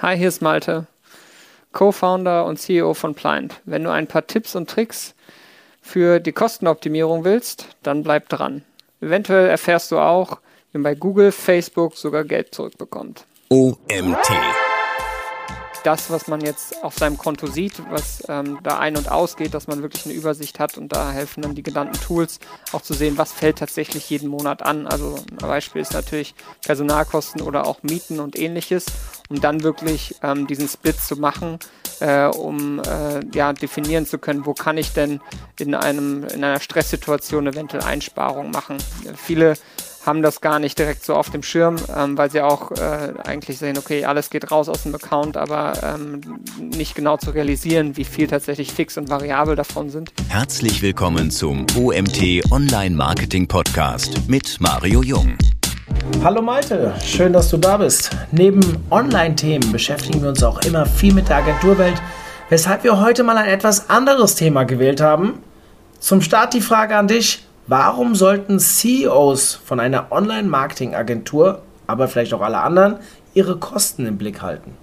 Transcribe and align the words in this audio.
Hi, 0.00 0.16
hier 0.16 0.28
ist 0.28 0.42
Malte, 0.42 0.86
Co-Founder 1.72 2.44
und 2.44 2.56
CEO 2.56 2.94
von 2.94 3.16
Pliant. 3.16 3.60
Wenn 3.64 3.82
du 3.82 3.90
ein 3.90 4.06
paar 4.06 4.24
Tipps 4.24 4.54
und 4.54 4.70
Tricks 4.70 5.16
für 5.82 6.20
die 6.20 6.30
Kostenoptimierung 6.30 7.24
willst, 7.24 7.66
dann 7.82 8.04
bleib 8.04 8.28
dran. 8.28 8.62
Eventuell 9.00 9.48
erfährst 9.48 9.90
du 9.90 9.98
auch, 9.98 10.38
wie 10.70 10.78
man 10.78 10.84
bei 10.84 10.94
Google, 10.94 11.32
Facebook 11.32 11.96
sogar 11.96 12.22
Geld 12.22 12.54
zurückbekommt. 12.54 13.26
OMT 13.48 14.30
das, 15.84 16.10
was 16.10 16.26
man 16.28 16.40
jetzt 16.40 16.82
auf 16.82 16.96
seinem 16.96 17.18
Konto 17.18 17.46
sieht, 17.46 17.82
was 17.90 18.22
ähm, 18.28 18.58
da 18.62 18.78
ein- 18.78 18.96
und 18.96 19.10
ausgeht, 19.10 19.54
dass 19.54 19.66
man 19.66 19.82
wirklich 19.82 20.04
eine 20.06 20.14
Übersicht 20.14 20.58
hat 20.58 20.78
und 20.78 20.92
da 20.92 21.10
helfen 21.10 21.42
dann 21.42 21.54
die 21.54 21.62
genannten 21.62 22.00
Tools 22.00 22.40
auch 22.72 22.82
zu 22.82 22.94
sehen, 22.94 23.18
was 23.18 23.32
fällt 23.32 23.58
tatsächlich 23.58 24.08
jeden 24.10 24.28
Monat 24.28 24.62
an. 24.62 24.86
Also 24.86 25.16
ein 25.30 25.36
Beispiel 25.36 25.82
ist 25.82 25.92
natürlich 25.92 26.34
Personalkosten 26.64 27.42
oder 27.42 27.66
auch 27.66 27.82
Mieten 27.82 28.20
und 28.20 28.38
ähnliches, 28.38 28.86
um 29.28 29.40
dann 29.40 29.62
wirklich 29.62 30.16
ähm, 30.22 30.46
diesen 30.46 30.68
Split 30.68 31.00
zu 31.00 31.16
machen, 31.16 31.58
äh, 32.00 32.26
um 32.26 32.80
äh, 32.80 33.20
ja 33.34 33.52
definieren 33.52 34.06
zu 34.06 34.18
können, 34.18 34.46
wo 34.46 34.54
kann 34.54 34.78
ich 34.78 34.92
denn 34.92 35.20
in 35.58 35.74
einem 35.74 36.24
in 36.24 36.44
einer 36.44 36.60
Stresssituation 36.60 37.46
eventuell 37.46 37.82
Einsparungen 37.82 38.50
machen. 38.50 38.78
Viele 39.16 39.54
haben 40.08 40.22
das 40.22 40.40
gar 40.40 40.58
nicht 40.58 40.78
direkt 40.78 41.04
so 41.04 41.14
auf 41.14 41.28
dem 41.28 41.42
Schirm, 41.42 41.76
ähm, 41.94 42.16
weil 42.16 42.30
sie 42.30 42.40
auch 42.40 42.70
äh, 42.72 43.12
eigentlich 43.24 43.58
sehen, 43.58 43.76
okay, 43.76 44.06
alles 44.06 44.30
geht 44.30 44.50
raus 44.50 44.70
aus 44.70 44.84
dem 44.84 44.94
Account, 44.94 45.36
aber 45.36 45.74
ähm, 45.82 46.22
nicht 46.58 46.94
genau 46.94 47.18
zu 47.18 47.30
realisieren, 47.30 47.98
wie 47.98 48.04
viel 48.04 48.26
tatsächlich 48.26 48.72
fix 48.72 48.96
und 48.96 49.10
variabel 49.10 49.54
davon 49.54 49.90
sind. 49.90 50.10
Herzlich 50.28 50.80
willkommen 50.80 51.30
zum 51.30 51.66
OMT 51.76 52.50
Online 52.50 52.96
Marketing 52.96 53.46
Podcast 53.46 54.22
mit 54.28 54.58
Mario 54.60 55.02
Jung. 55.02 55.36
Hallo 56.24 56.40
Malte, 56.40 56.94
schön, 57.04 57.34
dass 57.34 57.50
du 57.50 57.58
da 57.58 57.76
bist. 57.76 58.10
Neben 58.32 58.60
Online-Themen 58.90 59.70
beschäftigen 59.70 60.22
wir 60.22 60.30
uns 60.30 60.42
auch 60.42 60.62
immer 60.62 60.86
viel 60.86 61.12
mit 61.12 61.28
der 61.28 61.36
Agenturwelt, 61.36 62.00
weshalb 62.48 62.82
wir 62.82 62.98
heute 62.98 63.24
mal 63.24 63.36
ein 63.36 63.50
etwas 63.50 63.90
anderes 63.90 64.36
Thema 64.36 64.64
gewählt 64.64 65.02
haben. 65.02 65.42
Zum 66.00 66.22
Start 66.22 66.54
die 66.54 66.62
Frage 66.62 66.96
an 66.96 67.08
dich. 67.08 67.44
Warum 67.70 68.14
sollten 68.14 68.58
CEOs 68.60 69.54
von 69.54 69.78
einer 69.78 70.10
Online-Marketing-Agentur, 70.10 71.60
aber 71.86 72.08
vielleicht 72.08 72.32
auch 72.32 72.40
alle 72.40 72.62
anderen, 72.62 72.98
ihre 73.34 73.58
Kosten 73.58 74.06
im 74.06 74.16
Blick 74.16 74.40
halten? 74.40 74.74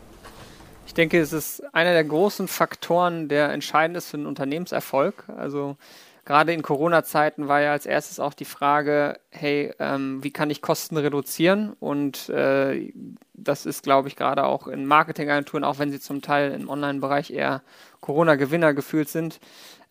Ich 0.85 0.93
denke, 0.93 1.19
es 1.19 1.33
ist 1.33 1.63
einer 1.73 1.93
der 1.93 2.03
großen 2.03 2.47
Faktoren, 2.47 3.27
der 3.27 3.49
entscheidend 3.49 3.97
ist 3.97 4.11
für 4.11 4.17
den 4.17 4.27
Unternehmenserfolg. 4.27 5.23
Also 5.35 5.77
gerade 6.25 6.53
in 6.53 6.61
Corona-Zeiten 6.61 7.47
war 7.47 7.59
ja 7.59 7.71
als 7.71 7.87
erstes 7.87 8.19
auch 8.19 8.35
die 8.35 8.45
Frage, 8.45 9.19
hey, 9.31 9.73
ähm, 9.79 10.23
wie 10.23 10.31
kann 10.31 10.51
ich 10.51 10.61
Kosten 10.61 10.97
reduzieren? 10.97 11.73
Und 11.79 12.29
äh, 12.29 12.93
das 13.33 13.65
ist, 13.65 13.81
glaube 13.81 14.09
ich, 14.09 14.15
gerade 14.15 14.45
auch 14.45 14.67
in 14.67 14.85
Marketingagenturen, 14.85 15.63
auch 15.63 15.79
wenn 15.79 15.89
sie 15.89 15.99
zum 15.99 16.21
Teil 16.21 16.51
im 16.51 16.69
Online-Bereich 16.69 17.31
eher 17.31 17.63
Corona-Gewinner 18.01 18.75
gefühlt 18.75 19.09
sind, 19.09 19.39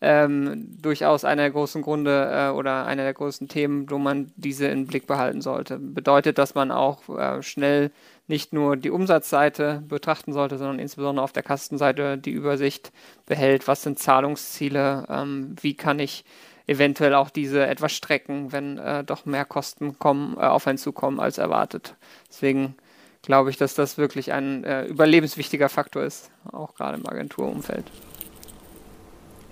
ähm, 0.01 0.67
durchaus 0.81 1.25
einer 1.25 1.43
der 1.43 1.51
großen 1.51 1.81
Gründe 1.81 2.29
äh, 2.31 2.49
oder 2.49 2.85
einer 2.85 3.03
der 3.03 3.13
großen 3.13 3.47
Themen, 3.47 3.89
wo 3.89 3.97
man 3.97 4.31
diese 4.35 4.67
in 4.67 4.87
Blick 4.87 5.07
behalten 5.07 5.41
sollte. 5.41 5.79
Bedeutet, 5.79 6.37
dass 6.37 6.55
man 6.55 6.71
auch 6.71 7.07
äh, 7.09 7.41
schnell 7.41 7.91
nicht 8.27 8.53
nur 8.53 8.75
die 8.75 8.89
Umsatzseite 8.89 9.83
betrachten 9.87 10.33
sollte, 10.33 10.57
sondern 10.57 10.79
insbesondere 10.79 11.23
auf 11.23 11.31
der 11.31 11.43
Kastenseite 11.43 12.17
die 12.17 12.31
Übersicht 12.31 12.91
behält, 13.25 13.67
was 13.67 13.83
sind 13.83 13.99
Zahlungsziele, 13.99 15.05
ähm, 15.09 15.55
wie 15.61 15.75
kann 15.75 15.99
ich 15.99 16.25
eventuell 16.67 17.13
auch 17.13 17.29
diese 17.29 17.65
etwas 17.65 17.91
strecken, 17.91 18.51
wenn 18.51 18.79
äh, 18.79 19.03
doch 19.03 19.25
mehr 19.25 19.45
Kosten 19.45 19.99
kommen, 19.99 20.35
äh, 20.37 20.41
auf 20.41 20.65
einen 20.67 20.79
zukommen 20.79 21.19
als 21.19 21.37
erwartet. 21.37 21.95
Deswegen 22.29 22.75
glaube 23.21 23.51
ich, 23.51 23.57
dass 23.57 23.75
das 23.75 23.97
wirklich 23.97 24.33
ein 24.33 24.63
äh, 24.63 24.85
überlebenswichtiger 24.85 25.69
Faktor 25.69 26.03
ist, 26.03 26.31
auch 26.51 26.73
gerade 26.75 26.97
im 26.97 27.07
Agenturumfeld 27.07 27.85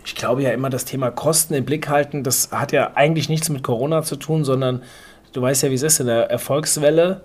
ich 0.06 0.16
glaube 0.16 0.44
ja 0.44 0.52
immer, 0.52 0.70
das 0.70 0.86
Thema 0.86 1.12
Kosten 1.12 1.54
im 1.54 1.66
Blick 1.66 1.90
halten, 1.90 2.23
das 2.23 2.50
hat 2.52 2.72
ja 2.72 2.91
eigentlich 2.96 3.30
nichts 3.30 3.50
mit 3.50 3.64
Corona 3.64 4.03
zu 4.03 4.16
tun, 4.16 4.44
sondern 4.44 4.84
du 5.31 5.41
weißt 5.41 5.64
ja, 5.64 5.69
wie 5.69 5.75
es 5.75 5.84
ist 5.84 6.00
in 6.00 6.08
der 6.08 6.30
Erfolgswelle. 6.30 7.22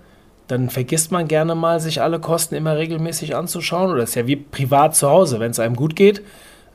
Dann 0.47 0.71
vergisst 0.71 1.12
man 1.12 1.28
gerne 1.28 1.55
mal, 1.55 1.78
sich 1.78 2.00
alle 2.00 2.21
Kosten 2.21 2.55
immer 2.55 2.77
regelmäßig 2.77 3.37
anzuschauen. 3.37 3.91
Oder 3.91 4.05
ist 4.05 4.15
ja 4.15 4.27
wie 4.27 4.37
privat 4.37 4.97
zu 4.97 5.11
Hause. 5.11 5.41
Wenn 5.41 5.50
es 5.50 5.61
einem 5.61 5.77
gut 5.77 5.94
geht, 5.94 6.22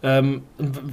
ähm, 0.04 0.44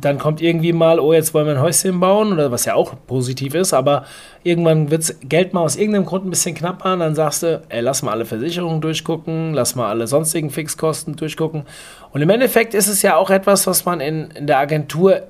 dann 0.01 0.19
kommt 0.19 0.41
irgendwie 0.41 0.73
mal, 0.73 1.01
oh, 1.01 1.13
jetzt 1.13 1.35
wollen 1.35 1.47
wir 1.47 1.55
ein 1.55 1.61
Häuschen 1.61 1.99
bauen, 1.99 2.33
oder 2.33 2.53
was 2.53 2.65
ja 2.65 2.75
auch 2.75 2.95
positiv 3.09 3.55
ist, 3.55 3.73
aber 3.73 4.05
irgendwann 4.45 4.91
wird 4.91 5.17
Geld 5.29 5.53
mal 5.53 5.63
aus 5.63 5.77
irgendeinem 5.77 6.07
Grund 6.07 6.27
ein 6.27 6.31
bisschen 6.31 6.55
knapper 6.55 6.93
und 6.93 7.01
dann 7.01 7.17
sagst 7.17 7.43
du, 7.43 7.61
ey, 7.69 7.81
lass 7.81 8.03
mal 8.03 8.13
alle 8.13 8.25
Versicherungen 8.25 8.81
durchgucken, 8.81 9.53
lass 9.53 9.75
mal 9.75 9.89
alle 9.89 10.07
sonstigen 10.07 10.51
Fixkosten 10.51 11.17
durchgucken. 11.17 11.65
Und 12.13 12.23
im 12.23 12.31
Endeffekt 12.31 12.73
ist 12.73 12.87
es 12.87 13.03
ja 13.03 13.17
auch 13.17 13.31
etwas, 13.31 13.67
was 13.67 13.85
man 13.85 14.01
in, 14.01 14.31
in 14.31 14.47
der 14.47 14.59
Agentur 14.59 15.23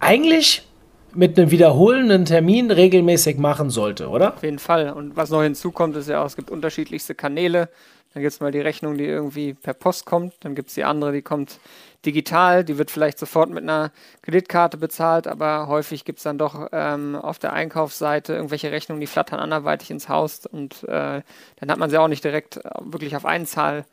eigentlich 0.00 0.66
mit 1.14 1.38
einem 1.38 1.50
wiederholenden 1.50 2.24
Termin 2.24 2.70
regelmäßig 2.70 3.38
machen 3.38 3.70
sollte, 3.70 4.08
oder? 4.08 4.34
Auf 4.34 4.42
jeden 4.42 4.58
Fall. 4.58 4.92
Und 4.92 5.16
was 5.16 5.30
noch 5.30 5.42
hinzukommt, 5.42 5.96
ist 5.96 6.08
ja 6.08 6.22
auch, 6.22 6.26
es 6.26 6.36
gibt 6.36 6.50
unterschiedlichste 6.50 7.14
Kanäle. 7.14 7.68
Dann 8.14 8.22
gibt 8.22 8.32
es 8.32 8.40
mal 8.40 8.52
die 8.52 8.60
Rechnung, 8.60 8.96
die 8.96 9.04
irgendwie 9.04 9.54
per 9.54 9.74
Post 9.74 10.06
kommt. 10.06 10.34
Dann 10.40 10.54
gibt 10.54 10.68
es 10.68 10.74
die 10.74 10.84
andere, 10.84 11.12
die 11.12 11.22
kommt 11.22 11.58
digital. 12.04 12.64
Die 12.64 12.78
wird 12.78 12.90
vielleicht 12.90 13.18
sofort 13.18 13.50
mit 13.50 13.62
einer 13.62 13.92
Kreditkarte 14.22 14.76
bezahlt, 14.76 15.26
aber 15.26 15.66
häufig 15.66 16.04
gibt 16.04 16.18
es 16.18 16.24
dann 16.24 16.38
doch 16.38 16.68
ähm, 16.72 17.16
auf 17.16 17.38
der 17.38 17.52
Einkaufsseite 17.52 18.34
irgendwelche 18.34 18.70
Rechnungen, 18.70 19.00
die 19.00 19.06
flattern 19.06 19.40
anderweitig 19.40 19.90
ins 19.90 20.08
Haus. 20.08 20.46
Und 20.46 20.84
äh, 20.84 21.22
dann 21.56 21.70
hat 21.70 21.78
man 21.78 21.90
sie 21.90 21.98
auch 21.98 22.08
nicht 22.08 22.24
direkt 22.24 22.58
äh, 22.58 22.70
wirklich 22.80 23.16
auf 23.16 23.24
einen 23.24 23.46
Zahl 23.46 23.84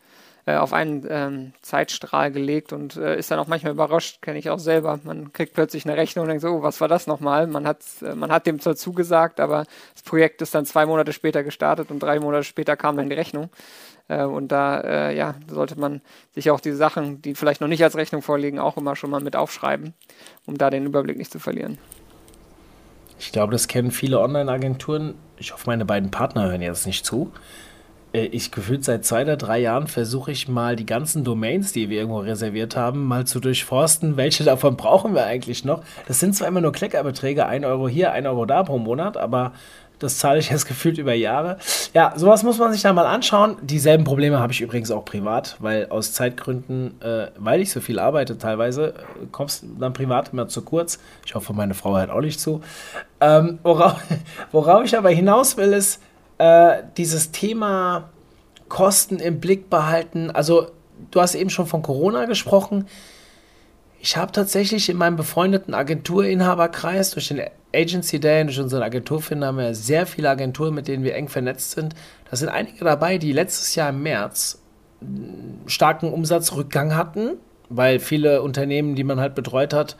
äh, 0.47 0.57
auf 0.57 0.73
einen 0.73 1.05
ähm, 1.09 1.53
Zeitstrahl 1.63 2.31
gelegt 2.31 2.71
und 2.71 2.97
äh, 2.97 3.17
ist 3.17 3.31
dann 3.31 3.39
auch 3.39 3.47
manchmal 3.47 3.73
überrascht, 3.73 4.21
kenne 4.21 4.37
ich 4.37 4.51
auch 4.51 4.59
selber. 4.59 4.99
Man 5.03 5.33
kriegt 5.33 5.53
plötzlich 5.53 5.85
eine 5.85 5.97
Rechnung 5.97 6.23
und 6.23 6.29
denkt 6.29 6.43
so, 6.43 6.49
oh, 6.49 6.61
was 6.61 6.81
war 6.81 6.87
das 6.87 7.07
nochmal? 7.07 7.47
Man 7.47 7.65
hat, 7.67 7.79
äh, 8.03 8.13
man 8.13 8.31
hat 8.31 8.45
dem 8.45 8.59
zwar 8.59 8.75
zugesagt, 8.75 9.39
aber 9.39 9.65
das 9.93 10.03
Projekt 10.03 10.43
ist 10.43 10.53
dann 10.53 10.67
zwei 10.67 10.85
Monate 10.85 11.13
später 11.13 11.43
gestartet 11.43 11.89
und 11.89 11.99
drei 11.99 12.19
Monate 12.19 12.43
später 12.43 12.77
kam 12.77 12.95
dann 12.95 13.09
die 13.09 13.15
Rechnung. 13.15 13.49
Äh, 14.07 14.23
und 14.23 14.51
da 14.51 14.79
äh, 14.81 15.17
ja, 15.17 15.35
sollte 15.47 15.79
man 15.79 16.01
sich 16.33 16.51
auch 16.51 16.59
die 16.59 16.73
Sachen, 16.73 17.21
die 17.21 17.35
vielleicht 17.35 17.61
noch 17.61 17.67
nicht 17.67 17.83
als 17.83 17.95
Rechnung 17.95 18.21
vorliegen, 18.21 18.59
auch 18.59 18.77
immer 18.77 18.95
schon 18.95 19.09
mal 19.09 19.21
mit 19.21 19.35
aufschreiben, 19.35 19.93
um 20.45 20.57
da 20.57 20.69
den 20.69 20.85
Überblick 20.85 21.17
nicht 21.17 21.31
zu 21.31 21.39
verlieren. 21.39 21.77
Ich 23.17 23.31
glaube, 23.31 23.53
das 23.53 23.67
kennen 23.67 23.91
viele 23.91 24.19
Online-Agenturen. 24.19 25.15
Ich 25.37 25.53
hoffe, 25.53 25.63
meine 25.67 25.85
beiden 25.85 26.11
Partner 26.11 26.49
hören 26.49 26.61
jetzt 26.61 26.85
nicht 26.85 27.05
zu. 27.05 27.31
Äh, 28.15 28.25
ich 28.27 28.51
gefühlt 28.51 28.83
seit 28.83 29.05
zwei 29.05 29.23
oder 29.23 29.37
drei 29.37 29.59
Jahren 29.59 29.87
versuche 29.87 30.31
ich 30.31 30.47
mal 30.47 30.75
die 30.75 30.85
ganzen 30.85 31.23
Domains, 31.23 31.73
die 31.73 31.89
wir 31.89 31.99
irgendwo 31.99 32.19
reserviert 32.19 32.75
haben, 32.75 33.05
mal 33.05 33.25
zu 33.25 33.39
durchforsten. 33.39 34.17
Welche 34.17 34.43
davon 34.43 34.77
brauchen 34.77 35.13
wir 35.13 35.25
eigentlich 35.25 35.65
noch? 35.65 35.83
Das 36.07 36.19
sind 36.19 36.35
zwar 36.35 36.47
immer 36.47 36.61
nur 36.61 36.71
Kleckerbeträge, 36.71 37.45
ein 37.45 37.65
Euro 37.65 37.87
hier, 37.87 38.11
ein 38.11 38.27
Euro 38.27 38.45
da 38.45 38.63
pro 38.63 38.77
Monat, 38.77 39.17
aber 39.17 39.53
das 39.99 40.17
zahle 40.17 40.39
ich 40.39 40.49
jetzt 40.49 40.65
gefühlt 40.65 40.97
über 40.97 41.13
Jahre. 41.13 41.57
Ja, 41.93 42.13
sowas 42.15 42.43
muss 42.43 42.57
man 42.57 42.71
sich 42.71 42.81
da 42.81 42.93
mal 42.93 43.05
anschauen. 43.05 43.57
Dieselben 43.61 44.03
Probleme 44.03 44.39
habe 44.39 44.53
ich 44.53 44.61
übrigens 44.61 44.91
auch 44.91 45.05
privat, 45.05 45.55
weil 45.59 45.87
aus 45.89 46.13
Zeitgründen, 46.13 46.99
äh, 47.01 47.27
weil 47.37 47.61
ich 47.61 47.71
so 47.71 47.81
viel 47.81 47.99
arbeite 47.99 48.37
teilweise, 48.37 48.93
kommst 49.31 49.65
dann 49.79 49.93
privat 49.93 50.33
immer 50.33 50.47
zu 50.47 50.61
kurz. 50.61 50.99
Ich 51.25 51.35
hoffe, 51.35 51.53
meine 51.53 51.73
Frau 51.73 51.97
hört 51.97 52.09
auch 52.09 52.21
nicht 52.21 52.39
zu. 52.39 52.61
Ähm, 53.21 53.59
worauf, 53.63 53.95
worauf 54.51 54.83
ich 54.83 54.97
aber 54.97 55.09
hinaus 55.09 55.57
will, 55.57 55.73
ist, 55.73 56.01
äh, 56.37 56.83
dieses 56.97 57.31
Thema 57.31 58.09
Kosten 58.67 59.17
im 59.19 59.39
Blick 59.39 59.69
behalten. 59.69 60.31
Also, 60.31 60.67
du 61.11 61.21
hast 61.21 61.35
eben 61.35 61.49
schon 61.49 61.67
von 61.67 61.81
Corona 61.81 62.25
gesprochen. 62.25 62.87
Ich 64.05 64.17
habe 64.17 64.31
tatsächlich 64.31 64.87
in 64.87 64.97
meinem 64.97 65.15
befreundeten 65.15 65.73
Agenturinhaberkreis 65.73 67.09
durch 67.09 67.29
den 67.29 67.41
Agency 67.73 68.19
Day 68.19 68.41
und 68.41 68.47
durch 68.47 68.59
unseren 68.59 68.83
Agenturfinder 68.83 69.47
haben 69.47 69.57
wir 69.57 69.73
sehr 69.73 70.05
viele 70.05 70.29
Agenturen, 70.29 70.75
mit 70.75 70.87
denen 70.87 71.03
wir 71.03 71.15
eng 71.15 71.27
vernetzt 71.27 71.71
sind. 71.71 71.95
Da 72.29 72.37
sind 72.37 72.49
einige 72.49 72.85
dabei, 72.85 73.17
die 73.17 73.31
letztes 73.31 73.73
Jahr 73.73 73.89
im 73.89 74.03
März 74.03 74.61
starken 75.65 76.13
Umsatzrückgang 76.13 76.95
hatten, 76.95 77.37
weil 77.69 77.97
viele 77.97 78.43
Unternehmen, 78.43 78.93
die 78.93 79.03
man 79.03 79.19
halt 79.19 79.33
betreut 79.33 79.73
hat, 79.73 79.97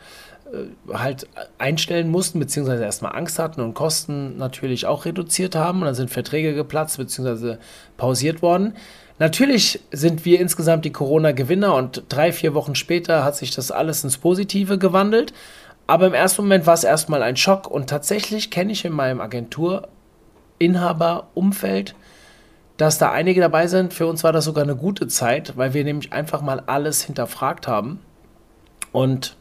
äh, 0.52 0.94
halt 0.94 1.26
einstellen 1.58 2.08
mussten, 2.08 2.38
beziehungsweise 2.38 2.84
erstmal 2.84 3.16
Angst 3.16 3.40
hatten 3.40 3.60
und 3.60 3.74
Kosten 3.74 4.36
natürlich 4.36 4.86
auch 4.86 5.04
reduziert 5.04 5.56
haben. 5.56 5.80
Und 5.80 5.86
dann 5.86 5.96
sind 5.96 6.10
Verträge 6.10 6.54
geplatzt, 6.54 6.98
beziehungsweise 6.98 7.58
pausiert 7.96 8.40
worden. 8.40 8.74
Natürlich 9.18 9.80
sind 9.90 10.26
wir 10.26 10.40
insgesamt 10.40 10.84
die 10.84 10.92
Corona-Gewinner 10.92 11.74
und 11.74 12.04
drei, 12.08 12.32
vier 12.32 12.54
Wochen 12.54 12.74
später 12.74 13.24
hat 13.24 13.36
sich 13.36 13.54
das 13.54 13.70
alles 13.70 14.04
ins 14.04 14.18
Positive 14.18 14.76
gewandelt. 14.78 15.32
Aber 15.86 16.06
im 16.06 16.14
ersten 16.14 16.42
Moment 16.42 16.66
war 16.66 16.74
es 16.74 16.84
erstmal 16.84 17.22
ein 17.22 17.36
Schock 17.36 17.70
und 17.70 17.88
tatsächlich 17.88 18.50
kenne 18.50 18.72
ich 18.72 18.84
in 18.84 18.92
meinem 18.92 19.20
Agenturinhaber-Umfeld, 19.20 21.94
dass 22.76 22.98
da 22.98 23.12
einige 23.12 23.40
dabei 23.40 23.68
sind. 23.68 23.94
Für 23.94 24.06
uns 24.06 24.22
war 24.24 24.32
das 24.32 24.44
sogar 24.44 24.64
eine 24.64 24.76
gute 24.76 25.06
Zeit, 25.06 25.56
weil 25.56 25.72
wir 25.72 25.84
nämlich 25.84 26.12
einfach 26.12 26.42
mal 26.42 26.60
alles 26.66 27.02
hinterfragt 27.02 27.68
haben. 27.68 28.00
Und 28.92 29.36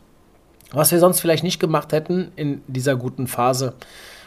was 0.71 0.91
wir 0.91 0.99
sonst 0.99 1.19
vielleicht 1.19 1.43
nicht 1.43 1.59
gemacht 1.59 1.91
hätten 1.91 2.31
in 2.35 2.61
dieser 2.67 2.95
guten 2.95 3.27
Phase, 3.27 3.73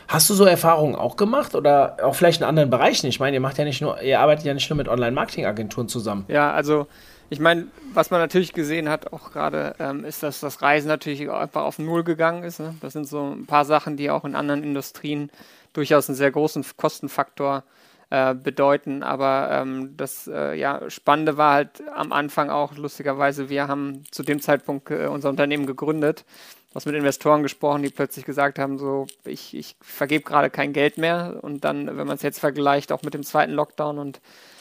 Hast 0.09 0.31
du 0.31 0.35
so 0.35 0.47
Erfahrungen 0.47 0.97
auch 0.97 1.17
gemacht 1.17 1.55
oder 1.55 1.99
auch 2.03 2.15
vielleicht 2.15 2.41
in 2.41 2.47
anderen 2.47 2.71
Bereichen? 2.71 3.07
Ich 3.09 3.21
meine, 3.21 3.37
ihr 3.37 3.41
macht 3.41 3.59
ja 3.59 3.65
nicht 3.65 3.83
nur, 3.83 4.01
ihr 4.01 4.21
arbeitet 4.21 4.47
ja 4.47 4.55
nicht 4.55 4.69
nur 4.71 4.79
mit 4.79 4.89
Online-Marketing-Agenturen 4.89 5.87
zusammen. 5.87 6.25
Ja, 6.29 6.51
also 6.51 6.87
ich 7.29 7.41
meine, 7.41 7.67
was 7.93 8.11
man 8.11 8.19
natürlich 8.19 8.55
gesehen 8.55 8.89
hat, 8.89 9.13
auch 9.13 9.33
gerade, 9.33 9.75
ähm, 9.79 10.07
ist, 10.07 10.23
dass 10.23 10.41
das 10.41 10.63
Reisen 10.63 10.89
natürlich 10.89 11.31
einfach 11.31 11.63
auf 11.63 11.79
Null 11.79 12.05
gegangen 12.05 12.43
ist. 12.43 12.59
Ne? 12.59 12.75
Das 12.81 12.95
sind 12.95 13.07
so 13.07 13.23
ein 13.23 13.45
paar 13.45 13.67
Sachen, 13.67 13.99
die 13.99 14.11
auch 14.11 14.25
in 14.25 14.35
anderen 14.35 14.63
Industrien 14.63 15.31
durchaus 15.75 16.09
einen 16.09 16.17
sehr 16.17 16.31
großen 16.31 16.65
Kostenfaktor 16.79 17.65
äh, 18.09 18.35
bedeuten. 18.35 19.03
Aber 19.03 19.51
ähm, 19.53 19.95
das 19.99 20.27
äh, 20.27 20.55
ja, 20.55 20.89
Spannende 20.89 21.37
war 21.37 21.53
halt 21.53 21.83
am 21.95 22.13
Anfang 22.13 22.49
auch, 22.49 22.75
lustigerweise, 22.79 23.51
wir 23.51 23.69
haben 23.69 24.05
zu 24.11 24.23
dem 24.23 24.41
Zeitpunkt 24.41 24.91
äh, 24.91 25.07
unser 25.07 25.29
Unternehmen 25.29 25.67
gegründet, 25.67 26.25
was 26.73 26.87
mit 26.87 26.94
Investoren 26.94 27.43
gesprochen, 27.43 27.82
die 27.82 27.91
plötzlich 27.91 28.25
gesagt 28.25 28.59
haben, 28.59 28.79
so, 28.79 29.06
ich, 29.25 29.56
ich 29.56 29.76
vergebe 29.81 30.25
gerade 30.25 30.50
kein 30.50 30.73
Geld 30.73 30.99
mehr. 30.99 31.38
Und 31.43 31.65
dann, 31.65 31.87
wenn 31.87 32.06
man 32.06 32.17
es 32.17 32.23
jetzt 32.23 32.41
vergleicht, 32.41 32.93
auch 32.93 33.03
mit 33.03 33.15
dem 33.15 33.23
zweiten 33.23 33.53
Lockdown 33.53 33.99
und 33.99 34.20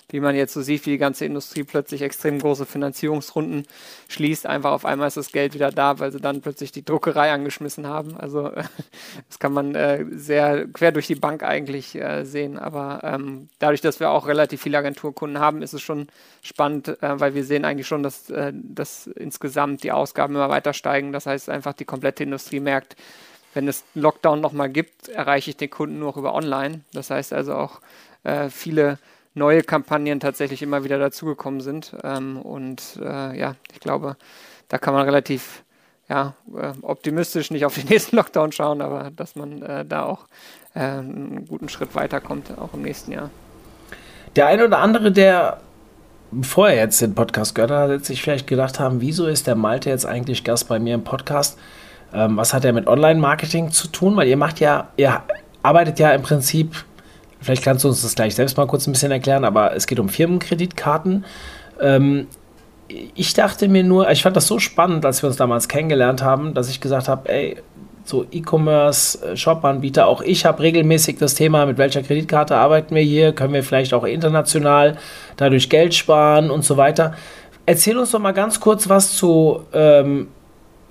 wie 0.09 0.21
man 0.21 0.35
jetzt 0.35 0.53
so 0.53 0.61
sieht, 0.61 0.85
wie 0.85 0.91
die 0.91 0.97
ganze 0.97 1.25
Industrie 1.25 1.63
plötzlich 1.63 2.01
extrem 2.01 2.39
große 2.39 2.65
Finanzierungsrunden 2.65 3.65
schließt. 4.07 4.45
Einfach 4.45 4.71
auf 4.71 4.85
einmal 4.85 5.09
ist 5.09 5.17
das 5.17 5.33
Geld 5.33 5.53
wieder 5.53 5.69
da, 5.69 5.99
weil 5.99 6.13
sie 6.13 6.21
dann 6.21 6.41
plötzlich 6.41 6.71
die 6.71 6.85
Druckerei 6.85 7.31
angeschmissen 7.31 7.87
haben. 7.87 8.15
Also 8.15 8.49
das 9.27 9.39
kann 9.39 9.51
man 9.51 9.75
äh, 9.75 10.05
sehr 10.11 10.65
quer 10.67 10.93
durch 10.93 11.07
die 11.07 11.15
Bank 11.15 11.43
eigentlich 11.43 11.95
äh, 11.95 12.23
sehen. 12.23 12.57
Aber 12.57 13.01
ähm, 13.03 13.49
dadurch, 13.59 13.81
dass 13.81 13.99
wir 13.99 14.11
auch 14.11 14.27
relativ 14.27 14.61
viele 14.61 14.77
Agenturkunden 14.77 15.39
haben, 15.39 15.61
ist 15.61 15.73
es 15.73 15.81
schon 15.81 16.07
spannend, 16.41 16.87
äh, 16.87 17.19
weil 17.19 17.35
wir 17.35 17.43
sehen 17.43 17.65
eigentlich 17.65 17.87
schon, 17.87 18.01
dass, 18.01 18.29
äh, 18.29 18.53
dass 18.53 19.07
insgesamt 19.07 19.83
die 19.83 19.91
Ausgaben 19.91 20.35
immer 20.35 20.49
weiter 20.49 20.71
steigen. 20.71 21.11
Das 21.11 21.25
heißt 21.25 21.49
einfach, 21.49 21.73
die 21.73 21.85
komplette 21.85 22.23
Industrie 22.23 22.61
merkt, 22.61 22.95
wenn 23.53 23.67
es 23.67 23.83
einen 23.93 24.03
Lockdown 24.03 24.39
nochmal 24.39 24.69
gibt, 24.69 25.09
erreiche 25.09 25.49
ich 25.49 25.57
den 25.57 25.69
Kunden 25.69 25.99
nur 25.99 26.15
über 26.15 26.33
online. 26.33 26.81
Das 26.93 27.09
heißt 27.09 27.33
also 27.33 27.55
auch 27.55 27.81
äh, 28.23 28.49
viele 28.49 28.99
neue 29.37 29.63
Kampagnen 29.63 30.19
tatsächlich 30.19 30.61
immer 30.61 30.83
wieder 30.83 30.99
dazugekommen 30.99 31.61
sind. 31.61 31.95
Ähm, 32.03 32.41
und 32.41 32.99
äh, 33.01 33.37
ja, 33.37 33.55
ich 33.71 33.79
glaube, 33.79 34.17
da 34.67 34.77
kann 34.77 34.93
man 34.93 35.05
relativ 35.05 35.63
ja, 36.09 36.33
äh, 36.55 36.73
optimistisch 36.81 37.51
nicht 37.51 37.65
auf 37.65 37.75
den 37.75 37.85
nächsten 37.89 38.15
Lockdown 38.15 38.51
schauen, 38.51 38.81
aber 38.81 39.11
dass 39.15 39.35
man 39.35 39.61
äh, 39.61 39.85
da 39.85 40.03
auch 40.03 40.27
äh, 40.73 40.79
einen 40.79 41.45
guten 41.47 41.69
Schritt 41.69 41.95
weiterkommt, 41.95 42.57
auch 42.57 42.73
im 42.73 42.81
nächsten 42.81 43.11
Jahr. 43.11 43.29
Der 44.35 44.47
eine 44.47 44.65
oder 44.65 44.79
andere, 44.79 45.11
der 45.11 45.61
vorher 46.41 46.77
jetzt 46.77 47.01
den 47.01 47.15
Podcast 47.15 47.55
gehört 47.55 47.71
hat, 47.71 47.89
wird 47.89 48.05
sich 48.05 48.21
vielleicht 48.21 48.47
gedacht 48.47 48.79
haben, 48.79 49.01
wieso 49.01 49.27
ist 49.27 49.47
der 49.47 49.55
Malte 49.55 49.89
jetzt 49.89 50.05
eigentlich 50.05 50.43
Gast 50.43 50.67
bei 50.67 50.79
mir 50.79 50.95
im 50.95 51.03
Podcast? 51.03 51.57
Ähm, 52.13 52.37
was 52.37 52.53
hat 52.53 52.65
er 52.65 52.73
mit 52.73 52.87
Online-Marketing 52.87 53.71
zu 53.71 53.87
tun? 53.87 54.15
Weil 54.15 54.27
ihr 54.27 54.37
macht 54.37 54.59
ja, 54.59 54.89
ihr 54.97 55.21
arbeitet 55.63 55.99
ja 55.99 56.11
im 56.11 56.21
Prinzip 56.21 56.85
Vielleicht 57.47 57.63
kannst 57.63 57.85
du 57.85 57.87
uns 57.87 58.01
das 58.01 58.13
gleich 58.13 58.35
selbst 58.35 58.57
mal 58.57 58.67
kurz 58.67 58.87
ein 58.87 58.91
bisschen 58.91 59.09
erklären, 59.09 59.45
aber 59.45 59.73
es 59.73 59.87
geht 59.87 60.01
um 60.01 60.09
Firmenkreditkarten. 60.09 61.23
Ähm, 61.79 62.27
ich 63.15 63.33
dachte 63.35 63.69
mir 63.69 63.85
nur, 63.85 64.11
ich 64.11 64.21
fand 64.21 64.35
das 64.35 64.47
so 64.47 64.59
spannend, 64.59 65.05
als 65.05 65.23
wir 65.23 65.27
uns 65.27 65.37
damals 65.37 65.69
kennengelernt 65.69 66.21
haben, 66.21 66.53
dass 66.53 66.69
ich 66.69 66.81
gesagt 66.81 67.07
habe, 67.07 67.29
ey, 67.29 67.55
so 68.03 68.25
E-Commerce, 68.29 69.25
äh, 69.25 69.37
Shop-Anbieter, 69.37 70.07
auch 70.07 70.21
ich 70.21 70.43
habe 70.43 70.61
regelmäßig 70.61 71.19
das 71.19 71.35
Thema, 71.35 71.65
mit 71.65 71.77
welcher 71.77 72.03
Kreditkarte 72.03 72.57
arbeiten 72.57 72.93
wir 72.93 73.01
hier, 73.01 73.31
können 73.31 73.53
wir 73.53 73.63
vielleicht 73.63 73.93
auch 73.93 74.03
international 74.03 74.97
dadurch 75.37 75.69
Geld 75.69 75.95
sparen 75.95 76.51
und 76.51 76.65
so 76.65 76.75
weiter. 76.75 77.13
Erzähl 77.65 77.97
uns 77.97 78.11
doch 78.11 78.19
mal 78.19 78.33
ganz 78.33 78.59
kurz 78.59 78.89
was 78.89 79.15
zu 79.15 79.61
ähm, 79.71 80.27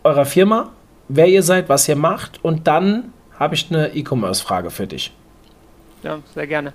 eurer 0.04 0.24
Firma, 0.24 0.70
wer 1.08 1.26
ihr 1.26 1.42
seid, 1.42 1.68
was 1.68 1.86
ihr 1.86 1.96
macht 1.96 2.42
und 2.42 2.66
dann 2.66 3.12
habe 3.38 3.54
ich 3.56 3.66
eine 3.68 3.94
E-Commerce-Frage 3.94 4.70
für 4.70 4.86
dich. 4.86 5.12
Ja, 6.06 6.20
sehr 6.36 6.46
gerne. 6.46 6.72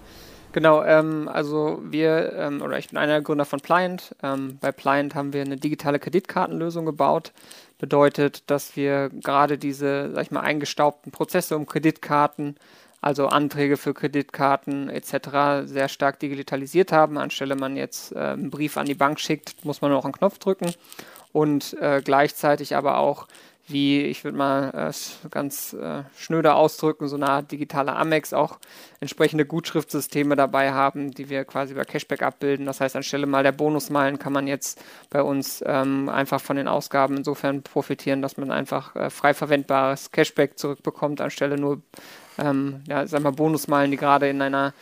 Genau, 0.51 0.83
ähm, 0.83 1.30
also 1.31 1.80
wir, 1.86 2.33
ähm, 2.33 2.62
oder 2.62 2.78
ich 2.78 2.89
bin 2.89 2.98
einer 2.98 3.13
der 3.13 3.22
Gründer 3.22 3.45
von 3.45 3.62
Pliant. 3.62 4.13
Ähm, 4.22 4.57
bei 4.60 4.74
Pliant 4.74 5.16
haben 5.16 5.31
wir 5.31 5.39
eine 5.39 5.56
digitale 5.56 6.00
Kreditkartenlösung 6.00 6.86
gebaut. 6.86 7.31
Bedeutet, 7.80 8.44
dass 8.51 8.75
wir 8.75 9.10
gerade 9.10 9.57
diese, 9.57 10.12
sag 10.12 10.24
ich 10.24 10.31
mal, 10.31 10.42
eingestaubten 10.42 11.13
Prozesse 11.13 11.56
um 11.56 11.66
Kreditkarten, 11.66 12.57
also 13.00 13.28
Anträge 13.28 13.78
für 13.78 13.94
Kreditkarten 13.94 14.89
etc. 14.89 15.63
sehr 15.63 15.88
stark 15.88 16.19
digitalisiert 16.19 16.92
haben. 16.92 17.18
Anstelle 17.18 17.56
man 17.56 17.78
jetzt 17.78 18.13
äh, 18.13 18.19
einen 18.19 18.50
Brief 18.50 18.75
an 18.75 18.86
die 18.86 18.95
Bank 18.95 19.22
schickt, 19.22 19.63
muss 19.63 19.80
man 19.80 19.92
nur 19.92 20.00
noch 20.00 20.06
einen 20.06 20.13
Knopf 20.13 20.39
drücken 20.39 20.74
und 21.31 21.78
äh, 21.80 22.01
gleichzeitig 22.04 22.75
aber 22.75 22.98
auch 22.98 23.28
wie, 23.71 24.01
ich 24.01 24.23
würde 24.23 24.38
mal 24.38 24.91
äh, 24.91 25.29
ganz 25.29 25.73
äh, 25.73 26.03
schnöder 26.18 26.56
ausdrücken, 26.56 27.07
so 27.07 27.15
eine 27.15 27.29
Art 27.29 27.51
digitale 27.51 27.95
Amex 27.95 28.33
auch 28.33 28.59
entsprechende 29.00 29.45
Gutschriftsysteme 29.45 30.35
dabei 30.35 30.73
haben, 30.73 31.12
die 31.12 31.29
wir 31.29 31.45
quasi 31.45 31.73
über 31.73 31.85
Cashback 31.85 32.21
abbilden. 32.21 32.65
Das 32.65 32.81
heißt, 32.81 32.95
anstelle 32.95 33.25
mal 33.25 33.44
der 33.44 33.51
Bonusmeilen 33.51 34.19
kann 34.19 34.33
man 34.33 34.47
jetzt 34.47 34.81
bei 35.09 35.21
uns 35.21 35.63
ähm, 35.65 36.09
einfach 36.09 36.41
von 36.41 36.56
den 36.56 36.68
Ausgaben 36.68 37.18
insofern 37.18 37.63
profitieren, 37.63 38.21
dass 38.21 38.38
man 38.38 38.51
einfach 38.51 38.95
äh, 38.95 39.09
frei 39.09 39.33
verwendbares 39.33 40.12
Cashback 40.12 40.57
zurückbekommt, 40.57 41.21
anstelle 41.21 41.57
nur 41.57 41.81
ähm, 42.38 42.81
ja, 42.88 43.06
sag 43.07 43.21
mal 43.21 43.31
Bonusmeilen, 43.31 43.91
die 43.91 43.97
gerade 43.97 44.29
in 44.29 44.41
einer 44.41 44.73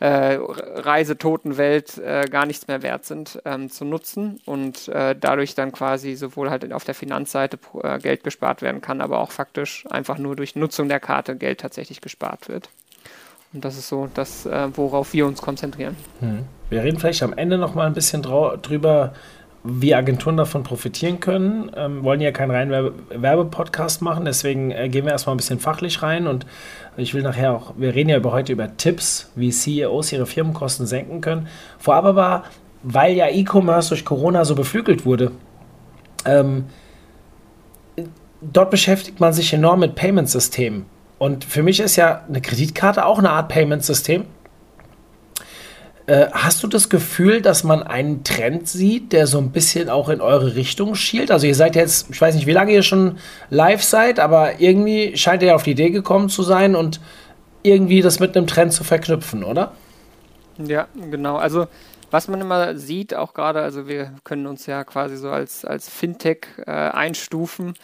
äh, 0.00 0.38
Reisetotenwelt 0.40 1.98
äh, 1.98 2.26
gar 2.30 2.46
nichts 2.46 2.66
mehr 2.68 2.82
wert 2.82 3.04
sind, 3.04 3.40
ähm, 3.44 3.70
zu 3.70 3.84
nutzen 3.84 4.40
und 4.44 4.88
äh, 4.88 5.14
dadurch 5.18 5.54
dann 5.54 5.72
quasi 5.72 6.14
sowohl 6.14 6.50
halt 6.50 6.72
auf 6.72 6.84
der 6.84 6.94
Finanzseite 6.94 7.58
äh, 7.82 7.98
Geld 7.98 8.24
gespart 8.24 8.62
werden 8.62 8.80
kann, 8.80 9.00
aber 9.00 9.20
auch 9.20 9.30
faktisch 9.30 9.84
einfach 9.90 10.18
nur 10.18 10.36
durch 10.36 10.56
Nutzung 10.56 10.88
der 10.88 11.00
Karte 11.00 11.36
Geld 11.36 11.60
tatsächlich 11.60 12.00
gespart 12.00 12.48
wird. 12.48 12.68
Und 13.52 13.64
das 13.64 13.78
ist 13.78 13.88
so 13.88 14.08
das, 14.12 14.46
äh, 14.46 14.68
worauf 14.76 15.12
wir 15.12 15.26
uns 15.26 15.40
konzentrieren. 15.40 15.96
Hm. 16.20 16.44
Wir 16.70 16.82
reden 16.82 16.98
vielleicht 16.98 17.22
am 17.22 17.32
Ende 17.32 17.56
noch 17.56 17.74
mal 17.74 17.86
ein 17.86 17.92
bisschen 17.92 18.20
drüber, 18.20 19.14
wie 19.66 19.94
Agenturen 19.94 20.36
davon 20.36 20.62
profitieren 20.62 21.20
können. 21.20 21.70
Ähm, 21.74 22.04
wollen 22.04 22.20
ja 22.20 22.32
keinen 22.32 22.50
reinen 22.50 22.70
Werbe 22.70 22.92
Werbepodcast 23.08 24.02
machen, 24.02 24.26
deswegen 24.26 24.70
äh, 24.70 24.90
gehen 24.90 25.06
wir 25.06 25.12
erstmal 25.12 25.34
ein 25.34 25.38
bisschen 25.38 25.58
fachlich 25.58 26.02
rein 26.02 26.26
und 26.26 26.44
ich 26.98 27.14
will 27.14 27.22
nachher 27.22 27.52
auch, 27.52 27.72
wir 27.78 27.94
reden 27.94 28.10
ja 28.10 28.18
über, 28.18 28.32
heute 28.32 28.52
über 28.52 28.76
Tipps, 28.76 29.32
wie 29.34 29.50
CEOs 29.50 30.12
ihre 30.12 30.26
Firmenkosten 30.26 30.86
senken 30.86 31.22
können. 31.22 31.48
Vorab 31.78 32.04
aber, 32.04 32.44
weil 32.82 33.14
ja 33.14 33.28
E-Commerce 33.28 33.88
durch 33.88 34.04
Corona 34.04 34.44
so 34.44 34.54
beflügelt 34.54 35.06
wurde, 35.06 35.32
ähm, 36.26 36.66
dort 38.42 38.70
beschäftigt 38.70 39.18
man 39.18 39.32
sich 39.32 39.52
enorm 39.54 39.80
mit 39.80 39.94
Payment-Systemen. 39.94 40.84
Und 41.18 41.44
für 41.44 41.62
mich 41.62 41.80
ist 41.80 41.96
ja 41.96 42.22
eine 42.28 42.42
Kreditkarte 42.42 43.06
auch 43.06 43.18
eine 43.18 43.30
Art 43.30 43.48
Payment-System. 43.48 44.24
Äh, 46.06 46.26
hast 46.32 46.62
du 46.62 46.66
das 46.66 46.90
Gefühl, 46.90 47.40
dass 47.40 47.64
man 47.64 47.82
einen 47.82 48.24
Trend 48.24 48.68
sieht, 48.68 49.12
der 49.12 49.26
so 49.26 49.38
ein 49.38 49.52
bisschen 49.52 49.88
auch 49.88 50.10
in 50.10 50.20
eure 50.20 50.54
Richtung 50.54 50.94
schielt? 50.94 51.30
Also 51.30 51.46
ihr 51.46 51.54
seid 51.54 51.76
jetzt, 51.76 52.10
ich 52.10 52.20
weiß 52.20 52.34
nicht, 52.34 52.46
wie 52.46 52.52
lange 52.52 52.72
ihr 52.72 52.82
schon 52.82 53.18
live 53.48 53.82
seid, 53.82 54.20
aber 54.20 54.60
irgendwie 54.60 55.16
scheint 55.16 55.42
ihr 55.42 55.54
auf 55.54 55.62
die 55.62 55.70
Idee 55.70 55.90
gekommen 55.90 56.28
zu 56.28 56.42
sein 56.42 56.76
und 56.76 57.00
irgendwie 57.62 58.02
das 58.02 58.20
mit 58.20 58.36
einem 58.36 58.46
Trend 58.46 58.74
zu 58.74 58.84
verknüpfen, 58.84 59.44
oder? 59.44 59.72
Ja, 60.58 60.88
genau. 61.10 61.36
Also 61.36 61.66
was 62.10 62.28
man 62.28 62.40
immer 62.40 62.76
sieht, 62.76 63.14
auch 63.14 63.32
gerade, 63.32 63.62
also 63.62 63.88
wir 63.88 64.12
können 64.24 64.46
uns 64.46 64.66
ja 64.66 64.84
quasi 64.84 65.16
so 65.16 65.30
als, 65.30 65.64
als 65.64 65.88
Fintech 65.88 66.46
äh, 66.66 66.70
einstufen 66.70 67.74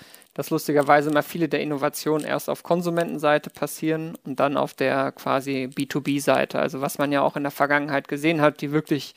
dass 0.40 0.48
lustigerweise 0.48 1.10
immer 1.10 1.22
viele 1.22 1.50
der 1.50 1.60
Innovationen 1.60 2.26
erst 2.26 2.48
auf 2.48 2.62
Konsumentenseite 2.62 3.50
passieren 3.50 4.16
und 4.24 4.40
dann 4.40 4.56
auf 4.56 4.72
der 4.72 5.12
quasi 5.12 5.68
B2B-Seite. 5.70 6.58
Also 6.58 6.80
was 6.80 6.96
man 6.96 7.12
ja 7.12 7.20
auch 7.20 7.36
in 7.36 7.42
der 7.42 7.52
Vergangenheit 7.52 8.08
gesehen 8.08 8.40
hat, 8.40 8.62
die 8.62 8.72
wirklich 8.72 9.12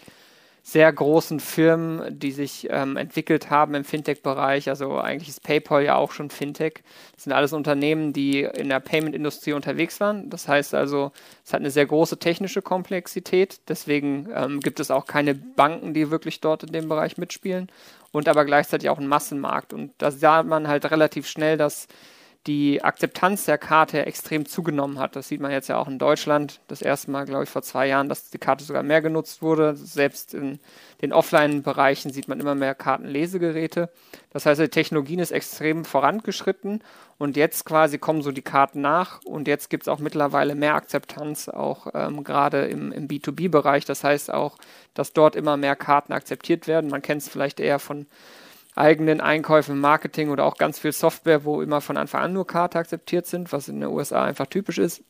sehr 0.65 0.91
großen 0.93 1.41
Firmen, 1.41 2.17
die 2.17 2.31
sich 2.31 2.67
ähm, 2.69 2.95
entwickelt 2.95 3.49
haben 3.49 3.75
im 3.75 3.83
Fintech-Bereich. 3.83 4.69
Also 4.69 4.97
eigentlich 4.97 5.27
ist 5.27 5.43
PayPal 5.43 5.83
ja 5.83 5.95
auch 5.95 6.13
schon 6.13 6.29
Fintech. 6.29 6.83
Das 7.13 7.25
sind 7.25 7.33
alles 7.33 7.51
Unternehmen, 7.51 8.13
die 8.13 8.43
in 8.43 8.69
der 8.69 8.79
Payment-Industrie 8.79 9.51
unterwegs 9.51 9.99
waren. 9.99 10.29
Das 10.29 10.47
heißt 10.47 10.73
also, 10.73 11.11
es 11.43 11.51
hat 11.51 11.59
eine 11.59 11.69
sehr 11.69 11.85
große 11.85 12.17
technische 12.17 12.61
Komplexität. 12.61 13.59
Deswegen 13.67 14.29
ähm, 14.33 14.61
gibt 14.61 14.79
es 14.79 14.89
auch 14.89 15.05
keine 15.05 15.35
Banken, 15.35 15.93
die 15.93 16.09
wirklich 16.11 16.39
dort 16.39 16.63
in 16.63 16.71
dem 16.71 16.87
Bereich 16.87 17.17
mitspielen 17.17 17.67
und 18.13 18.29
aber 18.29 18.45
gleichzeitig 18.45 18.89
auch 18.89 18.99
ein 18.99 19.07
Massenmarkt. 19.07 19.73
Und 19.73 19.91
da 19.97 20.11
sah 20.11 20.43
man 20.43 20.69
halt 20.69 20.89
relativ 20.89 21.27
schnell, 21.27 21.57
dass 21.57 21.89
die 22.45 22.83
Akzeptanz 22.83 23.45
der 23.45 23.57
Karte 23.57 24.05
extrem 24.05 24.45
zugenommen 24.45 24.99
hat. 24.99 25.15
Das 25.15 25.29
sieht 25.29 25.39
man 25.39 25.51
jetzt 25.51 25.69
ja 25.69 25.77
auch 25.77 25.87
in 25.87 25.97
Deutschland. 25.97 26.59
Das 26.67 26.81
erste 26.81 27.09
Mal, 27.09 27.25
glaube 27.25 27.45
ich, 27.45 27.49
vor 27.49 27.61
zwei 27.61 27.87
Jahren, 27.87 28.09
dass 28.09 28.31
die 28.31 28.37
Karte 28.37 28.65
sogar 28.65 28.83
mehr 28.83 29.01
genutzt 29.01 29.41
wurde. 29.41 29.77
Selbst 29.77 30.33
in 30.33 30.59
den 31.01 31.13
Offline-Bereichen 31.13 32.11
sieht 32.11 32.27
man 32.27 32.41
immer 32.41 32.53
mehr 32.53 32.75
Kartenlesegeräte. 32.75 33.89
Das 34.31 34.45
heißt, 34.45 34.59
die 34.59 34.67
Technologien 34.67 35.19
ist 35.19 35.31
extrem 35.31 35.85
vorangeschritten 35.85 36.83
und 37.17 37.37
jetzt 37.37 37.65
quasi 37.65 37.97
kommen 37.97 38.21
so 38.21 38.31
die 38.33 38.41
Karten 38.41 38.81
nach 38.81 39.21
und 39.23 39.47
jetzt 39.47 39.69
gibt 39.69 39.83
es 39.83 39.87
auch 39.87 39.99
mittlerweile 39.99 40.55
mehr 40.55 40.75
Akzeptanz, 40.75 41.47
auch 41.47 41.87
ähm, 41.93 42.25
gerade 42.25 42.65
im, 42.65 42.91
im 42.91 43.07
B2B-Bereich. 43.07 43.85
Das 43.85 44.03
heißt 44.03 44.33
auch, 44.33 44.57
dass 44.93 45.13
dort 45.13 45.37
immer 45.37 45.55
mehr 45.55 45.77
Karten 45.77 46.11
akzeptiert 46.11 46.67
werden. 46.67 46.89
Man 46.89 47.01
kennt 47.01 47.21
es 47.21 47.29
vielleicht 47.29 47.61
eher 47.61 47.79
von 47.79 48.05
eigenen 48.75 49.21
Einkäufen, 49.21 49.79
Marketing 49.79 50.29
oder 50.29 50.45
auch 50.45 50.57
ganz 50.57 50.79
viel 50.79 50.91
Software, 50.91 51.45
wo 51.45 51.61
immer 51.61 51.81
von 51.81 51.97
Anfang 51.97 52.21
an 52.21 52.33
nur 52.33 52.47
Karte 52.47 52.79
akzeptiert 52.79 53.27
sind, 53.27 53.51
was 53.51 53.67
in 53.67 53.79
den 53.79 53.89
USA 53.89 54.23
einfach 54.23 54.47
typisch 54.47 54.77
ist. 54.77 55.03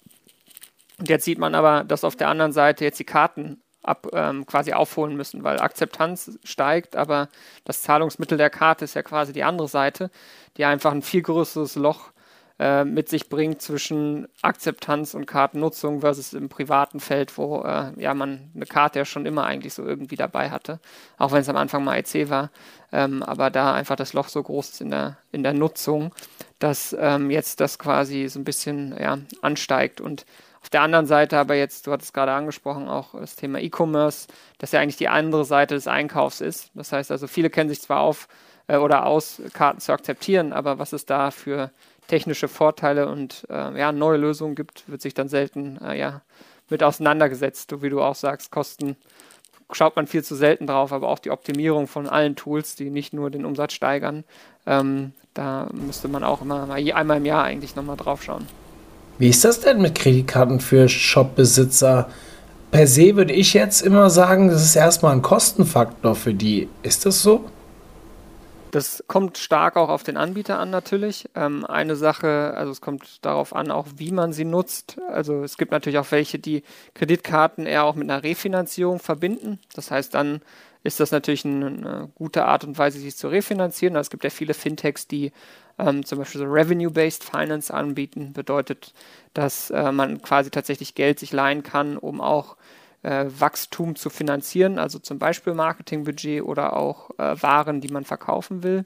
Und 1.00 1.10
jetzt 1.10 1.25
sieht 1.25 1.39
man 1.39 1.55
aber, 1.55 1.84
dass 1.84 2.03
auf 2.03 2.15
der 2.15 2.29
anderen 2.29 2.51
Seite 2.51 2.84
jetzt 2.84 3.00
die 3.00 3.05
Karten 3.05 3.62
ab, 3.82 4.08
ähm, 4.13 4.46
quasi 4.46 4.74
aufholen 4.74 5.15
müssen, 5.15 5.43
weil 5.43 5.60
Akzeptanz 5.60 6.39
steigt, 6.43 6.96
aber 6.96 7.29
das 7.65 7.82
Zahlungsmittel 7.82 8.38
der 8.38 8.50
Karte 8.50 8.86
ist 8.86 8.93
ja 8.93 9.03
quasi 9.03 9.34
die 9.34 9.43
andere 9.43 9.67
Seite, 9.67 10.10
die 10.58 10.65
einfach 10.65 10.91
ein 10.91 11.01
viel 11.01 11.22
größeres 11.22 11.75
Loch 11.75 12.12
äh, 12.60 12.86
mit 12.86 13.10
sich 13.10 13.29
bringt 13.29 13.62
zwischen 13.62 14.27
Akzeptanz 14.41 15.15
und 15.15 15.25
Kartennutzung 15.25 16.01
versus 16.01 16.33
im 16.33 16.50
privaten 16.50 17.00
Feld, 17.00 17.38
wo 17.38 17.63
äh, 17.63 17.91
ja 17.98 18.13
man 18.13 18.51
eine 18.55 18.65
Karte 18.65 19.00
ja 19.00 19.05
schon 19.05 19.25
immer 19.25 19.45
eigentlich 19.45 19.74
so 19.74 19.83
irgendwie 19.83 20.15
dabei 20.15 20.51
hatte, 20.51 20.79
auch 21.17 21.31
wenn 21.31 21.41
es 21.41 21.50
am 21.50 21.57
Anfang 21.57 21.83
mal 21.83 21.98
EC 21.98 22.29
war, 22.29 22.51
ähm, 22.91 23.24
aber 23.24 23.50
da 23.50 23.74
einfach 23.74 23.95
das 23.95 24.13
Loch 24.13 24.27
so 24.27 24.43
groß 24.43 24.69
ist 24.69 24.81
in 24.81 24.91
der, 24.91 25.17
in 25.31 25.43
der 25.43 25.53
Nutzung, 25.53 26.13
dass 26.60 26.95
ähm, 27.00 27.31
jetzt 27.31 27.60
das 27.60 27.79
quasi 27.79 28.27
so 28.29 28.39
ein 28.39 28.43
bisschen 28.45 28.95
ja, 29.00 29.17
ansteigt 29.41 30.00
und 30.00 30.25
auf 30.62 30.69
der 30.69 30.81
anderen 30.81 31.07
Seite 31.07 31.39
aber 31.39 31.55
jetzt, 31.55 31.88
du 31.88 31.91
hattest 31.91 32.10
es 32.10 32.13
gerade 32.13 32.31
angesprochen, 32.31 32.88
auch 32.88 33.19
das 33.19 33.36
Thema 33.36 33.60
E-Commerce, 33.60 34.27
das 34.60 34.72
ja 34.72 34.79
eigentlich 34.79 34.95
die 34.95 35.10
andere 35.10 35.43
Seite 35.43 35.75
des 35.75 35.88
Einkaufs 35.88 36.39
ist. 36.39 36.72
Das 36.74 36.93
heißt 36.93 37.12
also, 37.12 37.27
viele 37.27 37.50
kennen 37.50 37.69
sich 37.69 37.81
zwar 37.81 38.00
auf 38.00 38.29
äh, 38.67 38.77
oder 38.77 39.05
aus, 39.05 39.41
Karten 39.53 39.81
zu 39.81 39.91
akzeptieren, 39.91 40.53
aber 40.53 40.79
was 40.79 40.93
es 40.93 41.05
da 41.05 41.31
für 41.31 41.72
technische 42.07 42.48
Vorteile 42.48 43.07
und 43.07 43.45
äh, 43.50 43.79
ja, 43.79 43.91
neue 43.91 44.17
Lösungen 44.17 44.55
gibt, 44.55 44.83
wird 44.88 45.01
sich 45.01 45.13
dann 45.13 45.29
selten 45.29 45.79
äh, 45.83 45.98
ja, 45.98 46.22
mit 46.69 46.83
auseinandergesetzt. 46.83 47.69
So 47.69 47.81
wie 47.81 47.89
du 47.89 48.01
auch 48.01 48.15
sagst, 48.15 48.51
Kosten 48.51 48.95
schaut 49.72 49.95
man 49.95 50.07
viel 50.07 50.24
zu 50.24 50.36
selten 50.36 50.67
drauf, 50.67 50.91
aber 50.91 51.07
auch 51.07 51.19
die 51.19 51.31
Optimierung 51.31 51.88
von 51.88 52.07
allen 52.07 52.36
Tools, 52.36 52.75
die 52.75 52.89
nicht 52.89 53.13
nur 53.13 53.31
den 53.31 53.45
Umsatz 53.45 53.74
steigern, 53.74 54.24
ähm, 54.65 55.13
da 55.33 55.67
müsste 55.74 56.07
man 56.07 56.24
auch 56.24 56.41
immer 56.41 56.65
mal 56.67 56.93
einmal 56.93 57.17
im 57.17 57.25
Jahr 57.25 57.43
eigentlich 57.43 57.75
nochmal 57.75 57.98
drauf 57.98 58.24
schauen. 58.24 58.48
Wie 59.17 59.29
ist 59.29 59.43
das 59.43 59.60
denn 59.60 59.81
mit 59.81 59.95
Kreditkarten 59.95 60.60
für 60.60 60.89
Shopbesitzer? 60.89 62.10
Per 62.72 62.88
se 62.88 63.15
würde 63.15 63.33
ich 63.33 63.53
jetzt 63.53 63.81
immer 63.81 64.10
sagen, 64.10 64.50
das 64.50 64.63
ist 64.63 64.75
erstmal 64.75 65.13
ein 65.13 65.22
Kostenfaktor 65.22 66.15
für 66.15 66.33
die. 66.33 66.69
Ist 66.81 67.05
das 67.05 67.22
so? 67.22 67.45
Das 68.74 69.03
kommt 69.06 69.38
stark 69.38 69.77
auch 69.77 69.89
auf 69.89 70.01
den 70.01 70.18
Anbieter 70.18 70.58
an 70.58 70.72
natürlich. 70.72 71.30
Ähm, 71.36 71.63
eine 71.63 71.96
Sache, 71.96 72.56
also 72.58 72.72
es 72.72 72.82
kommt 72.82 73.24
darauf 73.24 73.56
an, 73.56 73.70
auch 73.70 73.86
wie 73.98 74.12
man 74.12 74.34
sie 74.34 74.46
nutzt. 74.46 75.00
Also 75.10 75.44
es 75.44 75.60
gibt 75.60 75.72
natürlich 75.72 76.00
auch 76.00 76.10
welche, 76.10 76.39
die 76.39 76.63
Kreditkarten 76.96 77.68
eher 77.68 77.84
auch 77.84 77.94
mit 77.94 78.10
einer 78.10 78.24
Refinanzierung 78.24 78.98
verbinden. 78.98 79.60
Das 79.75 79.92
heißt, 79.92 80.15
dann 80.15 80.42
ist 80.82 81.00
das 81.00 81.12
natürlich 81.12 81.46
eine, 81.46 82.10
gute 82.15 82.46
Art 82.46 82.63
und 82.63 82.75
Weise, 82.80 82.98
sich 82.98 83.15
zu 83.15 83.27
refinanzieren. 83.27 83.96
Also 83.96 84.08
es 84.08 84.10
gibt 84.10 84.24
ja 84.24 84.32
viele 84.32 84.56
Fintechs, 84.56 85.08
die 85.08 85.32
ähm, 85.77 86.03
zum 86.03 86.18
Beispiel 86.18 86.42
so 86.42 86.48
Revenue-Based 86.48 87.24
Finance 87.24 87.72
anbieten. 87.72 88.34
Bedeutet, 88.34 88.96
dass 89.36 89.70
äh, 89.70 89.92
man 89.92 90.24
quasi 90.24 90.50
tatsächlich 90.50 90.96
Geld 90.96 91.20
sich 91.20 91.32
leihen 91.32 91.62
kann, 91.62 91.96
um 91.96 92.22
auch 92.22 92.58
äh, 93.03 93.25
Wachstum 93.27 93.95
zu 93.95 94.10
finanzieren, 94.10 94.79
also 94.79 95.00
zum 95.00 95.19
Beispiel 95.19 95.53
Marketingbudget 95.53 96.43
oder 96.43 96.75
auch 96.75 97.12
äh, 97.12 97.41
Waren, 97.41 97.81
die 97.81 97.89
man 97.89 98.05
verkaufen 98.05 98.63
will. 98.63 98.86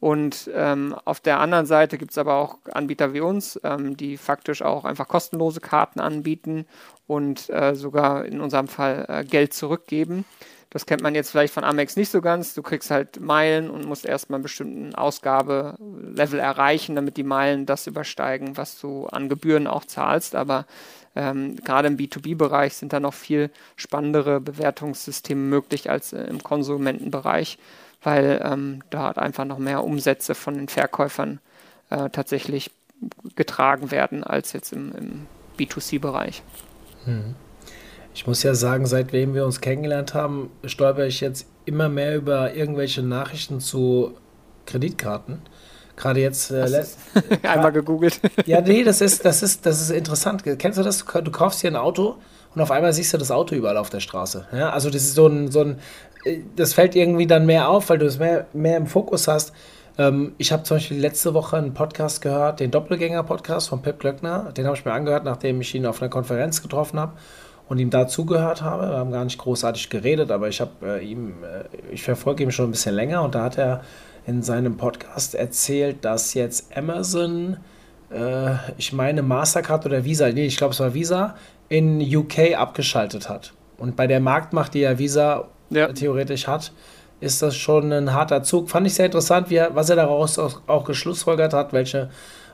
Und 0.00 0.50
ähm, 0.52 0.96
auf 1.04 1.20
der 1.20 1.38
anderen 1.38 1.64
Seite 1.64 1.96
gibt 1.96 2.10
es 2.10 2.18
aber 2.18 2.34
auch 2.34 2.58
Anbieter 2.72 3.14
wie 3.14 3.20
uns, 3.20 3.60
ähm, 3.62 3.96
die 3.96 4.16
faktisch 4.16 4.60
auch 4.60 4.84
einfach 4.84 5.06
kostenlose 5.06 5.60
Karten 5.60 6.00
anbieten 6.00 6.66
und 7.06 7.48
äh, 7.50 7.76
sogar 7.76 8.24
in 8.24 8.40
unserem 8.40 8.66
Fall 8.66 9.06
äh, 9.08 9.24
Geld 9.24 9.54
zurückgeben. 9.54 10.24
Das 10.72 10.86
kennt 10.86 11.02
man 11.02 11.14
jetzt 11.14 11.30
vielleicht 11.30 11.52
von 11.52 11.64
Amex 11.64 11.96
nicht 11.96 12.10
so 12.10 12.22
ganz. 12.22 12.54
Du 12.54 12.62
kriegst 12.62 12.90
halt 12.90 13.20
Meilen 13.20 13.68
und 13.68 13.84
musst 13.84 14.06
erstmal 14.06 14.38
einen 14.38 14.42
bestimmten 14.42 14.94
Ausgabelevel 14.94 16.40
erreichen, 16.40 16.96
damit 16.96 17.18
die 17.18 17.24
Meilen 17.24 17.66
das 17.66 17.86
übersteigen, 17.86 18.56
was 18.56 18.80
du 18.80 19.04
an 19.06 19.28
Gebühren 19.28 19.66
auch 19.66 19.84
zahlst. 19.84 20.34
Aber 20.34 20.64
ähm, 21.14 21.56
gerade 21.56 21.88
im 21.88 21.98
B2B-Bereich 21.98 22.72
sind 22.74 22.94
da 22.94 23.00
noch 23.00 23.12
viel 23.12 23.50
spannendere 23.76 24.40
Bewertungssysteme 24.40 25.42
möglich 25.42 25.90
als 25.90 26.14
äh, 26.14 26.22
im 26.22 26.42
Konsumentenbereich, 26.42 27.58
weil 28.02 28.40
ähm, 28.42 28.82
dort 28.88 29.18
einfach 29.18 29.44
noch 29.44 29.58
mehr 29.58 29.84
Umsätze 29.84 30.34
von 30.34 30.54
den 30.54 30.68
Verkäufern 30.68 31.40
äh, 31.90 32.08
tatsächlich 32.08 32.70
getragen 33.36 33.90
werden 33.90 34.24
als 34.24 34.54
jetzt 34.54 34.72
im, 34.72 34.92
im 34.96 35.26
B2C-Bereich. 35.58 36.42
Hm. 37.04 37.34
Ich 38.14 38.26
muss 38.26 38.42
ja 38.42 38.54
sagen, 38.54 38.86
seitdem 38.86 39.34
wir 39.34 39.44
uns 39.44 39.60
kennengelernt 39.60 40.14
haben, 40.14 40.50
stolper 40.64 41.06
ich 41.06 41.20
jetzt 41.20 41.46
immer 41.64 41.88
mehr 41.88 42.16
über 42.16 42.54
irgendwelche 42.54 43.02
Nachrichten 43.02 43.60
zu 43.60 44.14
Kreditkarten. 44.66 45.40
Gerade 45.96 46.20
jetzt 46.20 46.50
äh, 46.50 46.84
einmal 47.42 47.72
gegoogelt. 47.72 48.20
ja, 48.46 48.60
nee, 48.60 48.82
das 48.82 49.00
ist, 49.00 49.24
das 49.24 49.42
ist, 49.42 49.64
das 49.66 49.80
ist 49.80 49.90
interessant. 49.90 50.42
Kennst 50.58 50.78
du 50.78 50.82
das? 50.82 51.04
Du 51.04 51.30
kaufst 51.30 51.60
hier 51.60 51.70
ein 51.70 51.76
Auto 51.76 52.16
und 52.54 52.60
auf 52.60 52.70
einmal 52.70 52.92
siehst 52.92 53.12
du 53.12 53.18
das 53.18 53.30
Auto 53.30 53.54
überall 53.54 53.76
auf 53.76 53.90
der 53.90 54.00
Straße. 54.00 54.46
Ja, 54.52 54.70
also 54.70 54.90
das 54.90 55.02
ist 55.02 55.14
so 55.14 55.26
ein, 55.26 55.50
so 55.50 55.60
ein, 55.60 55.78
äh, 56.24 56.38
das 56.56 56.74
fällt 56.74 56.94
irgendwie 56.94 57.26
dann 57.26 57.46
mehr 57.46 57.68
auf, 57.68 57.88
weil 57.88 57.98
du 57.98 58.06
es 58.06 58.18
mehr, 58.18 58.46
mehr 58.52 58.76
im 58.76 58.86
Fokus 58.86 59.28
hast. 59.28 59.52
Ähm, 59.98 60.34
ich 60.38 60.52
habe 60.52 60.62
zum 60.64 60.78
Beispiel 60.78 60.98
letzte 60.98 61.34
Woche 61.34 61.56
einen 61.56 61.74
Podcast 61.74 62.22
gehört, 62.22 62.60
den 62.60 62.70
Doppelgänger-Podcast 62.70 63.68
von 63.68 63.82
Pip 63.82 64.00
Glöckner. 64.00 64.52
Den 64.52 64.66
habe 64.66 64.76
ich 64.76 64.84
mir 64.84 64.92
angehört, 64.92 65.24
nachdem 65.24 65.60
ich 65.60 65.74
ihn 65.74 65.86
auf 65.86 66.00
einer 66.00 66.10
Konferenz 66.10 66.62
getroffen 66.62 66.98
habe 66.98 67.12
und 67.72 67.78
ihm 67.78 67.88
dazugehört 67.88 68.60
habe. 68.60 68.90
Wir 68.90 68.98
haben 68.98 69.12
gar 69.12 69.24
nicht 69.24 69.38
großartig 69.38 69.88
geredet, 69.88 70.30
aber 70.30 70.46
ich 70.46 70.60
habe 70.60 70.72
äh, 71.00 71.02
ihm, 71.02 71.36
äh, 71.42 71.64
ich 71.90 72.02
verfolge 72.02 72.42
ihn 72.42 72.52
schon 72.52 72.68
ein 72.68 72.72
bisschen 72.72 72.94
länger 72.94 73.22
und 73.22 73.34
da 73.34 73.44
hat 73.44 73.56
er 73.56 73.80
in 74.26 74.42
seinem 74.42 74.76
Podcast 74.76 75.34
erzählt, 75.34 76.04
dass 76.04 76.34
jetzt 76.34 76.76
Amazon, 76.76 77.56
äh, 78.10 78.56
ich 78.76 78.92
meine 78.92 79.22
Mastercard 79.22 79.86
oder 79.86 80.04
Visa, 80.04 80.28
nee, 80.28 80.44
ich 80.44 80.58
glaube 80.58 80.74
es 80.74 80.80
war 80.80 80.92
Visa, 80.92 81.34
in 81.70 82.02
UK 82.02 82.58
abgeschaltet 82.58 83.30
hat. 83.30 83.54
Und 83.78 83.96
bei 83.96 84.06
der 84.06 84.20
Marktmacht, 84.20 84.74
die 84.74 84.80
ja 84.80 84.98
Visa 84.98 85.48
ja. 85.70 85.90
theoretisch 85.94 86.46
hat, 86.46 86.72
ist 87.20 87.40
das 87.40 87.56
schon 87.56 87.90
ein 87.90 88.12
harter 88.12 88.42
Zug. 88.42 88.68
Fand 88.68 88.86
ich 88.86 88.92
sehr 88.92 89.06
interessant, 89.06 89.48
wie 89.48 89.56
er, 89.56 89.74
was 89.74 89.88
er 89.88 89.96
daraus 89.96 90.38
auch, 90.38 90.60
auch 90.66 90.84
geschlussfolgert 90.84 91.54
hat, 91.54 91.72
welche 91.72 92.10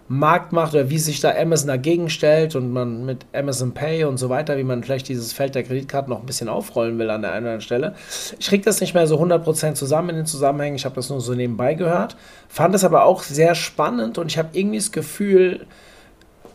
Markt 0.08 0.52
macht 0.52 0.74
oder 0.74 0.88
wie 0.88 0.98
sich 0.98 1.20
da 1.20 1.34
Amazon 1.36 1.68
dagegen 1.68 2.08
stellt 2.08 2.56
und 2.56 2.72
man 2.72 3.04
mit 3.04 3.26
Amazon 3.34 3.72
Pay 3.72 4.04
und 4.04 4.16
so 4.16 4.30
weiter, 4.30 4.56
wie 4.56 4.64
man 4.64 4.82
vielleicht 4.82 5.08
dieses 5.08 5.34
Feld 5.34 5.54
der 5.54 5.64
Kreditkarten 5.64 6.10
noch 6.10 6.20
ein 6.20 6.26
bisschen 6.26 6.48
aufrollen 6.48 6.98
will 6.98 7.10
an 7.10 7.20
der 7.20 7.32
einen 7.32 7.44
oder 7.44 7.52
anderen 7.52 7.60
Stelle. 7.60 7.94
Ich 8.38 8.48
kriege 8.48 8.64
das 8.64 8.80
nicht 8.80 8.94
mehr 8.94 9.06
so 9.06 9.20
100% 9.20 9.74
zusammen 9.74 10.10
in 10.10 10.16
den 10.16 10.26
Zusammenhängen, 10.26 10.76
ich 10.76 10.86
habe 10.86 10.94
das 10.94 11.10
nur 11.10 11.20
so 11.20 11.34
nebenbei 11.34 11.74
gehört, 11.74 12.16
fand 12.48 12.74
es 12.74 12.84
aber 12.84 13.04
auch 13.04 13.22
sehr 13.22 13.54
spannend 13.54 14.16
und 14.16 14.28
ich 14.28 14.38
habe 14.38 14.48
irgendwie 14.52 14.78
das 14.78 14.92
Gefühl, 14.92 15.66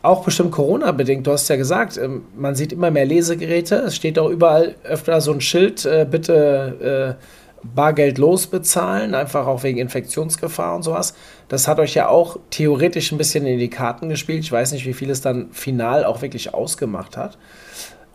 auch 0.02 0.26
bestimmt 0.26 0.52
Corona-bedingt, 0.52 1.28
du 1.28 1.32
hast 1.32 1.48
ja 1.48 1.56
gesagt, 1.56 1.98
ähm, 1.98 2.24
man 2.36 2.56
sieht 2.56 2.74
immer 2.74 2.90
mehr 2.92 3.06
Lesegeräte, 3.06 3.76
es 3.76 3.96
steht 3.96 4.18
auch 4.18 4.30
überall 4.30 4.76
öfter 4.84 5.22
so 5.22 5.32
ein 5.32 5.42
Schild, 5.42 5.86
äh, 5.86 6.08
bitte... 6.10 7.18
Äh, 7.64 7.68
Bargeld 7.76 8.18
losbezahlen, 8.18 9.16
einfach 9.16 9.48
auch 9.48 9.64
wegen 9.64 9.78
Infektionsgefahr 9.78 10.76
und 10.76 10.84
sowas. 10.84 11.16
Das 11.48 11.68
hat 11.68 11.80
euch 11.80 11.94
ja 11.94 12.08
auch 12.08 12.38
theoretisch 12.50 13.12
ein 13.12 13.18
bisschen 13.18 13.46
in 13.46 13.60
die 13.60 13.70
Karten 13.70 14.10
gespielt. 14.10 14.44
Ich 14.44 14.52
weiß 14.52 14.72
nicht, 14.72 14.86
wie 14.86 14.94
viel 14.94 15.10
es 15.10 15.22
dann 15.22 15.52
final 15.52 16.06
auch 16.06 16.22
wirklich 16.22 16.54
ausgemacht 16.54 17.18
hat. 17.18 17.38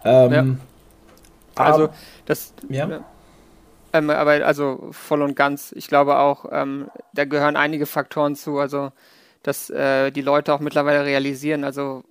Ähm, 0.05 0.33
ja. 0.33 0.45
Also, 1.64 1.88
das. 2.26 2.52
Ja. 2.69 3.00
Ähm, 3.93 4.11
aber 4.11 4.45
also 4.47 4.88
voll 4.93 5.23
und 5.23 5.35
ganz. 5.35 5.73
Ich 5.73 5.88
glaube 5.88 6.19
auch, 6.19 6.47
ähm, 6.52 6.90
da 7.14 7.25
gehören 7.25 7.57
einige 7.57 7.87
Faktoren 7.87 8.37
zu. 8.37 8.59
Also, 8.59 8.93
dass 9.43 9.71
äh, 9.71 10.11
die 10.11 10.21
Leute 10.21 10.55
auch 10.55 10.61
mittlerweile 10.61 11.05
realisieren. 11.05 11.64
Also, 11.64 12.05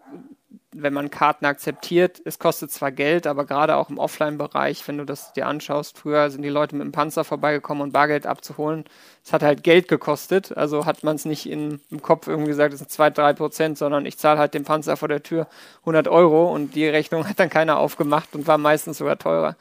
wenn 0.81 0.93
man 0.93 1.09
Karten 1.09 1.45
akzeptiert, 1.45 2.21
es 2.25 2.39
kostet 2.39 2.71
zwar 2.71 2.91
Geld, 2.91 3.27
aber 3.27 3.45
gerade 3.45 3.75
auch 3.75 3.89
im 3.89 3.97
Offline-Bereich, 3.97 4.87
wenn 4.87 4.97
du 4.97 5.05
das 5.05 5.33
dir 5.33 5.47
anschaust, 5.47 5.97
früher 5.97 6.29
sind 6.29 6.41
die 6.41 6.49
Leute 6.49 6.75
mit 6.75 6.85
dem 6.85 6.91
Panzer 6.91 7.23
vorbeigekommen 7.23 7.83
und 7.83 7.91
Bargeld 7.91 8.25
abzuholen. 8.25 8.85
Es 9.23 9.33
hat 9.33 9.43
halt 9.43 9.63
Geld 9.63 9.87
gekostet, 9.87 10.55
also 10.55 10.85
hat 10.85 11.03
man 11.03 11.15
es 11.15 11.25
nicht 11.25 11.49
in, 11.49 11.81
im 11.89 12.01
Kopf 12.01 12.27
irgendwie 12.27 12.49
gesagt, 12.49 12.73
es 12.73 12.79
sind 12.79 12.91
2, 12.91 13.09
3 13.09 13.33
Prozent, 13.33 13.77
sondern 13.77 14.05
ich 14.05 14.17
zahle 14.17 14.39
halt 14.39 14.53
dem 14.53 14.63
Panzer 14.63 14.97
vor 14.97 15.07
der 15.07 15.23
Tür 15.23 15.47
100 15.81 16.07
Euro 16.07 16.53
und 16.53 16.75
die 16.75 16.87
Rechnung 16.87 17.27
hat 17.27 17.39
dann 17.39 17.49
keiner 17.49 17.77
aufgemacht 17.77 18.35
und 18.35 18.47
war 18.47 18.57
meistens 18.57 18.99
sogar 18.99 19.17
teurer. 19.17 19.55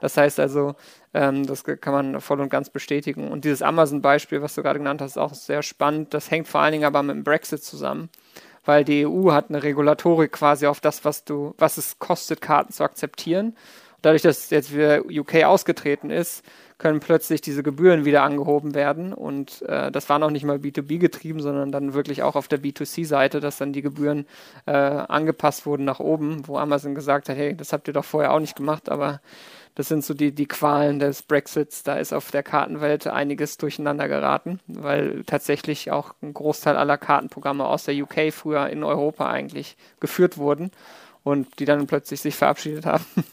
Das 0.00 0.16
heißt 0.16 0.40
also, 0.40 0.74
ähm, 1.14 1.46
das 1.46 1.62
kann 1.64 1.92
man 1.92 2.20
voll 2.20 2.40
und 2.40 2.48
ganz 2.48 2.70
bestätigen. 2.70 3.30
Und 3.30 3.44
dieses 3.44 3.62
Amazon-Beispiel, 3.62 4.42
was 4.42 4.54
du 4.54 4.62
gerade 4.62 4.80
genannt 4.80 5.00
hast, 5.00 5.12
ist 5.12 5.18
auch 5.18 5.34
sehr 5.34 5.62
spannend. 5.62 6.12
Das 6.12 6.30
hängt 6.30 6.48
vor 6.48 6.60
allen 6.60 6.72
Dingen 6.72 6.84
aber 6.84 7.02
mit 7.04 7.14
dem 7.14 7.22
Brexit 7.22 7.62
zusammen 7.62 8.08
weil 8.64 8.84
die 8.84 9.06
EU 9.06 9.32
hat 9.32 9.48
eine 9.48 9.62
Regulatorik 9.62 10.32
quasi 10.32 10.66
auf 10.66 10.80
das, 10.80 11.04
was 11.04 11.24
du, 11.24 11.54
was 11.58 11.76
es 11.76 11.98
kostet, 11.98 12.40
Karten 12.40 12.72
zu 12.72 12.84
akzeptieren. 12.84 13.56
Dadurch, 14.02 14.22
dass 14.22 14.50
jetzt 14.50 14.74
wieder 14.74 15.04
UK 15.04 15.44
ausgetreten 15.44 16.10
ist, 16.10 16.44
können 16.82 16.98
plötzlich 16.98 17.40
diese 17.40 17.62
Gebühren 17.62 18.04
wieder 18.04 18.24
angehoben 18.24 18.74
werden. 18.74 19.12
Und 19.12 19.62
äh, 19.62 19.92
das 19.92 20.08
war 20.08 20.18
noch 20.18 20.30
nicht 20.30 20.44
mal 20.44 20.56
B2B 20.56 20.98
getrieben, 20.98 21.40
sondern 21.40 21.70
dann 21.70 21.94
wirklich 21.94 22.24
auch 22.24 22.34
auf 22.34 22.48
der 22.48 22.60
B2C-Seite, 22.60 23.38
dass 23.38 23.58
dann 23.58 23.72
die 23.72 23.82
Gebühren 23.82 24.26
äh, 24.66 24.72
angepasst 24.72 25.64
wurden 25.64 25.84
nach 25.84 26.00
oben, 26.00 26.48
wo 26.48 26.58
Amazon 26.58 26.96
gesagt 26.96 27.28
hat, 27.28 27.36
hey, 27.36 27.56
das 27.56 27.72
habt 27.72 27.86
ihr 27.86 27.94
doch 27.94 28.04
vorher 28.04 28.32
auch 28.32 28.40
nicht 28.40 28.56
gemacht, 28.56 28.88
aber 28.88 29.20
das 29.74 29.88
sind 29.88 30.04
so 30.04 30.14
die, 30.14 30.32
die 30.32 30.46
Qualen 30.46 30.98
des 30.98 31.22
Brexits. 31.22 31.82
Da 31.82 31.96
ist 31.96 32.12
auf 32.12 32.30
der 32.30 32.42
Kartenwelt 32.42 33.06
einiges 33.06 33.56
durcheinander 33.56 34.08
geraten, 34.08 34.60
weil 34.66 35.24
tatsächlich 35.24 35.90
auch 35.90 36.14
ein 36.22 36.34
Großteil 36.34 36.76
aller 36.76 36.98
Kartenprogramme 36.98 37.64
aus 37.64 37.84
der 37.84 37.94
UK 37.94 38.32
früher 38.32 38.68
in 38.68 38.84
Europa 38.84 39.30
eigentlich 39.30 39.76
geführt 40.00 40.36
wurden. 40.36 40.70
und 41.24 41.60
die 41.60 41.66
dann 41.66 41.86
plötzlich 41.86 42.20
sich 42.20 42.34
verabschiedet 42.34 42.86
haben. 42.86 43.04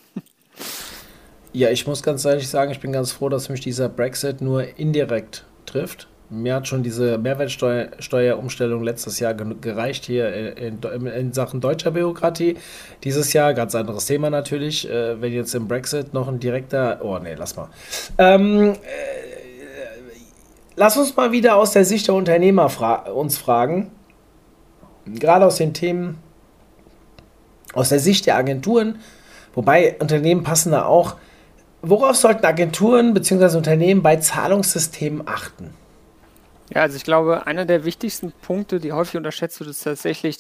Ja, 1.51 1.71
ich 1.71 1.87
muss 1.87 2.03
ganz 2.03 2.25
ehrlich 2.25 2.47
sagen, 2.47 2.71
ich 2.71 2.79
bin 2.79 2.91
ganz 2.91 3.11
froh, 3.11 3.27
dass 3.27 3.49
mich 3.49 3.61
dieser 3.61 3.89
Brexit 3.89 4.39
nur 4.39 4.77
indirekt 4.77 5.45
trifft. 5.65 6.07
Mir 6.31 6.53
hat 6.53 6.67
schon 6.67 6.83
diese 6.83 7.17
Mehrwertsteuerumstellung 7.17 8.83
letztes 8.83 9.19
Jahr 9.19 9.33
gereicht 9.33 10.05
hier 10.05 10.31
in, 10.57 10.77
in, 10.77 11.05
in, 11.07 11.33
Sachen 11.33 11.59
deutscher 11.59 11.89
Bürokratie. 11.89 12.55
Dieses 13.03 13.33
Jahr, 13.33 13.55
ganz 13.55 13.73
anderes 13.73 14.05
Thema 14.05 14.29
natürlich. 14.29 14.87
Äh, 14.87 15.19
wenn 15.21 15.33
jetzt 15.33 15.55
im 15.55 15.67
Brexit 15.67 16.13
noch 16.13 16.27
ein 16.27 16.39
direkter. 16.39 16.99
Oh, 17.01 17.17
nee, 17.17 17.33
lass 17.33 17.55
mal. 17.55 17.69
Ähm, 18.19 18.73
äh, 18.73 18.75
lass 20.75 20.97
uns 20.97 21.15
mal 21.15 21.31
wieder 21.31 21.55
aus 21.55 21.71
der 21.71 21.83
Sicht 21.83 22.07
der 22.07 22.13
Unternehmer 22.13 22.69
fra 22.69 23.09
uns 23.09 23.39
fragen. 23.39 23.89
Gerade 25.07 25.47
aus 25.47 25.55
den 25.55 25.73
Themen, 25.73 26.19
aus 27.73 27.89
der 27.89 27.99
Sicht 27.99 28.27
der 28.27 28.35
Agenturen. 28.35 28.99
Wobei 29.55 29.95
Unternehmen 29.99 30.43
passen 30.43 30.73
da 30.73 30.85
auch. 30.85 31.15
Worauf 31.81 32.17
sollten 32.17 32.45
Agenturen 32.45 33.15
bzw. 33.15 33.57
Unternehmen 33.57 34.03
bei 34.03 34.17
Zahlungssystemen 34.17 35.27
achten? 35.27 35.73
Ja, 36.73 36.81
also 36.83 36.97
ich 36.97 37.03
glaube, 37.03 37.47
einer 37.47 37.65
der 37.65 37.83
wichtigsten 37.83 38.31
Punkte, 38.31 38.79
die 38.79 38.93
häufig 38.93 39.17
unterschätzt 39.17 39.59
wird, 39.59 39.69
ist 39.71 39.83
tatsächlich, 39.83 40.37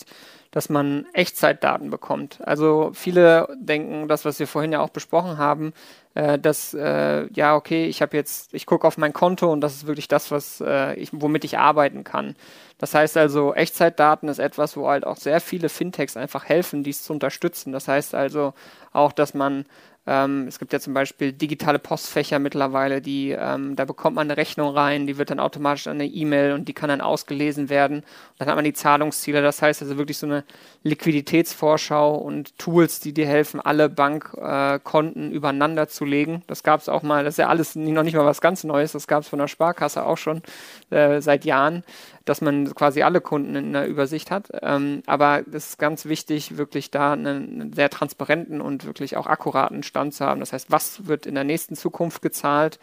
dass 0.51 0.69
man 0.69 1.05
Echtzeitdaten 1.13 1.89
bekommt. 1.89 2.39
Also 2.45 2.91
viele 2.93 3.47
denken, 3.59 4.07
das, 4.07 4.25
was 4.25 4.39
wir 4.39 4.47
vorhin 4.47 4.71
ja 4.71 4.79
auch 4.79 4.89
besprochen 4.89 5.37
haben, 5.37 5.73
äh, 6.15 6.39
dass 6.39 6.73
äh, 6.73 7.27
ja 7.33 7.55
okay, 7.55 7.85
ich 7.85 8.01
habe 8.01 8.17
jetzt, 8.17 8.53
ich 8.53 8.65
gucke 8.65 8.87
auf 8.87 8.97
mein 8.97 9.13
Konto 9.13 9.51
und 9.51 9.61
das 9.61 9.75
ist 9.75 9.87
wirklich 9.87 10.07
das, 10.07 10.31
was 10.31 10.61
äh, 10.65 10.95
ich, 10.95 11.09
womit 11.13 11.43
ich 11.43 11.57
arbeiten 11.57 12.03
kann. 12.03 12.35
Das 12.79 12.93
heißt 12.95 13.17
also, 13.17 13.53
Echtzeitdaten 13.53 14.29
ist 14.29 14.39
etwas, 14.39 14.77
wo 14.77 14.87
halt 14.87 15.05
auch 15.05 15.17
sehr 15.17 15.41
viele 15.41 15.69
Fintechs 15.69 16.15
einfach 16.17 16.45
helfen, 16.45 16.83
dies 16.83 17.03
zu 17.03 17.13
unterstützen. 17.13 17.71
Das 17.71 17.87
heißt 17.87 18.15
also 18.15 18.53
auch, 18.93 19.11
dass 19.11 19.33
man 19.33 19.65
ähm, 20.09 20.47
es 20.47 20.57
gibt 20.57 20.73
ja 20.73 20.79
zum 20.79 20.95
Beispiel 20.95 21.31
digitale 21.33 21.77
Postfächer 21.77 22.39
mittlerweile, 22.39 22.99
die, 22.99 23.29
ähm, 23.29 23.75
da 23.75 23.85
bekommt 23.85 24.15
man 24.15 24.25
eine 24.25 24.37
Rechnung 24.37 24.75
rein, 24.75 25.05
die 25.05 25.19
wird 25.19 25.29
dann 25.29 25.39
automatisch 25.39 25.85
an 25.85 25.97
eine 25.97 26.07
E-Mail 26.07 26.53
und 26.53 26.67
die 26.67 26.73
kann 26.73 26.89
dann 26.89 26.99
ausgelesen 26.99 27.69
werden. 27.69 27.97
Und 27.97 28.05
dann 28.39 28.47
hat 28.47 28.55
man 28.55 28.63
die 28.65 28.73
Zahlungsziele. 28.73 29.43
Das 29.43 29.61
heißt 29.61 29.83
also 29.83 29.97
wirklich 29.97 30.17
so 30.17 30.25
eine 30.25 30.45
Liquiditätsvorschau 30.81 32.15
und 32.15 32.57
Tools, 32.57 33.01
die 33.01 33.13
dir 33.13 33.27
helfen, 33.27 33.59
alle 33.59 33.87
Bankkonten 33.87 35.31
äh, 35.31 35.35
übereinander 35.35 35.87
zu 35.87 36.05
legen. 36.05 36.41
Das 36.47 36.63
gab 36.63 36.81
es 36.81 36.89
auch 36.89 37.03
mal, 37.03 37.23
das 37.23 37.35
ist 37.35 37.37
ja 37.37 37.47
alles 37.47 37.75
noch 37.75 38.01
nicht 38.01 38.15
mal 38.15 38.25
was 38.25 38.41
ganz 38.41 38.63
Neues, 38.63 38.93
das 38.93 39.05
gab 39.05 39.21
es 39.21 39.29
von 39.29 39.37
der 39.37 39.47
Sparkasse 39.47 40.03
auch 40.03 40.17
schon 40.17 40.41
äh, 40.89 41.21
seit 41.21 41.45
Jahren 41.45 41.83
dass 42.29 42.41
man 42.41 42.75
quasi 42.75 43.01
alle 43.01 43.21
Kunden 43.21 43.55
in 43.55 43.73
der 43.73 43.87
Übersicht 43.87 44.29
hat. 44.29 44.49
Ähm, 44.61 45.01
aber 45.07 45.41
das 45.47 45.69
ist 45.69 45.79
ganz 45.79 46.05
wichtig, 46.05 46.57
wirklich 46.57 46.91
da 46.91 47.13
einen, 47.13 47.59
einen, 47.59 47.73
sehr 47.73 47.89
transparenten 47.89 48.61
und 48.61 48.85
wirklich 48.85 49.17
auch 49.17 49.25
akkuraten 49.25 49.81
Stand 49.81 50.13
zu 50.13 50.23
haben. 50.23 50.39
Das 50.39 50.53
heißt, 50.53 50.69
was 50.69 51.07
wird 51.07 51.25
in 51.25 51.33
der 51.33 51.43
nächsten 51.43 51.75
Zukunft 51.75 52.21
gezahlt 52.21 52.77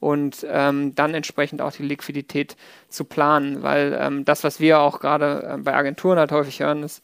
und 0.00 0.46
ähm, 0.46 0.94
dann 0.94 1.14
entsprechend 1.14 1.62
auch 1.62 1.72
die 1.72 1.82
Liquidität 1.82 2.56
zu 2.90 3.04
planen, 3.04 3.62
weil 3.62 3.98
ähm, 3.98 4.26
das, 4.26 4.44
was 4.44 4.60
wir 4.60 4.80
auch 4.80 5.00
gerade 5.00 5.54
äh, 5.54 5.56
bei 5.56 5.74
Agenturen 5.74 6.18
halt 6.18 6.30
häufig 6.30 6.60
hören, 6.60 6.82
ist, 6.82 7.02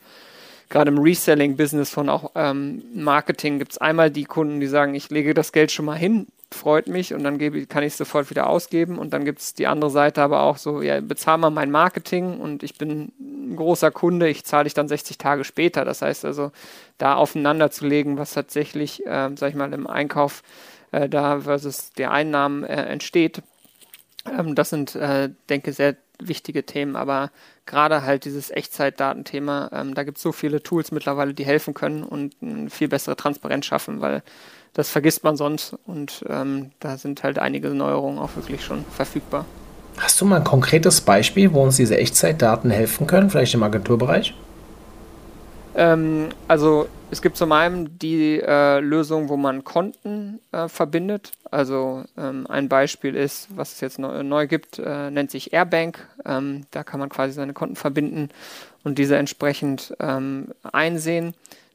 gerade 0.69 0.91
im 0.91 0.99
Reselling-Business 0.99 1.88
von 1.88 2.11
auch 2.11 2.33
ähm, 2.35 2.83
Marketing 2.95 3.59
gibt 3.59 3.73
es 3.73 3.79
einmal 3.79 4.11
die 4.11 4.25
Kunden, 4.25 4.61
die 4.61 4.67
sagen, 4.67 4.95
ich 4.95 5.09
lege 5.09 5.33
das 5.33 5.53
Geld 5.53 5.73
schon 5.73 5.87
mal 5.87 5.97
hin 5.97 6.26
freut 6.53 6.87
mich 6.87 7.12
und 7.12 7.25
dann 7.25 7.38
gebe, 7.38 7.67
kann 7.67 7.83
ich 7.83 7.93
es 7.93 7.99
sofort 7.99 8.31
wieder 8.31 8.49
ausgeben. 8.49 8.99
Und 8.99 9.12
dann 9.12 9.25
gibt 9.25 9.41
es 9.41 9.55
die 9.55 9.67
andere 9.67 9.91
Seite 9.91 10.23
aber 10.23 10.43
auch 10.43 10.59
so, 10.59 10.81
ja, 10.83 11.00
bezahl 11.00 11.38
mal 11.38 11.50
mein 11.50 11.71
Marketing 11.71 12.38
und 12.38 12.62
ich 12.62 12.79
bin 12.79 13.12
ein 13.19 13.57
großer 13.57 13.91
Kunde, 13.91 14.29
ich 14.29 14.45
zahle 14.45 14.65
dich 14.65 14.75
dann 14.75 14.88
60 14.88 15.19
Tage 15.19 15.45
später. 15.45 15.85
Das 15.85 16.03
heißt 16.03 16.25
also, 16.25 16.53
da 16.99 17.17
aufeinander 17.17 17.71
zu 17.71 17.87
legen, 17.87 18.19
was 18.19 18.33
tatsächlich, 18.33 19.05
äh, 19.07 19.31
sag 19.35 19.50
ich 19.50 19.57
mal, 19.57 19.73
im 19.73 19.87
Einkauf 19.87 20.43
äh, 20.93 21.09
da 21.09 21.41
versus 21.41 21.93
der 21.93 22.12
Einnahmen 22.12 22.65
äh, 22.65 22.85
entsteht. 22.85 23.43
Ähm, 24.26 24.55
das 24.55 24.71
sind, 24.71 24.95
äh, 24.95 25.31
denke 25.49 25.73
sehr 25.73 25.97
wichtige 26.18 26.64
Themen, 26.64 26.96
aber 26.96 27.30
gerade 27.67 28.02
halt 28.02 28.25
dieses 28.25 28.50
Echtzeitdatenthema, 28.50 29.71
ähm, 29.73 29.95
da 29.95 30.04
gibt 30.04 30.19
es 30.19 30.23
so 30.23 30.32
viele 30.32 30.62
Tools 30.62 30.93
mittlerweile, 30.93 31.34
die 31.34 31.45
helfen 31.45 31.75
können 31.75 32.02
und 32.02 32.34
eine 32.41 32.71
viel 32.71 32.88
bessere 32.88 33.17
Transparenz 33.17 33.67
schaffen, 33.67 34.00
weil 34.00 34.23
das 34.75 34.91
vergisst 34.91 35.25
man 35.25 35.36
sonst 35.36 35.75
und 35.86 36.25
ähm, 36.28 36.71
da 36.80 36.99
sind 36.99 37.23
halt 37.23 37.38
einige 37.38 37.71
Neuerungen 37.71 38.19
auch 38.19 38.36
wirklich 38.36 38.64
schon 38.64 38.84
verfügbar. 38.91 39.47
Hast 39.99 40.21
du 40.21 40.26
mal 40.26 40.36
ein 40.36 40.45
konkretes 40.45 41.00
Beispiel, 41.00 41.52
wo 41.52 41.62
uns 41.62 41.76
diese 41.76 41.97
Echtzeitdaten 41.97 42.71
helfen 42.71 43.06
können, 43.06 43.30
vielleicht 43.30 43.54
im 43.54 43.62
Agenturbereich? 43.62 44.34
Ähm, 45.75 46.28
also 46.49 46.88
es 47.10 47.23
gibt 47.23 47.36
zum 47.36 47.52
einen 47.52 47.99
die 47.99 48.40
äh, 48.40 48.80
Lösung, 48.80 49.28
wo 49.28 49.36
man 49.36 49.62
Konten 49.62 50.40
äh, 50.50 50.69
verbindet. 50.69 51.32
Also 51.50 52.04
ähm, 52.16 52.47
ein 52.49 52.69
Beispiel 52.69 53.14
ist, 53.14 53.49
was 53.54 53.75
es 53.75 53.80
jetzt 53.80 53.99
neu, 53.99 54.23
neu 54.23 54.47
gibt, 54.49 54.78
äh, 54.78 55.10
nennt 55.10 55.30
sich 55.30 55.52
Airbank. 55.52 56.06
Ähm, 56.25 56.66
da 56.73 56.82
kann 56.82 56.99
man 56.99 57.08
quasi 57.08 57.32
seine 57.32 57.52
Konten 57.52 57.76
verbinden 57.76 58.30
und 58.82 58.99
diese 58.99 59.16
entsprechend 59.16 59.95
ähm, 60.00 60.52
einsehen. 60.64 61.34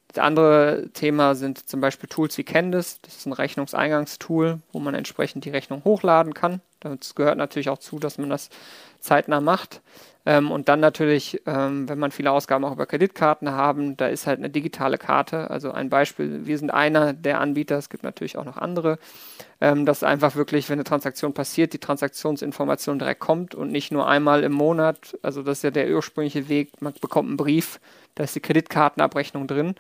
Das 0.10 0.22
andere 0.22 0.90
Thema 0.94 1.36
sind 1.36 1.70
zum 1.70 1.80
Beispiel 1.80 2.10
Tools 2.10 2.38
wie 2.38 2.44
Candice. 2.44 3.00
Das 3.02 3.16
ist 3.16 3.26
ein 3.26 3.34
Rechnungseingangstool, 3.34 4.60
wo 4.74 4.80
man 4.80 4.94
entsprechend 4.94 5.46
die 5.46 5.52
Rechnung 5.52 5.84
hochladen 5.86 6.34
kann. 6.34 6.60
Das 6.82 7.16
gehört 7.16 7.38
natürlich 7.38 7.70
auch 7.70 7.78
zu, 7.78 8.00
dass 8.00 8.18
man 8.18 8.30
das 8.30 8.50
zeitnah 9.00 9.42
macht. 9.42 9.82
Ähm, 10.24 10.52
und 10.52 10.70
dann 10.70 10.80
natürlich, 10.80 11.42
ähm, 11.48 11.90
wenn 11.90 11.98
man 11.98 12.12
viele 12.12 12.32
Ausgaben 12.32 12.64
auch 12.64 12.74
über 12.74 12.86
Kreditkarten 12.86 13.52
haben, 13.52 13.98
da 13.98 14.08
ist 14.08 14.28
halt 14.28 14.38
eine 14.38 14.52
digitale 14.52 15.00
Karte. 15.00 15.50
Also 15.50 15.72
ein 15.72 15.90
Beispiel, 15.90 16.46
wir 16.46 16.58
sind 16.60 16.72
einer 16.72 17.14
der 17.14 17.40
Anbieter, 17.40 17.78
es 17.78 17.90
gibt 17.90 18.04
natürlich 18.04 18.38
auch 18.38 18.46
noch 18.46 18.58
andere, 18.58 19.00
ähm, 19.62 19.86
dass 19.86 20.04
einfach 20.04 20.36
wirklich, 20.36 20.70
wenn 20.70 20.76
eine 20.76 20.84
Transaktion 20.84 21.34
passiert, 21.34 21.74
die 21.74 21.80
Transaktionsinformation 21.80 23.00
direkt 23.00 23.20
kommt 23.20 23.56
und 23.56 23.72
nicht 23.72 23.92
nur 23.92 24.08
einmal 24.08 24.44
im 24.44 24.52
Monat. 24.52 25.18
Also 25.24 25.42
das 25.42 25.60
ist 25.60 25.64
ja 25.64 25.72
der 25.72 25.90
ursprüngliche 25.90 26.50
Weg, 26.50 26.82
man 26.82 26.94
bekommt 27.02 27.30
einen 27.30 27.38
Brief, 27.38 27.80
da 28.14 28.24
ist 28.24 28.36
die 28.36 28.42
Kreditkartenabrechnung 28.42 29.48
drin 29.48 29.76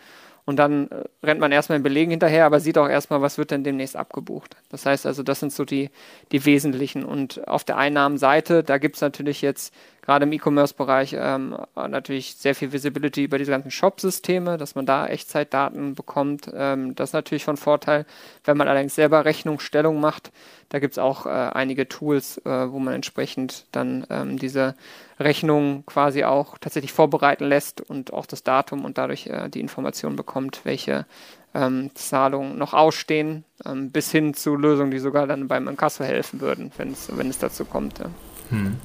und 0.45 0.57
dann 0.57 0.89
äh, 0.89 1.03
rennt 1.23 1.39
man 1.39 1.51
erstmal 1.51 1.77
in 1.77 1.83
Belegen 1.83 2.11
hinterher, 2.11 2.45
aber 2.45 2.59
sieht 2.59 2.77
auch 2.77 2.89
erstmal, 2.89 3.21
was 3.21 3.37
wird 3.37 3.51
denn 3.51 3.63
demnächst 3.63 3.95
abgebucht. 3.95 4.55
Das 4.69 4.85
heißt 4.85 5.05
also, 5.05 5.23
das 5.23 5.39
sind 5.39 5.53
so 5.53 5.65
die, 5.65 5.89
die 6.31 6.45
wesentlichen. 6.45 7.03
Und 7.05 7.47
auf 7.47 7.63
der 7.63 7.77
Einnahmenseite, 7.77 8.63
da 8.63 8.77
gibt 8.77 8.95
es 8.95 9.01
natürlich 9.01 9.41
jetzt 9.41 9.73
gerade 10.01 10.23
im 10.23 10.31
E-Commerce-Bereich 10.31 11.15
ähm, 11.17 11.57
natürlich 11.75 12.35
sehr 12.35 12.55
viel 12.55 12.71
Visibility 12.71 13.23
über 13.23 13.37
diese 13.37 13.51
ganzen 13.51 13.71
Shop-Systeme, 13.71 14.57
dass 14.57 14.75
man 14.75 14.85
da 14.85 15.07
Echtzeitdaten 15.07 15.95
bekommt. 15.95 16.49
Ähm, 16.53 16.95
das 16.95 17.09
ist 17.09 17.13
natürlich 17.13 17.45
von 17.45 17.57
Vorteil. 17.57 18.05
Wenn 18.43 18.57
man 18.57 18.67
allerdings 18.67 18.95
selber 18.95 19.25
Rechnungsstellung 19.25 19.99
macht, 19.99 20.31
da 20.69 20.79
gibt 20.79 20.93
es 20.93 20.97
auch 20.97 21.25
äh, 21.25 21.29
einige 21.29 21.87
Tools, 21.87 22.37
äh, 22.39 22.71
wo 22.71 22.79
man 22.79 22.93
entsprechend 22.93 23.65
dann 23.71 24.07
ähm, 24.09 24.39
diese 24.39 24.75
Rechnung 25.19 25.83
quasi 25.85 26.23
auch 26.23 26.57
tatsächlich 26.57 26.93
vorbereiten 26.93 27.45
lässt 27.45 27.81
und 27.81 28.13
auch 28.13 28.25
das 28.25 28.43
Datum 28.43 28.85
und 28.85 28.97
dadurch 28.97 29.27
äh, 29.27 29.49
die 29.49 29.59
Information 29.59 30.15
bekommt, 30.15 30.61
welche 30.63 31.05
ähm, 31.53 31.91
Zahlungen 31.93 32.57
noch 32.57 32.73
ausstehen, 32.73 33.43
ähm, 33.65 33.91
bis 33.91 34.11
hin 34.11 34.33
zu 34.33 34.55
Lösungen, 34.55 34.91
die 34.91 34.99
sogar 34.99 35.27
dann 35.27 35.47
beim 35.47 35.67
Inkasso 35.67 36.03
helfen 36.03 36.41
würden, 36.41 36.71
wenn 36.77 37.29
es 37.29 37.37
dazu 37.39 37.65
kommt. 37.65 37.99
Ja. 37.99 38.05
Hm. 38.49 38.77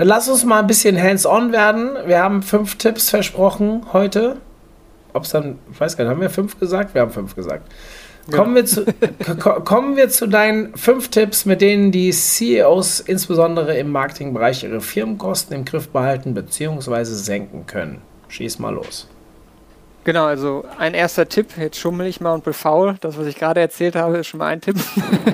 Dann 0.00 0.08
lass 0.08 0.30
uns 0.30 0.46
mal 0.46 0.60
ein 0.60 0.66
bisschen 0.66 0.98
hands-on 0.98 1.52
werden. 1.52 1.90
Wir 2.06 2.20
haben 2.20 2.42
fünf 2.42 2.76
Tipps 2.76 3.10
versprochen 3.10 3.82
heute. 3.92 4.38
Ob 5.12 5.24
es 5.24 5.28
dann, 5.28 5.58
ich 5.70 5.78
weiß 5.78 5.98
gar 5.98 6.04
nicht, 6.04 6.10
haben 6.10 6.22
wir 6.22 6.30
fünf 6.30 6.58
gesagt? 6.58 6.94
Wir 6.94 7.02
haben 7.02 7.10
fünf 7.10 7.36
gesagt. 7.36 7.70
Kommen, 8.30 8.54
wir 8.54 8.64
zu, 8.64 8.86
kommen 9.66 9.98
wir 9.98 10.08
zu 10.08 10.26
deinen 10.26 10.74
fünf 10.74 11.10
Tipps, 11.10 11.44
mit 11.44 11.60
denen 11.60 11.92
die 11.92 12.12
CEOs 12.12 13.00
insbesondere 13.00 13.76
im 13.76 13.92
Marketingbereich 13.92 14.64
ihre 14.64 14.80
Firmenkosten 14.80 15.54
im 15.54 15.66
Griff 15.66 15.90
behalten 15.90 16.32
bzw. 16.32 17.04
senken 17.04 17.66
können. 17.66 18.00
Schieß 18.28 18.58
mal 18.58 18.72
los. 18.72 19.06
Genau, 20.10 20.24
also 20.24 20.64
ein 20.76 20.94
erster 20.94 21.28
Tipp, 21.28 21.56
jetzt 21.56 21.78
schummel 21.78 22.08
ich 22.08 22.20
mal 22.20 22.34
und 22.34 22.42
bin 22.42 22.52
faul. 22.52 22.96
Das, 23.00 23.16
was 23.16 23.28
ich 23.28 23.36
gerade 23.36 23.60
erzählt 23.60 23.94
habe, 23.94 24.18
ist 24.18 24.26
schon 24.26 24.38
mal 24.38 24.48
ein 24.48 24.60
Tipp. 24.60 24.74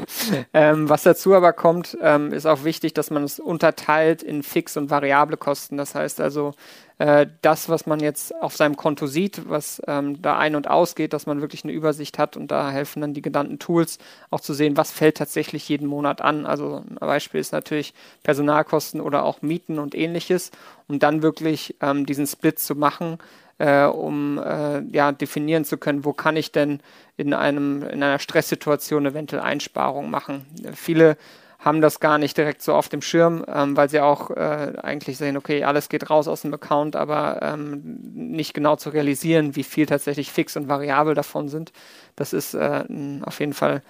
ähm, 0.52 0.90
was 0.90 1.02
dazu 1.02 1.34
aber 1.34 1.54
kommt, 1.54 1.96
ähm, 2.02 2.30
ist 2.30 2.44
auch 2.44 2.62
wichtig, 2.62 2.92
dass 2.92 3.10
man 3.10 3.24
es 3.24 3.40
unterteilt 3.40 4.22
in 4.22 4.42
fix 4.42 4.76
und 4.76 4.90
variable 4.90 5.38
Kosten. 5.38 5.78
Das 5.78 5.94
heißt 5.94 6.20
also, 6.20 6.52
äh, 6.98 7.26
das, 7.40 7.70
was 7.70 7.86
man 7.86 8.00
jetzt 8.00 8.34
auf 8.34 8.54
seinem 8.54 8.76
Konto 8.76 9.06
sieht, 9.06 9.48
was 9.48 9.80
ähm, 9.86 10.20
da 10.20 10.36
ein- 10.36 10.56
und 10.56 10.68
ausgeht, 10.68 11.14
dass 11.14 11.24
man 11.24 11.40
wirklich 11.40 11.64
eine 11.64 11.72
Übersicht 11.72 12.18
hat 12.18 12.36
und 12.36 12.50
da 12.50 12.70
helfen 12.70 13.00
dann 13.00 13.14
die 13.14 13.22
genannten 13.22 13.58
Tools 13.58 13.96
auch 14.30 14.42
zu 14.42 14.52
sehen, 14.52 14.76
was 14.76 14.90
fällt 14.90 15.16
tatsächlich 15.16 15.66
jeden 15.70 15.88
Monat 15.88 16.20
an. 16.20 16.44
Also 16.44 16.84
ein 16.86 16.96
Beispiel 16.96 17.40
ist 17.40 17.52
natürlich 17.52 17.94
Personalkosten 18.24 19.00
oder 19.00 19.24
auch 19.24 19.40
Mieten 19.40 19.78
und 19.78 19.94
ähnliches, 19.94 20.50
um 20.86 20.98
dann 20.98 21.22
wirklich 21.22 21.76
ähm, 21.80 22.04
diesen 22.04 22.26
Split 22.26 22.58
zu 22.58 22.74
machen 22.74 23.16
äh, 23.58 23.84
um 23.84 24.38
äh, 24.38 24.80
ja, 24.92 25.12
definieren 25.12 25.64
zu 25.64 25.78
können, 25.78 26.04
wo 26.04 26.12
kann 26.12 26.36
ich 26.36 26.52
denn 26.52 26.80
in, 27.16 27.34
einem, 27.34 27.82
in 27.82 28.02
einer 28.02 28.18
Stresssituation 28.18 29.06
eventuell 29.06 29.42
Einsparungen 29.42 30.10
machen. 30.10 30.46
Viele 30.74 31.16
haben 31.58 31.80
das 31.80 32.00
gar 32.00 32.18
nicht 32.18 32.36
direkt 32.36 32.62
so 32.62 32.74
auf 32.74 32.88
dem 32.88 33.02
Schirm, 33.02 33.44
ähm, 33.48 33.76
weil 33.76 33.88
sie 33.88 34.00
auch 34.00 34.30
äh, 34.30 34.74
eigentlich 34.82 35.16
sehen, 35.16 35.36
okay, 35.36 35.64
alles 35.64 35.88
geht 35.88 36.10
raus 36.10 36.28
aus 36.28 36.42
dem 36.42 36.54
Account, 36.54 36.96
aber 36.96 37.40
ähm, 37.42 37.80
nicht 38.14 38.54
genau 38.54 38.76
zu 38.76 38.90
realisieren, 38.90 39.56
wie 39.56 39.64
viel 39.64 39.86
tatsächlich 39.86 40.30
fix 40.30 40.56
und 40.56 40.68
variabel 40.68 41.14
davon 41.14 41.48
sind. 41.48 41.72
Das 42.14 42.32
ist 42.32 42.54
äh, 42.54 42.84
auf 43.22 43.40
jeden 43.40 43.54
Fall 43.54 43.82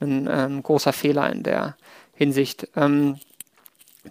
ein, 0.00 0.28
ein, 0.28 0.62
großer 0.62 0.92
Fehler 0.92 1.30
in 1.32 1.42
der 1.42 1.76
Hinsicht. 2.12 2.68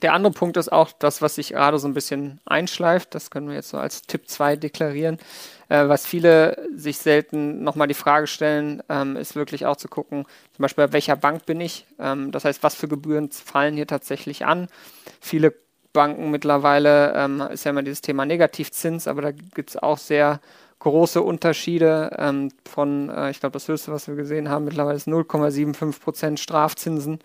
Der 0.01 0.13
andere 0.13 0.33
Punkt 0.33 0.57
ist 0.57 0.71
auch 0.71 0.91
das, 0.91 1.21
was 1.21 1.35
sich 1.35 1.49
gerade 1.49 1.77
so 1.77 1.87
ein 1.87 1.93
bisschen 1.93 2.39
einschleift. 2.45 3.13
Das 3.13 3.29
können 3.29 3.47
wir 3.47 3.55
jetzt 3.55 3.69
so 3.69 3.77
als 3.77 4.01
Tipp 4.01 4.27
2 4.27 4.55
deklarieren. 4.55 5.19
Äh, 5.69 5.87
was 5.87 6.05
viele 6.05 6.67
sich 6.75 6.97
selten 6.97 7.63
nochmal 7.63 7.87
die 7.87 7.93
Frage 7.93 8.27
stellen, 8.27 8.81
ähm, 8.89 9.15
ist 9.15 9.35
wirklich 9.35 9.65
auch 9.65 9.75
zu 9.75 9.87
gucken, 9.87 10.25
zum 10.55 10.63
Beispiel, 10.63 10.87
bei 10.87 10.93
welcher 10.93 11.15
Bank 11.15 11.45
bin 11.45 11.61
ich? 11.61 11.85
Ähm, 11.99 12.31
das 12.31 12.45
heißt, 12.45 12.63
was 12.63 12.75
für 12.75 12.87
Gebühren 12.87 13.31
fallen 13.31 13.75
hier 13.75 13.87
tatsächlich 13.87 14.45
an? 14.45 14.67
Viele 15.21 15.53
Banken 15.93 16.31
mittlerweile 16.31 17.13
ähm, 17.15 17.41
ist 17.51 17.65
ja 17.65 17.71
immer 17.71 17.83
dieses 17.83 18.01
Thema 18.01 18.25
Negativzins, 18.25 19.07
aber 19.07 19.21
da 19.21 19.31
gibt 19.31 19.69
es 19.69 19.77
auch 19.77 19.99
sehr 19.99 20.41
große 20.79 21.21
Unterschiede 21.21 22.15
ähm, 22.17 22.49
von, 22.69 23.09
äh, 23.09 23.31
ich 23.31 23.39
glaube, 23.39 23.53
das 23.53 23.67
höchste, 23.67 23.91
was 23.91 24.07
wir 24.07 24.15
gesehen 24.15 24.49
haben, 24.49 24.65
mittlerweile 24.65 24.97
ist 24.97 25.07
0,75 25.07 26.01
Prozent 26.01 26.39
Strafzinsen, 26.39 27.19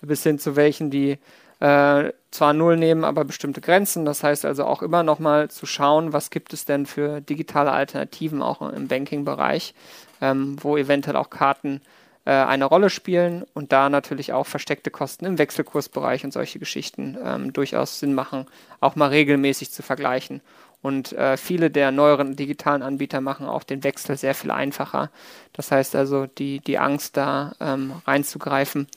bis 0.00 0.22
hin 0.22 0.38
zu 0.38 0.56
welchen, 0.56 0.90
die 0.90 1.18
äh, 1.62 2.12
zwar 2.32 2.54
null 2.54 2.76
nehmen, 2.76 3.04
aber 3.04 3.24
bestimmte 3.24 3.60
Grenzen. 3.60 4.04
Das 4.04 4.24
heißt 4.24 4.44
also 4.44 4.64
auch 4.64 4.82
immer 4.82 5.04
nochmal 5.04 5.48
zu 5.48 5.64
schauen, 5.64 6.12
was 6.12 6.30
gibt 6.30 6.52
es 6.52 6.64
denn 6.64 6.86
für 6.86 7.20
digitale 7.20 7.70
Alternativen 7.70 8.42
auch 8.42 8.60
im 8.62 8.88
Banking-Bereich, 8.88 9.72
ähm, 10.20 10.56
wo 10.60 10.76
eventuell 10.76 11.14
auch 11.14 11.30
Karten 11.30 11.80
äh, 12.24 12.32
eine 12.32 12.64
Rolle 12.64 12.90
spielen 12.90 13.44
und 13.54 13.70
da 13.70 13.90
natürlich 13.90 14.32
auch 14.32 14.46
versteckte 14.46 14.90
Kosten 14.90 15.24
im 15.24 15.38
Wechselkursbereich 15.38 16.24
und 16.24 16.32
solche 16.32 16.58
Geschichten 16.58 17.16
ähm, 17.24 17.52
durchaus 17.52 18.00
Sinn 18.00 18.14
machen, 18.14 18.46
auch 18.80 18.96
mal 18.96 19.10
regelmäßig 19.10 19.70
zu 19.70 19.84
vergleichen. 19.84 20.40
Und 20.82 21.12
äh, 21.12 21.36
viele 21.36 21.70
der 21.70 21.92
neueren 21.92 22.34
digitalen 22.34 22.82
Anbieter 22.82 23.20
machen 23.20 23.46
auch 23.46 23.62
den 23.62 23.84
Wechsel 23.84 24.16
sehr 24.16 24.34
viel 24.34 24.50
einfacher. 24.50 25.12
Das 25.52 25.70
heißt 25.70 25.94
also, 25.94 26.26
die, 26.26 26.58
die 26.58 26.78
Angst 26.80 27.16
da 27.16 27.54
ähm, 27.60 27.92
reinzugreifen 28.04 28.88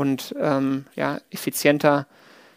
und 0.00 0.34
ähm, 0.40 0.86
ja, 0.96 1.18
effizienter 1.30 2.06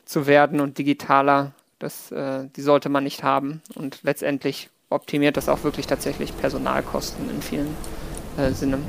zu 0.05 0.27
werden 0.27 0.61
und 0.61 0.77
digitaler, 0.77 1.51
das, 1.77 2.09
äh, 2.13 2.45
die 2.55 2.61
sollte 2.61 2.87
man 2.87 3.03
nicht 3.03 3.23
haben. 3.23 3.61
Und 3.75 3.99
letztendlich 4.03 4.69
optimiert 4.89 5.35
das 5.35 5.49
auch 5.49 5.65
wirklich 5.65 5.85
tatsächlich 5.85 6.35
Personalkosten 6.37 7.29
in 7.29 7.41
vielen 7.41 7.75
äh, 8.37 8.51
Sinnen. 8.51 8.83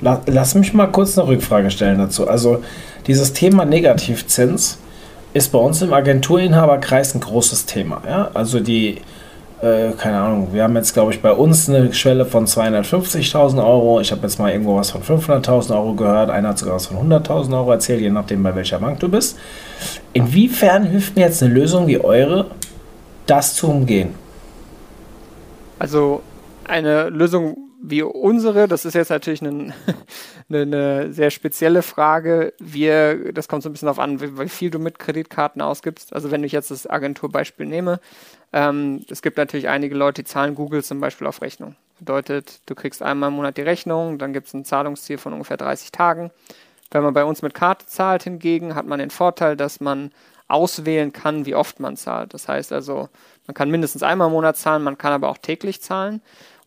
Lass 0.00 0.54
mich 0.54 0.72
mal 0.72 0.86
kurz 0.86 1.18
eine 1.18 1.28
Rückfrage 1.28 1.70
stellen 1.70 1.98
dazu. 1.98 2.26
Also 2.26 2.64
dieses 3.06 3.34
Thema 3.34 3.66
Negativzins 3.66 4.78
ist 5.34 5.52
bei 5.52 5.58
uns 5.58 5.82
im 5.82 5.92
Agenturinhaberkreis 5.92 7.14
ein 7.14 7.20
großes 7.20 7.66
Thema. 7.66 8.02
Ja? 8.06 8.30
Also 8.32 8.60
die 8.60 9.02
äh, 9.62 9.92
keine 9.92 10.20
Ahnung, 10.20 10.48
wir 10.52 10.62
haben 10.62 10.74
jetzt, 10.76 10.94
glaube 10.94 11.12
ich, 11.12 11.20
bei 11.20 11.32
uns 11.32 11.68
eine 11.68 11.92
Schwelle 11.92 12.24
von 12.24 12.46
250.000 12.46 13.58
Euro. 13.64 14.00
Ich 14.00 14.10
habe 14.10 14.22
jetzt 14.22 14.38
mal 14.38 14.50
irgendwo 14.50 14.76
was 14.76 14.90
von 14.90 15.02
500.000 15.02 15.74
Euro 15.74 15.94
gehört. 15.94 16.30
Einer 16.30 16.50
hat 16.50 16.58
sogar 16.58 16.76
was 16.76 16.86
von 16.86 16.96
100.000 16.96 17.52
Euro 17.56 17.72
erzählt, 17.72 18.00
je 18.00 18.10
nachdem, 18.10 18.42
bei 18.42 18.54
welcher 18.54 18.78
Bank 18.78 19.00
du 19.00 19.08
bist. 19.08 19.38
Inwiefern 20.12 20.84
hilft 20.84 21.16
mir 21.16 21.22
jetzt 21.22 21.42
eine 21.42 21.52
Lösung 21.52 21.86
wie 21.86 21.98
eure, 21.98 22.46
das 23.26 23.54
zu 23.54 23.68
umgehen? 23.68 24.14
Also 25.78 26.22
eine 26.64 27.08
Lösung 27.08 27.69
wie 27.82 28.02
unsere, 28.02 28.68
das 28.68 28.84
ist 28.84 28.94
jetzt 28.94 29.10
natürlich 29.10 29.42
eine, 29.42 29.72
eine, 30.48 31.12
sehr 31.12 31.30
spezielle 31.30 31.82
Frage. 31.82 32.52
Wir, 32.58 33.32
das 33.32 33.48
kommt 33.48 33.62
so 33.62 33.68
ein 33.68 33.72
bisschen 33.72 33.86
darauf 33.86 33.98
an, 33.98 34.20
wie, 34.20 34.38
wie, 34.38 34.48
viel 34.48 34.70
du 34.70 34.78
mit 34.78 34.98
Kreditkarten 34.98 35.62
ausgibst. 35.62 36.12
Also 36.12 36.30
wenn 36.30 36.44
ich 36.44 36.52
jetzt 36.52 36.70
das 36.70 36.88
Agenturbeispiel 36.88 37.66
nehme, 37.66 38.00
ähm, 38.52 39.04
es 39.08 39.22
gibt 39.22 39.38
natürlich 39.38 39.68
einige 39.68 39.94
Leute, 39.94 40.22
die 40.22 40.28
zahlen 40.28 40.54
Google 40.54 40.84
zum 40.84 41.00
Beispiel 41.00 41.26
auf 41.26 41.40
Rechnung. 41.40 41.76
Bedeutet, 41.98 42.60
du 42.66 42.74
kriegst 42.74 43.02
einmal 43.02 43.28
im 43.28 43.36
Monat 43.36 43.56
die 43.56 43.62
Rechnung, 43.62 44.18
dann 44.18 44.32
gibt 44.32 44.48
es 44.48 44.54
ein 44.54 44.64
Zahlungsziel 44.64 45.18
von 45.18 45.32
ungefähr 45.32 45.56
30 45.56 45.92
Tagen. 45.92 46.30
Wenn 46.90 47.02
man 47.02 47.14
bei 47.14 47.24
uns 47.24 47.42
mit 47.42 47.54
Karte 47.54 47.86
zahlt 47.86 48.24
hingegen, 48.24 48.74
hat 48.74 48.86
man 48.86 48.98
den 48.98 49.10
Vorteil, 49.10 49.56
dass 49.56 49.80
man 49.80 50.10
auswählen 50.48 51.12
kann, 51.12 51.46
wie 51.46 51.54
oft 51.54 51.78
man 51.78 51.96
zahlt. 51.96 52.34
Das 52.34 52.48
heißt 52.48 52.72
also, 52.72 53.08
man 53.46 53.54
kann 53.54 53.70
mindestens 53.70 54.02
einmal 54.02 54.26
im 54.26 54.32
Monat 54.32 54.56
zahlen, 54.56 54.82
man 54.82 54.98
kann 54.98 55.12
aber 55.12 55.28
auch 55.28 55.38
täglich 55.38 55.80
zahlen. 55.80 56.20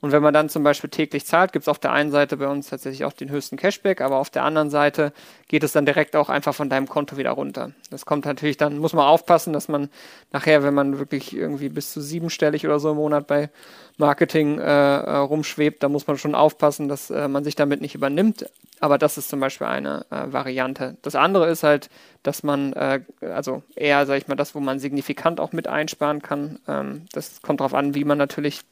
Und 0.03 0.11
wenn 0.11 0.21
man 0.21 0.33
dann 0.33 0.49
zum 0.49 0.63
Beispiel 0.63 0.89
täglich 0.89 1.25
zahlt, 1.25 1.53
gibt 1.53 1.63
es 1.63 1.69
auf 1.69 1.79
der 1.79 1.93
einen 1.93 2.11
Seite 2.11 2.35
bei 2.35 2.49
uns 2.49 2.67
tatsächlich 2.67 3.05
auch 3.05 3.13
den 3.13 3.31
höchsten 3.31 3.55
Cashback, 3.55 4.01
aber 4.01 4.17
auf 4.17 4.29
der 4.29 4.43
anderen 4.43 4.69
Seite 4.69 5.13
geht 5.47 5.63
es 5.63 5.71
dann 5.71 5.85
direkt 5.85 6.17
auch 6.17 6.27
einfach 6.27 6.53
von 6.53 6.69
deinem 6.69 6.89
Konto 6.89 7.15
wieder 7.15 7.31
runter. 7.31 7.71
Das 7.89 8.05
kommt 8.05 8.25
natürlich 8.25 8.57
dann, 8.57 8.79
muss 8.79 8.91
man 8.91 9.05
aufpassen, 9.05 9.53
dass 9.53 9.69
man 9.69 9.89
nachher, 10.33 10.61
wenn 10.61 10.73
man 10.73 10.99
wirklich 10.99 11.33
irgendwie 11.33 11.69
bis 11.69 11.93
zu 11.93 12.01
siebenstellig 12.01 12.65
oder 12.65 12.81
so 12.81 12.91
im 12.91 12.97
Monat 12.97 13.27
bei 13.27 13.49
Marketing 13.95 14.59
äh, 14.59 14.63
äh, 14.63 15.15
rumschwebt, 15.15 15.81
da 15.81 15.87
muss 15.87 16.05
man 16.05 16.17
schon 16.17 16.35
aufpassen, 16.35 16.89
dass 16.89 17.09
äh, 17.09 17.29
man 17.29 17.45
sich 17.45 17.55
damit 17.55 17.79
nicht 17.79 17.95
übernimmt. 17.95 18.45
Aber 18.81 18.97
das 18.97 19.17
ist 19.17 19.29
zum 19.29 19.39
Beispiel 19.39 19.67
eine 19.67 20.05
äh, 20.09 20.33
Variante. 20.33 20.97
Das 21.01 21.15
andere 21.15 21.49
ist 21.49 21.63
halt, 21.63 21.89
dass 22.23 22.43
man, 22.43 22.73
äh, 22.73 22.99
also 23.21 23.63
eher, 23.73 24.05
sag 24.05 24.17
ich 24.17 24.27
mal, 24.27 24.35
das, 24.35 24.53
wo 24.53 24.59
man 24.59 24.79
signifikant 24.79 25.39
auch 25.39 25.53
mit 25.53 25.69
einsparen 25.69 26.21
kann. 26.21 26.59
Ähm, 26.67 27.05
das 27.13 27.41
kommt 27.41 27.61
darauf 27.61 27.73
an, 27.73 27.95
wie 27.95 28.03
man 28.03 28.17
natürlich 28.17 28.65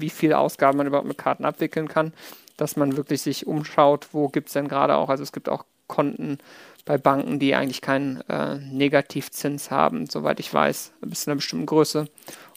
wie 0.00 0.10
viele 0.10 0.38
Ausgaben 0.38 0.78
man 0.78 0.86
überhaupt 0.86 1.08
mit 1.08 1.18
Karten 1.18 1.44
abwickeln 1.44 1.88
kann, 1.88 2.12
dass 2.56 2.76
man 2.76 2.96
wirklich 2.96 3.22
sich 3.22 3.46
umschaut, 3.46 4.08
wo 4.12 4.28
gibt 4.28 4.48
es 4.48 4.54
denn 4.54 4.68
gerade 4.68 4.96
auch, 4.96 5.08
also 5.08 5.22
es 5.22 5.32
gibt 5.32 5.48
auch 5.48 5.64
Konten 5.86 6.38
bei 6.84 6.98
Banken, 6.98 7.38
die 7.38 7.54
eigentlich 7.54 7.80
keinen 7.80 8.22
äh, 8.28 8.56
Negativzins 8.56 9.70
haben, 9.70 10.06
soweit 10.06 10.40
ich 10.40 10.52
weiß, 10.52 10.92
bis 11.02 11.22
zu 11.22 11.30
einer 11.30 11.36
bestimmten 11.36 11.66
Größe. 11.66 12.06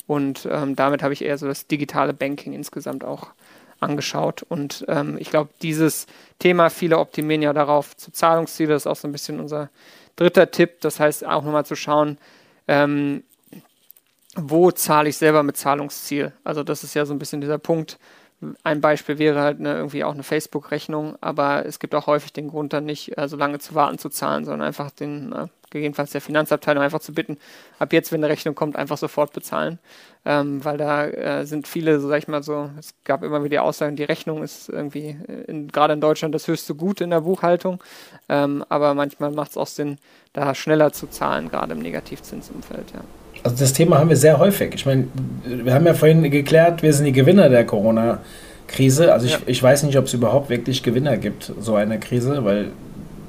Und 0.07 0.47
ähm, 0.51 0.75
damit 0.75 1.03
habe 1.03 1.13
ich 1.13 1.23
eher 1.23 1.37
so 1.37 1.47
das 1.47 1.67
digitale 1.67 2.13
Banking 2.13 2.53
insgesamt 2.53 3.03
auch 3.03 3.27
angeschaut. 3.79 4.43
Und 4.43 4.85
ähm, 4.87 5.17
ich 5.19 5.29
glaube, 5.29 5.49
dieses 5.61 6.05
Thema, 6.39 6.69
viele 6.69 6.97
optimieren 6.97 7.41
ja 7.41 7.53
darauf 7.53 7.95
zu 7.95 8.11
Zahlungsziele, 8.11 8.73
das 8.73 8.83
ist 8.83 8.87
auch 8.87 8.95
so 8.95 9.07
ein 9.07 9.11
bisschen 9.11 9.39
unser 9.39 9.69
dritter 10.15 10.51
Tipp. 10.51 10.81
Das 10.81 10.99
heißt, 10.99 11.25
auch 11.25 11.43
nochmal 11.43 11.65
zu 11.65 11.75
schauen, 11.75 12.17
ähm, 12.67 13.23
wo 14.41 14.71
zahle 14.71 15.09
ich 15.09 15.17
selber 15.17 15.43
mit 15.43 15.57
Zahlungsziel? 15.57 16.33
Also 16.43 16.63
das 16.63 16.83
ist 16.83 16.93
ja 16.93 17.05
so 17.05 17.13
ein 17.13 17.19
bisschen 17.19 17.41
dieser 17.41 17.57
Punkt. 17.57 17.97
Ein 18.63 18.79
Beispiel 18.79 19.19
wäre 19.19 19.41
halt 19.41 19.59
eine, 19.59 19.75
irgendwie 19.75 20.03
auch 20.03 20.13
eine 20.13 20.23
Facebook-Rechnung, 20.23 21.17
aber 21.19 21.65
es 21.65 21.79
gibt 21.79 21.93
auch 21.93 22.07
häufig 22.07 22.31
den 22.31 22.47
Grund 22.47 22.71
dann 22.71 22.85
nicht, 22.85 23.17
äh, 23.17 23.27
so 23.27 23.35
lange 23.35 23.59
zu 23.59 23.75
warten 23.75 23.97
zu 23.97 24.09
zahlen, 24.09 24.45
sondern 24.45 24.65
einfach 24.65 24.91
den, 24.91 25.33
äh, 25.33 25.47
gegebenenfalls 25.69 26.11
der 26.11 26.21
Finanzabteilung 26.21 26.81
einfach 26.81 27.01
zu 27.01 27.13
bitten, 27.13 27.37
ab 27.79 27.91
jetzt, 27.91 28.11
wenn 28.11 28.23
eine 28.23 28.31
Rechnung 28.31 28.55
kommt, 28.55 28.77
einfach 28.77 28.97
sofort 28.97 29.33
bezahlen. 29.33 29.77
Ähm, 30.25 30.63
weil 30.63 30.77
da 30.77 31.05
äh, 31.05 31.45
sind 31.45 31.67
viele, 31.67 31.99
so 31.99 32.07
sag 32.07 32.19
ich 32.19 32.27
mal 32.29 32.41
so, 32.41 32.69
es 32.79 32.93
gab 33.03 33.23
immer 33.23 33.43
wieder 33.43 33.63
Aussagen, 33.63 33.97
die 33.97 34.03
Rechnung 34.03 34.41
ist 34.41 34.69
irgendwie 34.69 35.17
in, 35.47 35.67
gerade 35.67 35.93
in 35.93 36.01
Deutschland 36.01 36.33
das 36.33 36.47
höchste 36.47 36.75
Gut 36.75 37.01
in 37.01 37.09
der 37.09 37.21
Buchhaltung. 37.21 37.83
Ähm, 38.29 38.63
aber 38.69 38.93
manchmal 38.93 39.31
macht 39.31 39.51
es 39.51 39.57
auch 39.57 39.67
Sinn, 39.67 39.97
da 40.31 40.55
schneller 40.55 40.93
zu 40.93 41.07
zahlen, 41.07 41.49
gerade 41.49 41.73
im 41.73 41.79
Negativzinsumfeld, 41.79 42.91
ja. 42.93 43.01
Also 43.43 43.55
das 43.57 43.73
Thema 43.73 43.99
haben 43.99 44.09
wir 44.09 44.17
sehr 44.17 44.39
häufig. 44.39 44.73
Ich 44.75 44.85
meine, 44.85 45.05
wir 45.45 45.73
haben 45.73 45.85
ja 45.85 45.93
vorhin 45.93 46.29
geklärt, 46.29 46.83
wir 46.83 46.93
sind 46.93 47.05
die 47.05 47.11
Gewinner 47.11 47.49
der 47.49 47.65
Corona-Krise. 47.65 49.13
Also 49.13 49.27
ich, 49.27 49.33
ja. 49.33 49.39
ich 49.45 49.61
weiß 49.61 49.83
nicht, 49.83 49.97
ob 49.97 50.05
es 50.05 50.13
überhaupt 50.13 50.49
wirklich 50.49 50.83
Gewinner 50.83 51.17
gibt, 51.17 51.51
so 51.59 51.75
eine 51.75 51.99
Krise, 51.99 52.43
weil 52.43 52.67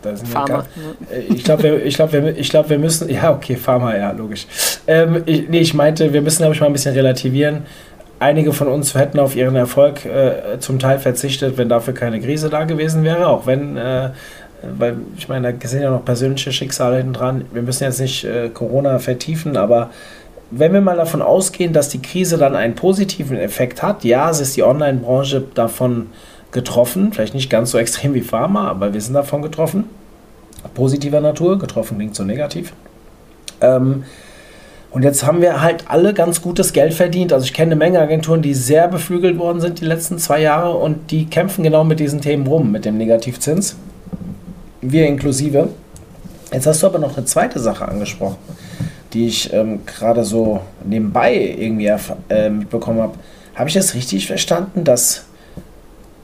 da 0.02 0.16
sind 0.16 0.28
Pharma. 0.28 0.64
Ja 1.10 1.16
äh, 1.16 1.20
ich 1.32 1.44
glaube, 1.44 1.62
wir, 1.62 1.84
ich 1.84 1.94
glaub, 1.94 2.12
wir, 2.12 2.32
glaub, 2.32 2.70
wir 2.70 2.78
müssen, 2.78 3.08
ja 3.08 3.32
okay, 3.32 3.56
Pharma, 3.56 3.96
ja, 3.96 4.10
logisch. 4.12 4.46
Ähm, 4.86 5.22
ich, 5.26 5.48
nee, 5.48 5.60
ich 5.60 5.74
meinte, 5.74 6.12
wir 6.12 6.22
müssen, 6.22 6.38
glaube 6.38 6.54
ich, 6.54 6.60
mal 6.60 6.66
ein 6.66 6.72
bisschen 6.72 6.94
relativieren. 6.94 7.64
Einige 8.18 8.52
von 8.52 8.68
uns 8.68 8.94
hätten 8.94 9.18
auf 9.18 9.34
ihren 9.34 9.56
Erfolg 9.56 10.04
äh, 10.04 10.58
zum 10.58 10.78
Teil 10.78 10.98
verzichtet, 10.98 11.56
wenn 11.56 11.70
dafür 11.70 11.94
keine 11.94 12.20
Krise 12.20 12.50
da 12.50 12.64
gewesen 12.64 13.02
wäre, 13.02 13.28
auch 13.28 13.46
wenn 13.46 13.76
äh, 13.78 14.10
weil 14.78 14.96
ich 15.16 15.28
meine, 15.28 15.52
da 15.52 15.68
sind 15.68 15.82
ja 15.82 15.90
noch 15.90 16.04
persönliche 16.04 16.52
Schicksale 16.52 16.98
hinten 16.98 17.12
dran. 17.12 17.44
Wir 17.52 17.62
müssen 17.62 17.84
jetzt 17.84 18.00
nicht 18.00 18.24
äh, 18.24 18.48
Corona 18.48 18.98
vertiefen, 18.98 19.56
aber 19.56 19.90
wenn 20.50 20.72
wir 20.72 20.80
mal 20.80 20.96
davon 20.96 21.22
ausgehen, 21.22 21.72
dass 21.72 21.88
die 21.88 22.02
Krise 22.02 22.36
dann 22.36 22.56
einen 22.56 22.74
positiven 22.74 23.36
Effekt 23.36 23.82
hat, 23.82 24.04
ja, 24.04 24.28
es 24.30 24.40
ist 24.40 24.56
die 24.56 24.64
Online-Branche 24.64 25.44
davon 25.54 26.08
getroffen, 26.50 27.12
vielleicht 27.12 27.34
nicht 27.34 27.48
ganz 27.48 27.70
so 27.70 27.78
extrem 27.78 28.14
wie 28.14 28.22
Pharma, 28.22 28.68
aber 28.68 28.92
wir 28.92 29.00
sind 29.00 29.14
davon 29.14 29.42
getroffen. 29.42 29.84
Positiver 30.74 31.20
Natur, 31.20 31.58
getroffen 31.58 31.96
klingt 31.96 32.16
so 32.16 32.24
negativ. 32.24 32.72
Ähm, 33.60 34.04
und 34.90 35.04
jetzt 35.04 35.24
haben 35.24 35.40
wir 35.40 35.62
halt 35.62 35.84
alle 35.86 36.12
ganz 36.12 36.42
gutes 36.42 36.72
Geld 36.72 36.92
verdient. 36.92 37.32
Also 37.32 37.44
ich 37.44 37.54
kenne 37.54 37.72
eine 37.72 37.76
Menge 37.76 38.00
Agenturen, 38.00 38.42
die 38.42 38.54
sehr 38.54 38.88
beflügelt 38.88 39.38
worden 39.38 39.60
sind 39.60 39.80
die 39.80 39.84
letzten 39.84 40.18
zwei 40.18 40.40
Jahre 40.40 40.72
und 40.72 41.12
die 41.12 41.26
kämpfen 41.26 41.62
genau 41.62 41.84
mit 41.84 42.00
diesen 42.00 42.20
Themen 42.20 42.46
rum, 42.46 42.72
mit 42.72 42.84
dem 42.84 42.98
Negativzins 42.98 43.76
wir 44.80 45.06
inklusive. 45.06 45.68
Jetzt 46.52 46.66
hast 46.66 46.82
du 46.82 46.86
aber 46.86 46.98
noch 46.98 47.16
eine 47.16 47.26
zweite 47.26 47.60
Sache 47.60 47.86
angesprochen, 47.86 48.36
die 49.12 49.26
ich 49.26 49.52
ähm, 49.52 49.86
gerade 49.86 50.24
so 50.24 50.60
nebenbei 50.84 51.34
irgendwie 51.34 51.92
äh, 52.28 52.50
mitbekommen 52.50 53.00
habe. 53.00 53.14
Habe 53.54 53.68
ich 53.68 53.74
das 53.74 53.94
richtig 53.94 54.26
verstanden, 54.26 54.84
dass 54.84 55.26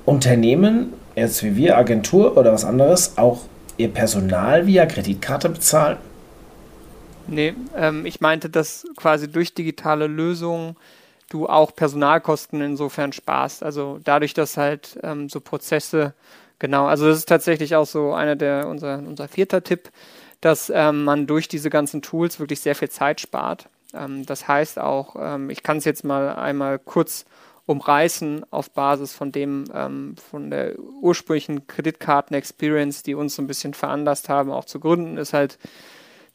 Unternehmen, 0.05 0.93
jetzt 1.15 1.43
wie 1.43 1.57
wir, 1.57 1.77
Agentur 1.77 2.37
oder 2.37 2.53
was 2.53 2.65
anderes, 2.65 3.19
auch 3.19 3.41
ihr 3.77 3.89
Personal 3.89 4.67
via 4.67 4.87
Kreditkarte 4.87 5.49
bezahlen? 5.49 5.99
Nee, 7.29 7.55
ähm, 7.77 8.07
ich 8.07 8.21
meinte, 8.21 8.49
dass 8.49 8.87
quasi 8.97 9.29
durch 9.29 9.53
digitale 9.53 10.07
Lösungen 10.07 10.77
du 11.29 11.49
auch 11.49 11.75
Personalkosten 11.75 12.61
insofern 12.61 13.13
sparst. 13.13 13.63
Also 13.63 13.99
dadurch, 14.05 14.33
dass 14.33 14.57
halt 14.57 14.99
ähm, 15.03 15.29
so 15.29 15.41
Prozesse, 15.41 16.15
genau, 16.59 16.87
also 16.87 17.07
das 17.07 17.19
ist 17.19 17.29
tatsächlich 17.29 17.75
auch 17.77 17.87
so 17.87 18.13
einer 18.13 18.37
der, 18.37 18.67
unser, 18.69 18.99
unser 18.99 19.29
vierter 19.29 19.63
Tipp, 19.63 19.91
dass 20.41 20.71
ähm, 20.75 21.05
man 21.05 21.27
durch 21.27 21.49
diese 21.49 21.71
ganzen 21.71 22.03
Tools 22.03 22.39
wirklich 22.41 22.61
sehr 22.61 22.75
viel 22.75 22.91
Zeit 22.91 23.21
spart. 23.21 23.69
Ähm, 23.95 24.27
das 24.27 24.49
heißt 24.49 24.79
auch, 24.79 25.17
ähm, 25.19 25.51
ich 25.51 25.63
kann 25.63 25.79
es 25.79 25.85
jetzt 25.85 26.05
mal 26.05 26.35
einmal 26.37 26.79
kurz 26.79 27.25
umreißen 27.67 28.45
auf 28.53 28.71
Basis 28.71 29.13
von 29.13 29.33
dem, 29.33 29.65
ähm, 29.75 30.15
von 30.31 30.51
der 30.51 30.79
ursprünglichen 30.79 31.67
Kreditkarten-Experience, 31.67 33.03
die 33.03 33.15
uns 33.15 33.35
so 33.35 33.43
ein 33.43 33.49
bisschen 33.49 33.75
veranlasst 33.75 34.29
haben, 34.29 34.53
auch 34.53 34.65
zu 34.65 34.79
gründen, 34.79 35.17
ist 35.17 35.33
halt, 35.33 35.59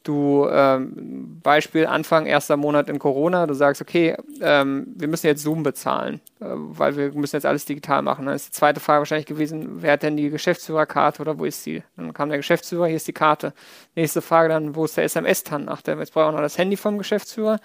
du 0.04 0.46
ähm, 0.50 1.40
Beispiel 1.42 1.86
Anfang 1.86 2.26
erster 2.26 2.56
Monat 2.56 2.88
in 2.88 2.98
Corona, 2.98 3.46
du 3.46 3.54
sagst, 3.54 3.80
okay, 3.80 4.16
ähm, 4.40 4.86
wir 4.96 5.08
müssen 5.08 5.26
jetzt 5.26 5.42
Zoom 5.42 5.62
bezahlen, 5.62 6.20
äh, 6.40 6.46
weil 6.48 6.96
wir 6.96 7.12
müssen 7.12 7.36
jetzt 7.36 7.46
alles 7.46 7.64
digital 7.64 8.02
machen. 8.02 8.26
Dann 8.26 8.34
ist 8.34 8.48
die 8.48 8.52
zweite 8.52 8.80
Frage 8.80 9.00
wahrscheinlich 9.00 9.26
gewesen, 9.26 9.82
wer 9.82 9.92
hat 9.92 10.02
denn 10.02 10.16
die 10.16 10.30
Geschäftsführerkarte 10.30 11.22
oder 11.22 11.38
wo 11.38 11.44
ist 11.44 11.62
sie? 11.62 11.82
Dann 11.96 12.12
kam 12.12 12.28
der 12.28 12.38
Geschäftsführer, 12.38 12.86
hier 12.86 12.96
ist 12.96 13.08
die 13.08 13.12
Karte. 13.12 13.52
Nächste 13.94 14.22
Frage 14.22 14.48
dann, 14.48 14.74
wo 14.74 14.84
ist 14.84 14.96
der 14.96 15.04
SMS-TAN? 15.04 15.68
Ach, 15.68 15.82
der, 15.82 15.98
jetzt 15.98 16.12
braucht 16.12 16.26
auch 16.26 16.32
noch 16.32 16.40
das 16.40 16.58
Handy 16.58 16.76
vom 16.76 16.98
Geschäftsführer. 16.98 17.58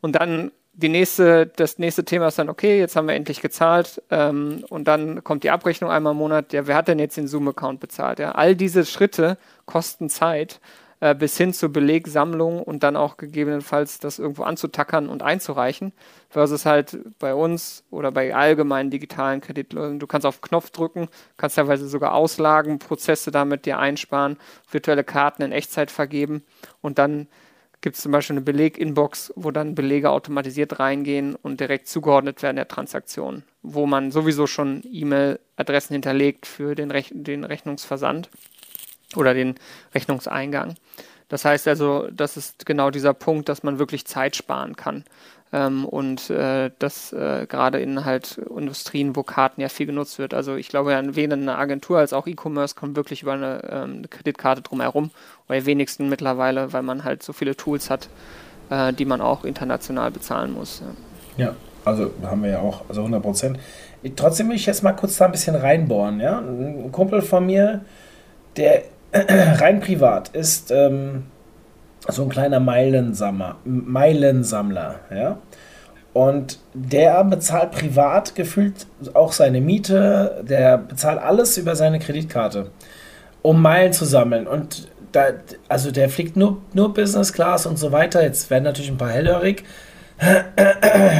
Und 0.00 0.12
dann 0.12 0.52
die 0.78 0.88
nächste, 0.88 1.46
das 1.46 1.78
nächste 1.78 2.04
Thema 2.04 2.28
ist 2.28 2.38
dann, 2.38 2.48
okay, 2.48 2.78
jetzt 2.78 2.94
haben 2.94 3.08
wir 3.08 3.16
endlich 3.16 3.40
gezahlt 3.40 4.00
ähm, 4.10 4.64
und 4.68 4.86
dann 4.86 5.24
kommt 5.24 5.42
die 5.42 5.50
Abrechnung 5.50 5.90
einmal 5.90 6.12
im 6.12 6.18
Monat, 6.18 6.52
ja, 6.52 6.68
wer 6.68 6.76
hat 6.76 6.86
denn 6.86 7.00
jetzt 7.00 7.16
den 7.16 7.26
Zoom-Account 7.26 7.80
bezahlt? 7.80 8.20
Ja? 8.20 8.30
All 8.32 8.54
diese 8.54 8.84
Schritte 8.84 9.38
kosten 9.66 10.08
Zeit 10.08 10.60
äh, 11.00 11.14
bis 11.14 11.36
hin 11.36 11.52
zur 11.52 11.70
Belegsammlung 11.72 12.62
und 12.62 12.82
dann 12.82 12.96
auch 12.96 13.16
gegebenenfalls 13.16 13.98
das 13.98 14.18
irgendwo 14.18 14.42
anzutackern 14.42 15.08
und 15.08 15.22
einzureichen, 15.22 15.92
versus 16.28 16.66
halt 16.66 16.98
bei 17.18 17.34
uns 17.34 17.84
oder 17.90 18.10
bei 18.10 18.34
allgemeinen 18.34 18.90
digitalen 18.90 19.40
Kreditlösungen. 19.40 20.00
Du 20.00 20.06
kannst 20.06 20.26
auf 20.26 20.40
Knopf 20.40 20.70
drücken, 20.70 21.08
kannst 21.36 21.56
teilweise 21.56 21.88
sogar 21.88 22.14
Auslagen, 22.14 22.78
Prozesse 22.78 23.30
damit 23.30 23.66
dir 23.66 23.78
einsparen, 23.78 24.38
virtuelle 24.70 25.04
Karten 25.04 25.42
in 25.42 25.52
Echtzeit 25.52 25.90
vergeben 25.90 26.42
und 26.80 26.98
dann 26.98 27.28
gibt 27.80 27.96
es 27.96 28.02
zum 28.02 28.12
Beispiel 28.12 28.34
eine 28.34 28.44
Beleg-Inbox, 28.44 29.32
wo 29.36 29.50
dann 29.50 29.74
Belege 29.74 30.10
automatisiert 30.10 30.80
reingehen 30.80 31.36
und 31.36 31.60
direkt 31.60 31.86
zugeordnet 31.86 32.42
werden 32.42 32.56
der 32.56 32.68
Transaktion, 32.68 33.44
wo 33.62 33.86
man 33.86 34.10
sowieso 34.10 34.46
schon 34.46 34.82
E-Mail-Adressen 34.90 35.94
hinterlegt 35.94 36.46
für 36.46 36.74
den, 36.74 36.90
Rech 36.90 37.12
den 37.14 37.44
Rechnungsversand 37.44 38.30
oder 39.16 39.34
den 39.34 39.54
Rechnungseingang. 39.94 40.74
Das 41.28 41.44
heißt 41.44 41.68
also, 41.68 42.08
das 42.10 42.36
ist 42.36 42.64
genau 42.64 42.90
dieser 42.90 43.12
Punkt, 43.12 43.48
dass 43.48 43.62
man 43.62 43.78
wirklich 43.78 44.06
Zeit 44.06 44.34
sparen 44.34 44.76
kann. 44.76 45.04
Ähm, 45.52 45.84
und 45.86 46.28
äh, 46.30 46.70
das 46.78 47.12
äh, 47.12 47.46
gerade 47.46 47.80
in 47.80 48.04
halt 48.04 48.38
Industrien, 48.54 49.16
wo 49.16 49.22
Karten 49.22 49.60
ja 49.60 49.68
viel 49.68 49.86
genutzt 49.86 50.18
wird. 50.18 50.34
Also 50.34 50.56
ich 50.56 50.68
glaube, 50.68 50.92
ja, 50.92 51.16
weder 51.16 51.34
eine 51.34 51.56
Agentur 51.56 51.98
als 51.98 52.12
auch 52.12 52.26
E-Commerce 52.26 52.74
kommt 52.74 52.96
wirklich 52.96 53.22
über 53.22 53.32
eine, 53.32 53.62
ähm, 53.70 53.96
eine 53.98 54.08
Kreditkarte 54.08 54.62
drumherum. 54.62 55.10
Oder 55.48 55.64
wenigsten 55.64 56.08
mittlerweile, 56.08 56.72
weil 56.72 56.82
man 56.82 57.04
halt 57.04 57.22
so 57.22 57.32
viele 57.32 57.56
Tools 57.56 57.88
hat, 57.88 58.08
äh, 58.70 58.92
die 58.92 59.06
man 59.06 59.20
auch 59.20 59.44
international 59.44 60.10
bezahlen 60.10 60.52
muss. 60.52 60.82
Ja. 61.36 61.46
ja, 61.46 61.54
also 61.84 62.10
haben 62.22 62.42
wir 62.42 62.50
ja 62.50 62.60
auch, 62.60 62.82
also 62.88 63.00
100 63.00 63.22
Prozent. 63.22 63.58
Trotzdem 64.16 64.48
will 64.50 64.56
ich 64.56 64.66
jetzt 64.66 64.82
mal 64.82 64.92
kurz 64.92 65.16
da 65.16 65.24
ein 65.24 65.32
bisschen 65.32 65.56
reinbohren. 65.56 66.20
Ja? 66.20 66.38
Ein 66.38 66.92
Kumpel 66.92 67.22
von 67.22 67.46
mir, 67.46 67.84
der 68.56 68.82
rein 69.12 69.80
privat 69.80 70.28
ist 70.28 70.70
ähm, 70.70 71.24
so 72.06 72.22
ein 72.22 72.28
kleiner 72.28 72.60
Meilensammler, 72.60 73.56
Meilensammler, 73.64 75.00
ja. 75.14 75.38
Und 76.14 76.58
der 76.74 77.22
bezahlt 77.24 77.70
privat 77.72 78.34
gefühlt 78.34 78.86
auch 79.14 79.32
seine 79.32 79.60
Miete, 79.60 80.42
der 80.42 80.78
bezahlt 80.78 81.20
alles 81.20 81.58
über 81.58 81.76
seine 81.76 81.98
Kreditkarte, 81.98 82.70
um 83.42 83.62
Meilen 83.62 83.92
zu 83.92 84.04
sammeln. 84.04 84.46
Und 84.46 84.88
da, 85.12 85.26
also 85.68 85.90
der 85.90 86.08
fliegt 86.08 86.36
nur, 86.36 86.58
nur 86.72 86.92
Business 86.92 87.32
Class 87.32 87.66
und 87.66 87.78
so 87.78 87.92
weiter. 87.92 88.22
Jetzt 88.22 88.50
werden 88.50 88.64
natürlich 88.64 88.90
ein 88.90 88.98
paar 88.98 89.10
hellhörig. 89.10 89.64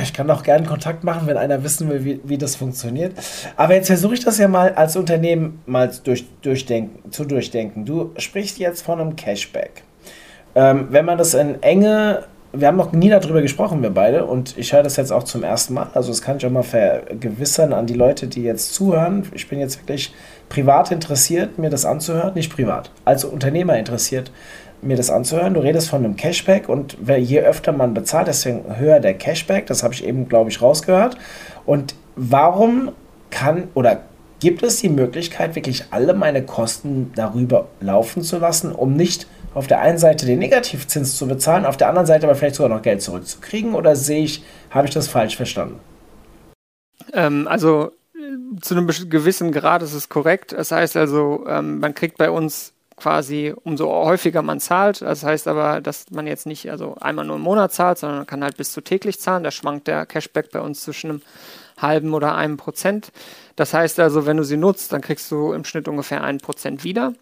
Ich 0.03 0.13
kann 0.13 0.29
auch 0.31 0.43
gerne 0.43 0.67
Kontakt 0.67 1.05
machen, 1.05 1.27
wenn 1.27 1.37
einer 1.37 1.63
wissen 1.63 1.89
will, 1.89 2.05
wie, 2.05 2.21
wie 2.25 2.39
das 2.39 2.57
funktioniert. 2.57 3.15
Aber 3.57 3.75
jetzt 3.75 3.87
versuche 3.87 4.15
ich 4.15 4.25
das 4.25 4.39
ja 4.39 4.49
mal 4.49 4.75
als 4.75 4.97
Unternehmen 4.97 5.63
mal 5.67 5.91
durch, 6.03 6.27
durchdenken, 6.43 7.13
zu 7.13 7.25
durchdenken. 7.25 7.85
Du 7.85 8.11
sprichst 8.19 8.59
jetzt 8.59 8.83
von 8.83 9.01
einem 9.01 9.15
Cashback. 9.15 9.83
Ähm, 10.55 10.89
wenn 10.91 11.05
man 11.05 11.19
das 11.19 11.35
in 11.35 11.63
enge, 11.63 12.25
wir 12.53 12.67
haben 12.67 12.77
noch 12.77 12.93
nie 12.93 13.11
darüber 13.11 13.43
gesprochen, 13.43 13.83
wir 13.83 13.91
beide, 13.91 14.25
und 14.25 14.59
ich 14.59 14.73
höre 14.73 14.83
das 14.83 14.97
jetzt 14.97 15.13
auch 15.13 15.23
zum 15.23 15.45
ersten 15.45 15.75
Mal, 15.75 15.89
also 15.95 16.09
das 16.09 16.23
kann 16.23 16.39
ich 16.39 16.47
auch 16.47 16.51
mal 16.51 16.65
vergewissern 16.65 17.73
an 17.73 17.87
die 17.87 17.95
Leute, 17.95 18.27
die 18.27 18.43
jetzt 18.43 18.75
zuhören. 18.75 19.29
Ich 19.35 19.49
bin 19.49 19.61
jetzt 19.61 19.81
wirklich 19.81 20.13
privat 20.49 20.91
interessiert, 20.91 21.59
mir 21.59 21.71
das 21.71 21.85
anzuhören, 21.85 22.35
nicht 22.35 22.53
privat, 22.53 22.91
als 23.05 23.25
Unternehmer 23.25 23.79
interessiert, 23.79 24.33
mir 24.83 24.97
das 24.97 25.11
anzuhören. 25.11 25.55
Du 25.55 25.61
redest 25.61 25.89
von 25.89 26.05
einem 26.05 26.17
Cashback 26.17 26.69
und 26.69 26.97
je 27.07 27.41
öfter 27.41 27.73
man 27.73 27.95
bezahlt, 27.95 28.29
desto 28.29 28.51
höher 28.77 29.01
der 29.01 29.15
Cashback. 29.15 29.67
Das 29.67 29.83
habe 29.83 29.95
ich 29.95 30.05
eben, 30.05 30.29
glaube 30.29 30.51
ich, 30.51 30.63
rausgehört. 30.63 31.17
Und 31.67 31.95
warum 32.17 32.93
kann 33.31 33.69
oder 33.75 34.03
gibt 34.41 34.63
es 34.63 34.81
die 34.81 34.89
Möglichkeit, 34.89 35.55
wirklich 35.57 35.87
alle 35.91 36.15
meine 36.15 36.45
Kosten 36.45 37.13
darüber 37.15 37.67
laufen 37.81 38.23
zu 38.23 38.39
lassen, 38.39 38.73
um 38.73 38.95
nicht 38.95 39.27
auf 39.55 39.67
der 39.67 39.81
einen 39.81 39.99
Seite 39.99 40.27
den 40.27 40.39
Negativzins 40.39 41.17
zu 41.17 41.27
bezahlen, 41.27 41.65
auf 41.65 41.77
der 41.77 41.89
anderen 41.89 42.07
Seite 42.07 42.27
aber 42.27 42.37
vielleicht 42.37 42.55
sogar 42.57 42.75
noch 42.75 42.83
Geld 42.83 43.03
zurückzukriegen? 43.03 43.75
Oder 43.75 43.97
sehe 43.97 44.23
ich, 44.23 44.45
habe 44.71 44.87
ich 44.87 44.95
das 44.95 45.09
falsch 45.09 45.37
verstanden? 45.37 45.81
Ähm, 47.13 47.49
also 47.49 47.91
zu 48.61 48.75
einem 48.75 48.87
gewissen 48.87 49.53
Grad 49.53 49.83
ist 49.83 49.95
es 49.95 50.09
korrekt. 50.09 50.53
Das 50.53 50.71
heißt 50.71 50.97
also, 50.97 51.45
ähm, 51.49 51.79
man 51.81 51.95
kriegt 51.95 52.19
bei 52.19 52.31
uns 52.31 52.73
quasi, 52.99 53.55
umso 53.65 53.89
häufiger 53.89 54.43
man 54.43 54.61
zahlt. 54.61 55.03
Das 55.03 55.25
heißt 55.25 55.49
aber, 55.49 55.81
dass 55.81 56.11
man 56.11 56.27
jetzt 56.27 56.47
nicht 56.47 56.71
also 56.71 56.97
einmal 57.01 57.25
nur 57.25 57.37
im 57.37 57.43
Monat 57.43 57.73
zahlt, 57.73 57.99
sondern 57.99 58.19
man 58.19 58.27
kann 58.27 58.43
halt 58.43 58.57
bis 58.57 58.73
zu 58.73 58.81
täglich 58.81 59.21
zahlen. 59.21 59.45
Da 59.45 59.51
schwankt 59.51 59.87
der 59.87 60.07
Cashback 60.07 60.51
bei 60.51 60.61
uns 60.61 60.83
zwischen 60.83 61.11
einem 61.11 61.23
halben 61.79 62.15
oder 62.15 62.35
einem 62.35 62.57
Prozent. 62.57 63.13
Das 63.57 63.75
heißt 63.75 64.01
also, 64.01 64.27
wenn 64.27 64.37
du 64.37 64.45
sie 64.45 64.57
nutzt, 64.57 64.93
dann 64.93 65.01
kriegst 65.01 65.31
du 65.31 65.53
im 65.53 65.65
Schnitt 65.65 65.89
ungefähr 65.89 66.23
einen 66.23 66.39
Prozent 66.39 66.85
wieder. 66.85 67.15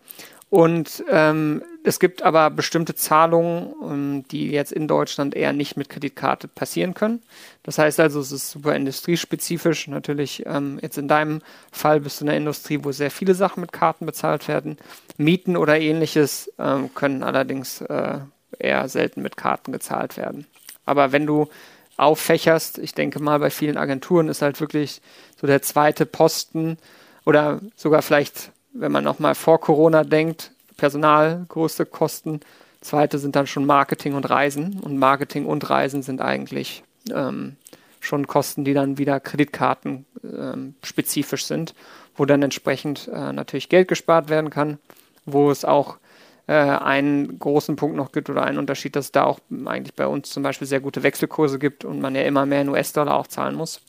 Und 0.49 1.05
ähm, 1.11 1.63
es 1.87 2.01
gibt 2.01 2.23
aber 2.23 2.51
bestimmte 2.51 2.95
Zahlungen, 2.95 3.75
ähm, 3.83 4.25
die 4.31 4.51
jetzt 4.51 4.73
in 4.73 4.89
Deutschland 4.89 5.35
eher 5.35 5.53
nicht 5.53 5.77
mit 5.77 5.89
Kreditkarte 5.89 6.49
passieren 6.49 6.95
können. 6.95 7.23
Das 7.63 7.79
heißt 7.79 8.01
also, 8.01 8.21
es 8.21 8.33
ist 8.33 8.51
super 8.51 8.75
industriespezifisch. 8.75 9.87
Natürlich, 9.87 10.45
ähm, 10.47 10.79
jetzt 10.83 10.99
in 10.99 11.07
deinem 11.07 11.43
Fall 11.71 12.01
bist 12.01 12.21
du 12.21 12.25
in 12.25 12.31
einer 12.31 12.39
Industrie, 12.39 12.81
wo 12.83 12.91
sehr 12.91 13.11
viele 13.11 13.35
Sachen 13.35 13.61
mit 13.61 13.73
Karten 13.73 14.05
bezahlt 14.05 14.49
werden. 14.49 14.79
Mieten 15.17 15.57
oder 15.57 15.79
ähnliches 15.79 16.53
ähm, 16.59 16.93
können 16.95 17.23
allerdings 17.23 17.81
äh, 17.83 18.19
eher 18.59 18.89
selten 18.89 19.23
mit 19.23 19.37
Karten 19.37 19.71
gezahlt 19.71 20.17
werden. 20.17 20.47
Aber 20.85 21.13
wenn 21.13 21.27
du 21.27 21.49
auffächerst, 21.97 22.79
ich 22.79 22.95
denke 22.95 23.21
mal, 23.21 23.39
bei 23.39 23.51
vielen 23.51 23.77
Agenturen 23.77 24.29
ist 24.29 24.43
halt 24.43 24.61
wirklich 24.61 25.01
so 25.41 25.47
der 25.47 25.63
zweite 25.63 26.05
Posten 26.05 26.79
oder 27.25 27.61
sogar 27.77 28.03
vielleicht 28.03 28.51
wenn 28.81 28.93
man 28.93 29.05
nochmal 29.05 29.35
vor 29.35 29.61
Corona 29.61 30.05
denkt, 30.05 30.53
Personal, 30.77 31.45
große 31.49 31.87
Kosten. 31.87 32.41
Zweite 32.81 33.19
sind 33.19 33.37
dann 33.37 33.47
schon 33.47 33.67
Marketing 33.67 34.15
und 34.15 34.29
Reisen. 34.29 34.81
Und 34.81 34.99
Marketing 34.99 35.47
und 35.47 35.69
Reisen 35.69 36.03
sind 36.03 36.21
eigentlich 36.21 36.85
ähm, 37.13 37.57
schon 38.01 38.27
Kosten, 38.27 38.65
die 38.65 38.75
dann 38.75 38.99
wieder 38.99 39.21
Kreditkarten 39.21 40.07
ähm, 40.23 40.75
spezifisch 40.83 41.47
sind, 41.47 41.75
wo 42.15 42.25
dann 42.25 42.43
entsprechend 42.43 43.09
äh, 43.09 43.33
natürlich 43.33 43.69
Geld 43.69 43.89
gespart 43.89 44.29
werden 44.29 44.51
kann, 44.51 44.79
wo 45.25 45.51
es 45.51 45.65
auch 45.65 45.99
äh, 46.47 46.53
einen 46.55 47.39
großen 47.39 47.77
Punkt 47.77 47.97
noch 47.97 48.13
gibt 48.13 48.31
oder 48.31 48.45
einen 48.45 48.59
Unterschied, 48.59 48.97
dass 48.97 49.07
es 49.07 49.13
da 49.13 49.25
auch 49.25 49.41
eigentlich 49.65 49.95
bei 49.95 50.07
uns 50.07 50.31
zum 50.31 50.43
Beispiel 50.43 50.69
sehr 50.69 50.81
gute 50.81 51.03
Wechselkurse 51.03 51.59
gibt 51.59 51.85
und 51.85 52.01
man 52.01 52.15
ja 52.15 52.23
immer 52.23 52.47
mehr 52.47 52.63
in 52.63 52.69
US-Dollar 52.69 53.17
auch 53.17 53.27
zahlen 53.27 53.57
muss. 53.57 53.81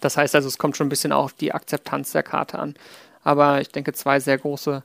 Das 0.00 0.16
heißt 0.16 0.34
also, 0.34 0.48
es 0.48 0.58
kommt 0.58 0.76
schon 0.76 0.86
ein 0.86 0.90
bisschen 0.90 1.12
auf 1.12 1.32
die 1.32 1.52
Akzeptanz 1.52 2.12
der 2.12 2.22
Karte 2.22 2.58
an. 2.58 2.74
Aber 3.22 3.60
ich 3.60 3.68
denke, 3.68 3.92
zwei 3.92 4.20
sehr 4.20 4.38
große 4.38 4.82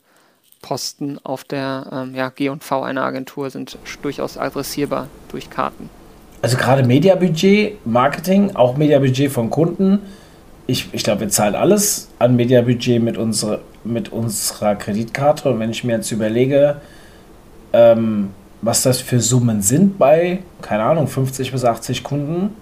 Posten 0.65 1.19
auf 1.23 1.43
der 1.43 1.85
ähm, 1.91 2.15
ja, 2.15 2.29
G&V 2.29 2.81
einer 2.81 3.03
Agentur 3.03 3.51
sind 3.51 3.77
durchaus 4.01 4.35
adressierbar 4.35 5.09
durch 5.29 5.51
Karten. 5.51 5.91
Also 6.41 6.57
gerade 6.57 6.81
Mediabudget, 6.81 7.85
Marketing, 7.85 8.55
auch 8.55 8.75
Mediabudget 8.75 9.31
von 9.31 9.51
Kunden. 9.51 9.99
Ich, 10.65 10.89
ich 10.91 11.03
glaube, 11.03 11.21
wir 11.21 11.29
zahlen 11.29 11.53
alles 11.53 12.09
an 12.17 12.35
Mediabudget 12.35 12.99
mit, 12.99 13.15
unsere, 13.15 13.61
mit 13.83 14.11
unserer 14.11 14.73
Kreditkarte. 14.73 15.51
Und 15.51 15.59
wenn 15.59 15.69
ich 15.69 15.83
mir 15.83 15.97
jetzt 15.97 16.11
überlege, 16.11 16.81
ähm, 17.71 18.31
was 18.63 18.81
das 18.81 19.01
für 19.01 19.19
Summen 19.19 19.61
sind 19.61 19.99
bei, 19.99 20.39
keine 20.63 20.81
Ahnung, 20.81 21.07
50 21.07 21.51
bis 21.51 21.63
80 21.63 22.03
Kunden, 22.03 22.55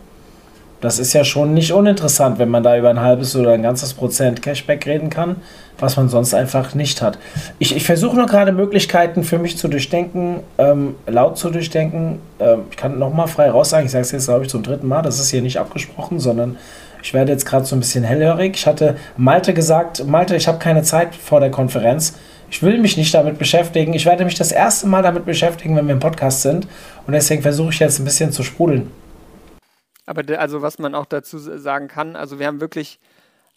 Das 0.83 0.99
ist 0.99 1.13
ja 1.13 1.23
schon 1.23 1.53
nicht 1.53 1.71
uninteressant, 1.71 2.39
wenn 2.39 2.49
man 2.49 2.61
da 2.61 2.77
über 2.77 2.89
ein 2.89 2.99
halbes 2.99 3.37
oder 3.37 3.53
ein 3.53 3.63
ganzes 3.63 3.93
Prozent 3.93 4.41
Cashback 4.41 4.85
reden 4.85 5.09
kann, 5.09 5.37
was 5.79 5.95
man 5.95 6.09
sonst 6.09 6.33
einfach 6.33 6.75
nicht 6.75 7.01
hat. 7.01 7.17
Ich, 7.57 7.73
ich 7.73 7.85
versuche 7.85 8.17
nur 8.17 8.25
gerade 8.25 8.51
Möglichkeiten 8.51 9.23
für 9.23 9.39
mich 9.39 9.57
zu 9.57 9.69
durchdenken, 9.69 10.41
ähm, 10.57 10.95
laut 11.07 11.37
zu 11.37 11.51
durchdenken. 11.51 12.19
Ähm, 12.41 12.63
ich 12.69 12.75
kann 12.75 12.99
nochmal 12.99 13.29
frei 13.29 13.49
raus 13.49 13.69
sagen, 13.69 13.85
ich 13.85 13.93
sage 13.93 14.01
es 14.01 14.11
jetzt, 14.11 14.25
glaube 14.25 14.43
ich, 14.43 14.49
zum 14.49 14.61
dritten 14.61 14.85
Mal, 14.85 15.01
das 15.01 15.21
ist 15.21 15.29
hier 15.29 15.41
nicht 15.41 15.57
abgesprochen, 15.57 16.19
sondern 16.19 16.57
ich 17.01 17.13
werde 17.13 17.31
jetzt 17.31 17.45
gerade 17.45 17.63
so 17.63 17.77
ein 17.77 17.79
bisschen 17.79 18.03
hellhörig. 18.03 18.55
Ich 18.57 18.67
hatte 18.67 18.97
Malte 19.15 19.53
gesagt, 19.53 20.05
Malte, 20.05 20.35
ich 20.35 20.49
habe 20.49 20.59
keine 20.59 20.83
Zeit 20.83 21.15
vor 21.15 21.39
der 21.39 21.49
Konferenz. 21.49 22.15
Ich 22.51 22.61
will 22.61 22.77
mich 22.77 22.97
nicht 22.97 23.13
damit 23.13 23.39
beschäftigen. 23.39 23.93
Ich 23.93 24.05
werde 24.05 24.25
mich 24.25 24.35
das 24.35 24.51
erste 24.51 24.87
Mal 24.87 25.01
damit 25.01 25.23
beschäftigen, 25.23 25.77
wenn 25.77 25.87
wir 25.87 25.93
im 25.93 26.01
Podcast 26.01 26.41
sind. 26.41 26.67
Und 27.07 27.13
deswegen 27.13 27.41
versuche 27.41 27.69
ich 27.69 27.79
jetzt 27.79 27.99
ein 27.99 28.05
bisschen 28.05 28.33
zu 28.33 28.43
sprudeln. 28.43 28.91
Aber 30.05 30.23
also 30.39 30.61
was 30.61 30.79
man 30.79 30.95
auch 30.95 31.05
dazu 31.05 31.37
sagen 31.37 31.87
kann, 31.87 32.15
also 32.15 32.39
wir 32.39 32.47
haben 32.47 32.61
wirklich 32.61 32.99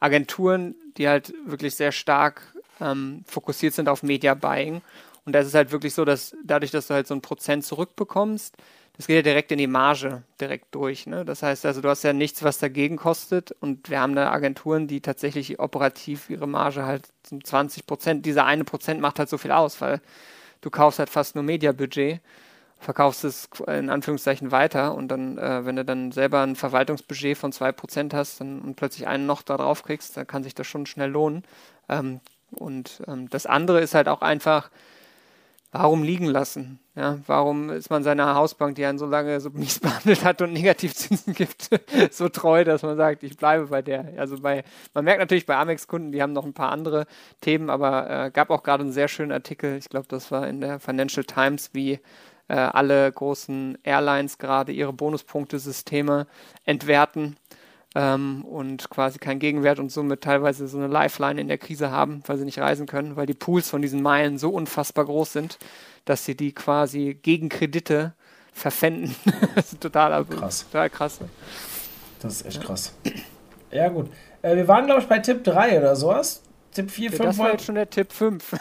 Agenturen, 0.00 0.74
die 0.96 1.08
halt 1.08 1.34
wirklich 1.44 1.74
sehr 1.74 1.92
stark 1.92 2.42
ähm, 2.80 3.24
fokussiert 3.26 3.74
sind 3.74 3.88
auf 3.88 4.02
Media 4.02 4.34
Buying. 4.34 4.82
Und 5.24 5.32
da 5.32 5.40
ist 5.40 5.48
es 5.48 5.54
halt 5.54 5.72
wirklich 5.72 5.94
so, 5.94 6.04
dass 6.04 6.36
dadurch, 6.44 6.70
dass 6.70 6.86
du 6.86 6.94
halt 6.94 7.06
so 7.06 7.14
ein 7.14 7.22
Prozent 7.22 7.64
zurückbekommst, 7.64 8.54
das 8.96 9.06
geht 9.06 9.16
ja 9.16 9.22
direkt 9.22 9.52
in 9.52 9.58
die 9.58 9.66
Marge 9.66 10.22
direkt 10.40 10.74
durch. 10.74 11.06
Ne? 11.06 11.24
Das 11.24 11.42
heißt 11.42 11.66
also, 11.66 11.82
du 11.82 11.88
hast 11.88 12.02
ja 12.02 12.14
nichts, 12.14 12.42
was 12.42 12.58
dagegen 12.58 12.96
kostet. 12.96 13.52
Und 13.60 13.90
wir 13.90 14.00
haben 14.00 14.14
da 14.14 14.30
Agenturen, 14.30 14.86
die 14.86 15.00
tatsächlich 15.00 15.58
operativ 15.58 16.30
ihre 16.30 16.48
Marge 16.48 16.86
halt 16.86 17.02
20 17.44 17.86
Prozent, 17.86 18.24
dieser 18.24 18.46
eine 18.46 18.64
Prozent 18.64 19.00
macht 19.00 19.18
halt 19.18 19.28
so 19.28 19.36
viel 19.36 19.52
aus, 19.52 19.80
weil 19.80 20.00
du 20.62 20.70
kaufst 20.70 20.98
halt 20.98 21.10
fast 21.10 21.34
nur 21.34 21.44
Media-Budget 21.44 22.20
verkaufst 22.78 23.24
es 23.24 23.48
in 23.66 23.90
Anführungszeichen 23.90 24.50
weiter 24.50 24.94
und 24.94 25.08
dann, 25.08 25.38
äh, 25.38 25.64
wenn 25.64 25.76
du 25.76 25.84
dann 25.84 26.12
selber 26.12 26.42
ein 26.42 26.56
Verwaltungsbudget 26.56 27.36
von 27.36 27.52
2% 27.52 28.14
hast 28.14 28.40
dann, 28.40 28.60
und 28.60 28.76
plötzlich 28.76 29.06
einen 29.06 29.26
noch 29.26 29.42
da 29.42 29.56
drauf 29.56 29.82
kriegst, 29.82 30.16
dann 30.16 30.26
kann 30.26 30.44
sich 30.44 30.54
das 30.54 30.66
schon 30.66 30.86
schnell 30.86 31.10
lohnen. 31.10 31.44
Ähm, 31.88 32.20
und 32.50 33.02
ähm, 33.06 33.28
das 33.30 33.46
andere 33.46 33.80
ist 33.80 33.94
halt 33.94 34.08
auch 34.08 34.22
einfach, 34.22 34.70
warum 35.72 36.02
liegen 36.02 36.26
lassen? 36.26 36.78
Ja, 36.94 37.18
warum 37.26 37.68
ist 37.70 37.90
man 37.90 38.02
seiner 38.02 38.34
Hausbank, 38.34 38.76
die 38.76 38.86
einen 38.86 38.98
so 38.98 39.06
lange 39.06 39.40
so 39.40 39.50
mies 39.50 39.78
behandelt 39.80 40.24
hat 40.24 40.40
und 40.40 40.52
Negativzinsen 40.52 41.34
gibt, 41.34 41.68
so 42.10 42.28
treu, 42.28 42.64
dass 42.64 42.82
man 42.82 42.96
sagt, 42.96 43.22
ich 43.22 43.36
bleibe 43.36 43.66
bei 43.66 43.82
der. 43.82 44.12
Also 44.16 44.40
bei, 44.40 44.64
man 44.94 45.04
merkt 45.04 45.20
natürlich 45.20 45.46
bei 45.46 45.56
Amex-Kunden, 45.56 46.12
die 46.12 46.22
haben 46.22 46.32
noch 46.32 46.46
ein 46.46 46.54
paar 46.54 46.72
andere 46.72 47.06
Themen, 47.40 47.68
aber 47.68 48.08
äh, 48.08 48.30
gab 48.30 48.50
auch 48.50 48.62
gerade 48.62 48.82
einen 48.82 48.92
sehr 48.92 49.08
schönen 49.08 49.32
Artikel, 49.32 49.76
ich 49.76 49.88
glaube, 49.88 50.06
das 50.08 50.30
war 50.30 50.46
in 50.46 50.60
der 50.60 50.80
Financial 50.80 51.24
Times, 51.24 51.70
wie 51.72 52.00
äh, 52.48 52.54
alle 52.54 53.10
großen 53.10 53.78
Airlines 53.82 54.38
gerade 54.38 54.72
ihre 54.72 54.92
Bonuspunktesysteme 54.92 56.26
entwerten 56.64 57.36
ähm, 57.94 58.44
und 58.44 58.90
quasi 58.90 59.18
keinen 59.18 59.40
Gegenwert 59.40 59.78
und 59.78 59.90
somit 59.90 60.22
teilweise 60.22 60.68
so 60.68 60.78
eine 60.78 60.86
Lifeline 60.86 61.40
in 61.40 61.48
der 61.48 61.58
Krise 61.58 61.90
haben, 61.90 62.22
weil 62.26 62.36
sie 62.36 62.44
nicht 62.44 62.58
reisen 62.58 62.86
können, 62.86 63.16
weil 63.16 63.26
die 63.26 63.34
Pools 63.34 63.70
von 63.70 63.82
diesen 63.82 64.02
Meilen 64.02 64.38
so 64.38 64.50
unfassbar 64.50 65.06
groß 65.06 65.32
sind, 65.32 65.58
dass 66.04 66.24
sie 66.24 66.36
die 66.36 66.52
quasi 66.52 67.18
gegen 67.20 67.48
Kredite 67.48 68.14
verpfänden. 68.52 69.14
das 69.54 69.72
ist 69.72 69.80
total 69.80 70.24
krass. 70.24 70.66
Total 70.70 70.90
krass. 70.90 71.18
Das 72.20 72.34
ist 72.34 72.46
echt 72.46 72.58
ja. 72.58 72.62
krass. 72.64 72.94
Ja, 73.70 73.88
gut. 73.88 74.10
Äh, 74.42 74.56
wir 74.56 74.68
waren, 74.68 74.86
glaube 74.86 75.00
ich, 75.00 75.08
bei 75.08 75.18
Tipp 75.18 75.44
3 75.44 75.78
oder 75.78 75.96
sowas. 75.96 76.42
Tipp 76.76 76.90
4, 76.90 77.10
5 77.12 77.22
Das 77.22 77.38
war 77.38 77.52
jetzt 77.52 77.64
schon 77.64 77.74
der 77.74 77.88
Tipp 77.88 78.12
5. 78.12 78.54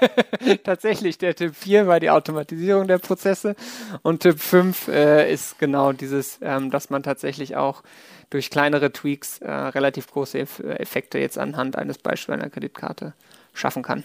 Tatsächlich, 0.64 1.18
der 1.18 1.34
Tipp 1.34 1.54
4 1.54 1.86
war 1.86 2.00
die 2.00 2.08
Automatisierung 2.08 2.88
der 2.88 2.98
Prozesse 2.98 3.54
und 4.02 4.20
Tipp 4.20 4.40
5 4.40 4.88
äh, 4.88 5.30
ist 5.30 5.58
genau 5.58 5.92
dieses, 5.92 6.38
ähm, 6.40 6.70
dass 6.70 6.88
man 6.88 7.02
tatsächlich 7.02 7.56
auch 7.56 7.82
durch 8.30 8.50
kleinere 8.50 8.90
Tweaks 8.90 9.38
äh, 9.38 9.50
relativ 9.50 10.10
große 10.10 10.38
Eff 10.38 10.60
Effekte 10.60 11.18
jetzt 11.18 11.38
anhand 11.38 11.76
eines 11.76 11.98
Beispiels 11.98 12.38
einer 12.38 12.50
Kreditkarte 12.50 13.12
schaffen 13.52 13.82
kann. 13.82 14.04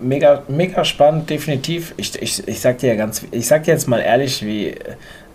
Mega, 0.00 0.42
mega 0.48 0.84
spannend, 0.84 1.30
definitiv. 1.30 1.94
Ich, 1.96 2.20
ich, 2.20 2.46
ich 2.46 2.60
sag 2.60 2.78
dir 2.78 2.88
ja 2.88 2.94
ganz, 2.96 3.24
ich 3.30 3.46
sag 3.46 3.64
dir 3.64 3.72
jetzt 3.72 3.88
mal 3.88 4.00
ehrlich, 4.00 4.44
wie 4.44 4.74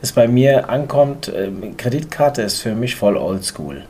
es 0.01 0.11
bei 0.11 0.27
mir 0.27 0.69
ankommt. 0.69 1.31
Ähm, 1.33 1.77
Kreditkarte 1.77 2.41
ist 2.41 2.61
für 2.61 2.75
mich 2.75 2.95
voll 2.95 3.15
oldschool. 3.17 3.85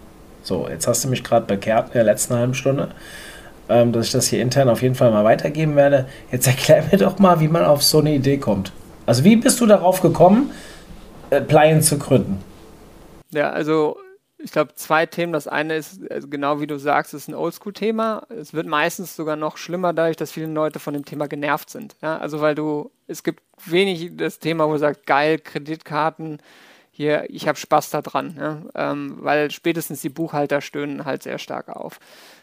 So, 0.52 0.68
jetzt 0.68 0.86
hast 0.86 1.06
du 1.06 1.08
mich 1.08 1.24
gerade 1.24 1.46
bekehrt 1.46 1.88
in 1.88 1.94
der 1.94 2.04
letzten 2.04 2.34
halben 2.34 2.54
Stunde, 2.54 2.90
ähm, 3.70 3.94
dass 3.94 4.08
ich 4.08 4.12
das 4.12 4.28
hier 4.28 4.42
intern 4.42 4.68
auf 4.68 4.82
jeden 4.82 4.96
Fall 4.96 5.10
mal 5.10 5.24
weitergeben 5.24 5.78
werde. 5.78 6.10
Jetzt 6.30 6.46
erklär 6.46 6.84
mir 6.92 6.98
doch 6.98 7.20
mal, 7.20 7.40
wie 7.40 7.48
man 7.48 7.64
auf 7.64 7.82
so 7.82 8.00
eine 8.00 8.14
Idee 8.14 8.38
kommt. 8.38 8.74
Also, 9.06 9.24
wie 9.24 9.38
bist 9.38 9.62
du 9.62 9.66
darauf 9.66 10.02
gekommen, 10.02 10.52
äh, 11.30 11.40
Plien 11.40 11.82
zu 11.82 11.98
gründen? 11.98 12.44
Ja, 13.30 13.52
also 13.52 13.96
ich 14.40 14.52
glaube, 14.52 14.76
zwei 14.76 15.06
Themen. 15.06 15.32
Das 15.32 15.48
eine 15.48 15.78
ist, 15.78 16.02
also 16.12 16.28
genau 16.28 16.60
wie 16.60 16.68
du 16.68 16.78
sagst, 16.78 17.14
ist 17.14 17.30
ein 17.30 17.34
Oldschool-Thema. 17.34 18.28
Es 18.38 18.54
wird 18.54 18.68
meistens 18.68 19.16
sogar 19.16 19.38
noch 19.38 19.56
schlimmer 19.56 19.94
dadurch, 19.94 20.18
dass 20.18 20.34
viele 20.34 20.48
Leute 20.48 20.80
von 20.80 20.94
dem 20.94 21.06
Thema 21.06 21.30
genervt 21.30 21.70
sind. 21.70 21.96
Ja, 22.02 22.18
also 22.18 22.42
weil 22.42 22.56
du, 22.56 22.92
es 23.08 23.24
gibt 23.24 23.42
wenig 23.66 24.18
das 24.18 24.40
Thema, 24.40 24.68
wo 24.68 24.74
du 24.74 24.80
sagst, 24.80 25.06
geil, 25.06 25.40
Kreditkarten, 25.40 26.40
hier, 27.02 27.26
ich 27.30 27.48
habe 27.48 27.58
Spaß 27.58 27.90
daran, 27.90 28.36
ne? 28.36 28.70
ähm, 28.76 29.18
weil 29.22 29.50
spätestens 29.50 30.02
die 30.02 30.10
Buchhalter 30.10 30.62
stöhnen 30.62 31.04
halt 31.04 31.24
sehr 31.24 31.40
stark 31.40 31.70
auf. 31.70 32.00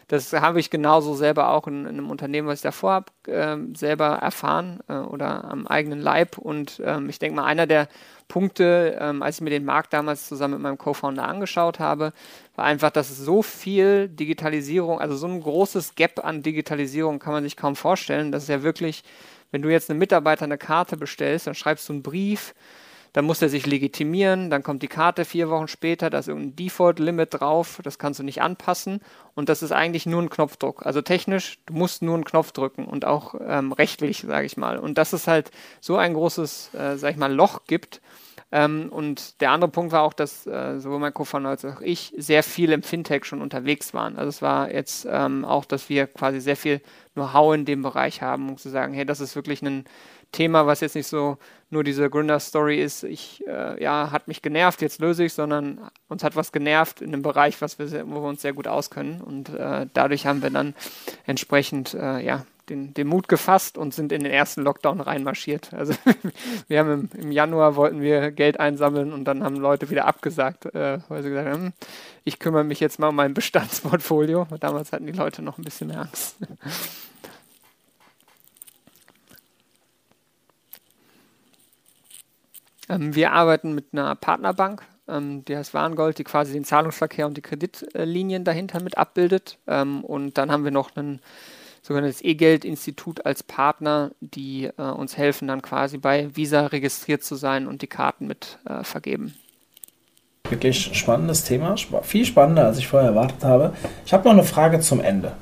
Das 0.09 0.33
habe 0.33 0.59
ich 0.59 0.69
genauso 0.69 1.13
selber 1.13 1.49
auch 1.49 1.67
in, 1.67 1.85
in, 1.85 1.87
einem 1.87 2.09
Unternehmen, 2.09 2.47
was 2.47 2.59
ich 2.59 2.63
davor 2.63 2.91
habe, 2.91 3.31
äh, 3.31 3.57
selber 3.73 4.07
erfahren 4.07 4.81
äh, 4.89 4.95
oder 4.95 5.45
am 5.45 5.65
eigenen 5.65 6.01
Leib. 6.01 6.37
Und 6.37 6.81
ähm, 6.83 7.07
ich 7.07 7.19
denke 7.19 7.37
mal, 7.37 7.45
einer 7.45 7.67
der 7.67 7.87
Punkte, 8.27 8.97
ähm, 8.99 9.23
als 9.23 9.37
ich 9.37 9.41
mir 9.41 9.49
den 9.49 9.63
Markt 9.65 9.93
damals 9.93 10.27
zusammen 10.27 10.55
mit 10.55 10.63
meinem 10.63 10.77
Co-Founder 10.77 11.25
angeschaut 11.25 11.79
habe, 11.79 12.11
war 12.55 12.65
einfach, 12.65 12.89
dass 12.89 13.15
so 13.17 13.41
viel 13.41 14.09
Digitalisierung, 14.09 14.99
also 14.99 15.15
so 15.15 15.27
ein 15.27 15.41
großes 15.41 15.95
Gap 15.95 16.25
an 16.25 16.43
Digitalisierung 16.43 17.19
kann 17.19 17.31
man 17.31 17.43
sich 17.43 17.55
kaum 17.55 17.77
vorstellen. 17.77 18.33
Das 18.33 18.43
ist 18.43 18.49
ja 18.49 18.61
wirklich, 18.61 19.03
wenn 19.51 19.61
du 19.61 19.69
jetzt 19.69 19.89
einem 19.89 19.99
Mitarbeiter 19.99 20.43
eine 20.43 20.57
Karte 20.57 20.97
bestellst, 20.97 21.47
dann 21.47 21.55
schreibst 21.55 21.87
du 21.87 21.93
einen 21.93 22.03
Brief, 22.03 22.53
dann 23.13 23.25
muss 23.25 23.41
er 23.41 23.49
sich 23.49 23.65
legitimieren, 23.65 24.49
dann 24.49 24.63
kommt 24.63 24.83
die 24.83 24.87
Karte 24.87 25.25
vier 25.25 25.49
Wochen 25.49 25.67
später, 25.67 26.09
da 26.09 26.19
ist 26.19 26.27
irgendein 26.27 26.55
Default-Limit 26.55 27.39
drauf, 27.39 27.79
das 27.83 27.97
kannst 27.97 28.19
du 28.19 28.23
nicht 28.23 28.41
anpassen 28.41 29.01
und 29.35 29.49
das 29.49 29.63
ist 29.63 29.71
eigentlich 29.71 30.05
nur 30.05 30.21
ein 30.21 30.29
Knopfdruck. 30.29 30.85
Also 30.85 31.01
technisch, 31.01 31.59
du 31.65 31.73
musst 31.73 32.01
nur 32.01 32.15
einen 32.15 32.25
Knopf 32.25 32.51
drücken 32.51 32.85
und 32.85 33.05
auch 33.05 33.35
ähm, 33.39 33.71
rechtlich, 33.71 34.21
sage 34.27 34.45
ich 34.45 34.57
mal. 34.57 34.77
Und 34.77 34.97
dass 34.97 35.13
es 35.13 35.27
halt 35.27 35.51
so 35.81 35.97
ein 35.97 36.13
großes, 36.13 36.73
äh, 36.73 36.97
sage 36.97 37.13
ich 37.13 37.19
mal, 37.19 37.33
Loch 37.33 37.65
gibt. 37.65 38.01
Ähm, 38.51 38.89
und 38.91 39.41
der 39.41 39.51
andere 39.51 39.69
Punkt 39.69 39.91
war 39.91 40.01
auch, 40.01 40.13
dass 40.13 40.47
äh, 40.47 40.79
sowohl 40.79 40.99
mein 40.99 41.13
Co-Founder 41.13 41.49
als 41.49 41.65
auch 41.65 41.81
ich 41.81 42.13
sehr 42.17 42.41
viel 42.41 42.71
im 42.71 42.81
Fintech 42.81 43.25
schon 43.25 43.41
unterwegs 43.41 43.93
waren. 43.93 44.17
Also 44.17 44.29
es 44.29 44.41
war 44.41 44.71
jetzt 44.71 45.07
ähm, 45.09 45.45
auch, 45.45 45.65
dass 45.65 45.89
wir 45.89 46.07
quasi 46.07 46.39
sehr 46.39 46.55
viel 46.55 46.81
Know-how 47.13 47.53
in 47.53 47.65
dem 47.65 47.83
Bereich 47.83 48.21
haben, 48.21 48.49
um 48.49 48.57
zu 48.57 48.69
sagen, 48.69 48.93
hey, 48.93 49.05
das 49.05 49.19
ist 49.19 49.35
wirklich 49.35 49.61
ein 49.61 49.85
Thema, 50.31 50.65
was 50.65 50.81
jetzt 50.81 50.95
nicht 50.95 51.07
so 51.07 51.37
nur 51.71 51.83
diese 51.83 52.09
Gründer-Story 52.09 52.81
ist, 52.81 53.03
ich, 53.03 53.45
äh, 53.47 53.81
ja, 53.81 54.11
hat 54.11 54.27
mich 54.27 54.41
genervt, 54.41 54.81
jetzt 54.81 54.99
löse 54.99 55.25
ich, 55.25 55.33
sondern 55.33 55.79
uns 56.07 56.23
hat 56.23 56.35
was 56.35 56.51
genervt 56.51 57.01
in 57.01 57.13
einem 57.13 57.21
Bereich, 57.21 57.61
was 57.61 57.77
wir 57.77 57.89
wo 58.07 58.21
wir 58.21 58.29
uns 58.29 58.41
sehr 58.41 58.53
gut 58.53 58.67
auskennen. 58.67 59.21
Und 59.21 59.49
äh, 59.49 59.85
dadurch 59.93 60.25
haben 60.25 60.41
wir 60.41 60.49
dann 60.49 60.73
entsprechend, 61.25 61.93
äh, 61.93 62.19
ja, 62.21 62.45
den, 62.69 62.93
den, 62.93 63.07
Mut 63.07 63.27
gefasst 63.27 63.77
und 63.77 63.93
sind 63.93 64.11
in 64.11 64.23
den 64.23 64.31
ersten 64.31 64.61
Lockdown 64.61 65.01
reinmarschiert. 65.01 65.71
Also 65.79 65.93
wir 66.67 66.79
haben 66.79 67.09
im, 67.13 67.21
im, 67.21 67.31
Januar 67.31 67.75
wollten 67.75 68.01
wir 68.01 68.31
Geld 68.31 68.59
einsammeln 68.59 69.13
und 69.13 69.25
dann 69.25 69.43
haben 69.43 69.55
Leute 69.55 69.89
wieder 69.89 70.05
abgesagt, 70.05 70.65
äh, 70.73 70.99
weil 71.07 71.23
sie 71.23 71.29
gesagt 71.29 71.47
haben, 71.47 71.63
hm, 71.63 71.73
ich 72.25 72.37
kümmere 72.37 72.63
mich 72.63 72.79
jetzt 72.79 72.99
mal 72.99 73.09
um 73.09 73.15
mein 73.15 73.33
Bestandsportfolio. 73.33 74.47
Damals 74.59 74.91
hatten 74.91 75.05
die 75.05 75.13
Leute 75.13 75.41
noch 75.41 75.57
ein 75.57 75.63
bisschen 75.63 75.87
mehr 75.87 76.01
Angst. 76.01 76.35
Wir 82.89 83.33
arbeiten 83.33 83.75
mit 83.75 83.87
einer 83.93 84.15
Partnerbank, 84.15 84.83
ähm, 85.07 85.45
die 85.45 85.55
heißt 85.55 85.73
Warengold, 85.73 86.17
die 86.17 86.23
quasi 86.23 86.53
den 86.53 86.63
Zahlungsverkehr 86.63 87.27
und 87.27 87.37
die 87.37 87.41
Kreditlinien 87.41 88.43
dahinter 88.43 88.81
mit 88.81 88.97
abbildet. 88.97 89.57
Ähm, 89.67 90.03
und 90.03 90.37
dann 90.37 90.51
haben 90.51 90.63
wir 90.63 90.71
noch 90.71 90.95
ein 90.95 91.19
sogenanntes 91.81 92.23
E-Geld-Institut 92.23 93.25
als 93.25 93.43
Partner, 93.43 94.11
die 94.21 94.65
äh, 94.65 94.81
uns 94.81 95.17
helfen, 95.17 95.47
dann 95.47 95.61
quasi 95.61 95.97
bei 95.97 96.35
Visa 96.35 96.67
registriert 96.67 97.23
zu 97.23 97.35
sein 97.35 97.67
und 97.67 97.81
die 97.81 97.87
Karten 97.87 98.27
mit 98.27 98.59
äh, 98.65 98.83
vergeben. 98.83 99.35
Wirklich 100.49 100.97
spannendes 100.97 101.43
Thema, 101.43 101.75
viel 102.01 102.25
spannender, 102.25 102.65
als 102.65 102.79
ich 102.79 102.87
vorher 102.87 103.09
erwartet 103.09 103.43
habe. 103.43 103.73
Ich 104.05 104.13
habe 104.13 104.23
noch 104.25 104.33
eine 104.33 104.43
Frage 104.43 104.79
zum 104.79 104.99
Ende. 104.99 105.33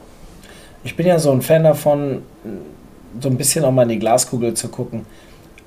Ich 0.84 0.96
bin 0.96 1.08
ja 1.08 1.18
so 1.18 1.32
ein 1.32 1.42
Fan 1.42 1.64
davon, 1.64 2.24
so 3.20 3.30
ein 3.30 3.38
bisschen 3.38 3.64
auch 3.64 3.72
mal 3.72 3.84
in 3.84 3.90
die 3.90 4.00
Glaskugel 4.00 4.54
zu 4.54 4.68
gucken 4.68 5.06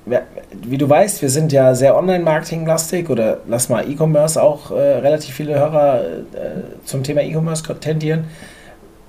wie 0.05 0.77
du 0.77 0.89
weißt, 0.89 1.21
wir 1.21 1.29
sind 1.29 1.51
ja 1.51 1.75
sehr 1.75 1.95
Online-Marketing-lastig 1.95 3.09
oder 3.09 3.41
lass 3.47 3.69
mal 3.69 3.89
E-Commerce 3.89 4.41
auch 4.41 4.71
äh, 4.71 4.75
relativ 4.75 5.35
viele 5.35 5.55
Hörer 5.55 6.03
äh, 6.03 6.85
zum 6.85 7.03
Thema 7.03 7.21
E-Commerce 7.21 7.63
tendieren. 7.79 8.25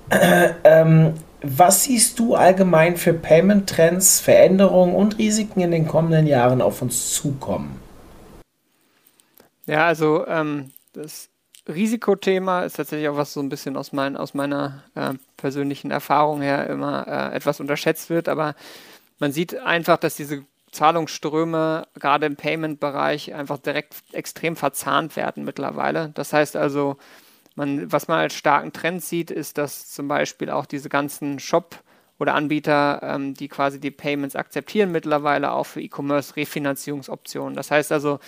Äh, 0.09 0.49
ähm, 0.63 1.13
was 1.41 1.83
siehst 1.83 2.19
du 2.19 2.35
allgemein 2.35 2.95
für 2.95 3.13
Payment-Trends, 3.13 4.21
Veränderungen 4.21 4.95
und 4.95 5.17
Risiken 5.17 5.59
in 5.61 5.71
den 5.71 5.87
kommenden 5.87 6.25
Jahren 6.25 6.61
auf 6.61 6.81
uns 6.81 7.13
zukommen? 7.13 7.81
Ja, 9.65 9.87
also 9.87 10.25
ähm, 10.27 10.71
das 10.93 11.29
Risikothema 11.67 12.63
ist 12.63 12.77
tatsächlich 12.77 13.09
auch 13.09 13.17
was 13.17 13.33
so 13.33 13.41
ein 13.41 13.49
bisschen 13.49 13.77
aus, 13.77 13.93
mein, 13.93 14.15
aus 14.15 14.33
meiner 14.33 14.83
äh, 14.95 15.13
persönlichen 15.37 15.91
Erfahrung 15.91 16.41
her 16.41 16.67
immer 16.67 17.07
äh, 17.07 17.35
etwas 17.35 17.59
unterschätzt 17.59 18.09
wird, 18.09 18.29
aber 18.29 18.55
man 19.19 19.31
sieht 19.31 19.57
einfach, 19.57 19.97
dass 19.97 20.15
diese 20.15 20.43
Zahlungsströme 20.73 21.87
gerade 21.99 22.25
im 22.25 22.35
Payment-Bereich 22.35 23.33
einfach 23.33 23.57
direkt 23.57 23.95
extrem 24.11 24.55
verzahnt 24.55 25.15
werden 25.15 25.45
mittlerweile. 25.45 26.09
Das 26.15 26.33
heißt 26.33 26.55
also, 26.55 26.97
man, 27.55 27.91
was 27.91 28.07
man 28.07 28.19
als 28.19 28.33
starken 28.33 28.73
Trend 28.73 29.03
sieht, 29.03 29.31
ist, 29.31 29.57
dass 29.57 29.89
zum 29.89 30.07
Beispiel 30.07 30.49
auch 30.49 30.65
diese 30.65 30.89
ganzen 30.89 31.39
Shop- 31.39 31.83
oder 32.19 32.35
Anbieter, 32.35 33.01
ähm, 33.03 33.33
die 33.33 33.47
quasi 33.47 33.79
die 33.79 33.91
Payments 33.91 34.35
akzeptieren, 34.35 34.91
mittlerweile 34.91 35.51
auch 35.51 35.65
für 35.65 35.81
E-Commerce 35.81 36.35
Refinanzierungsoptionen. 36.35 37.55
Das 37.55 37.71
heißt 37.71 37.91
also, 37.91 38.19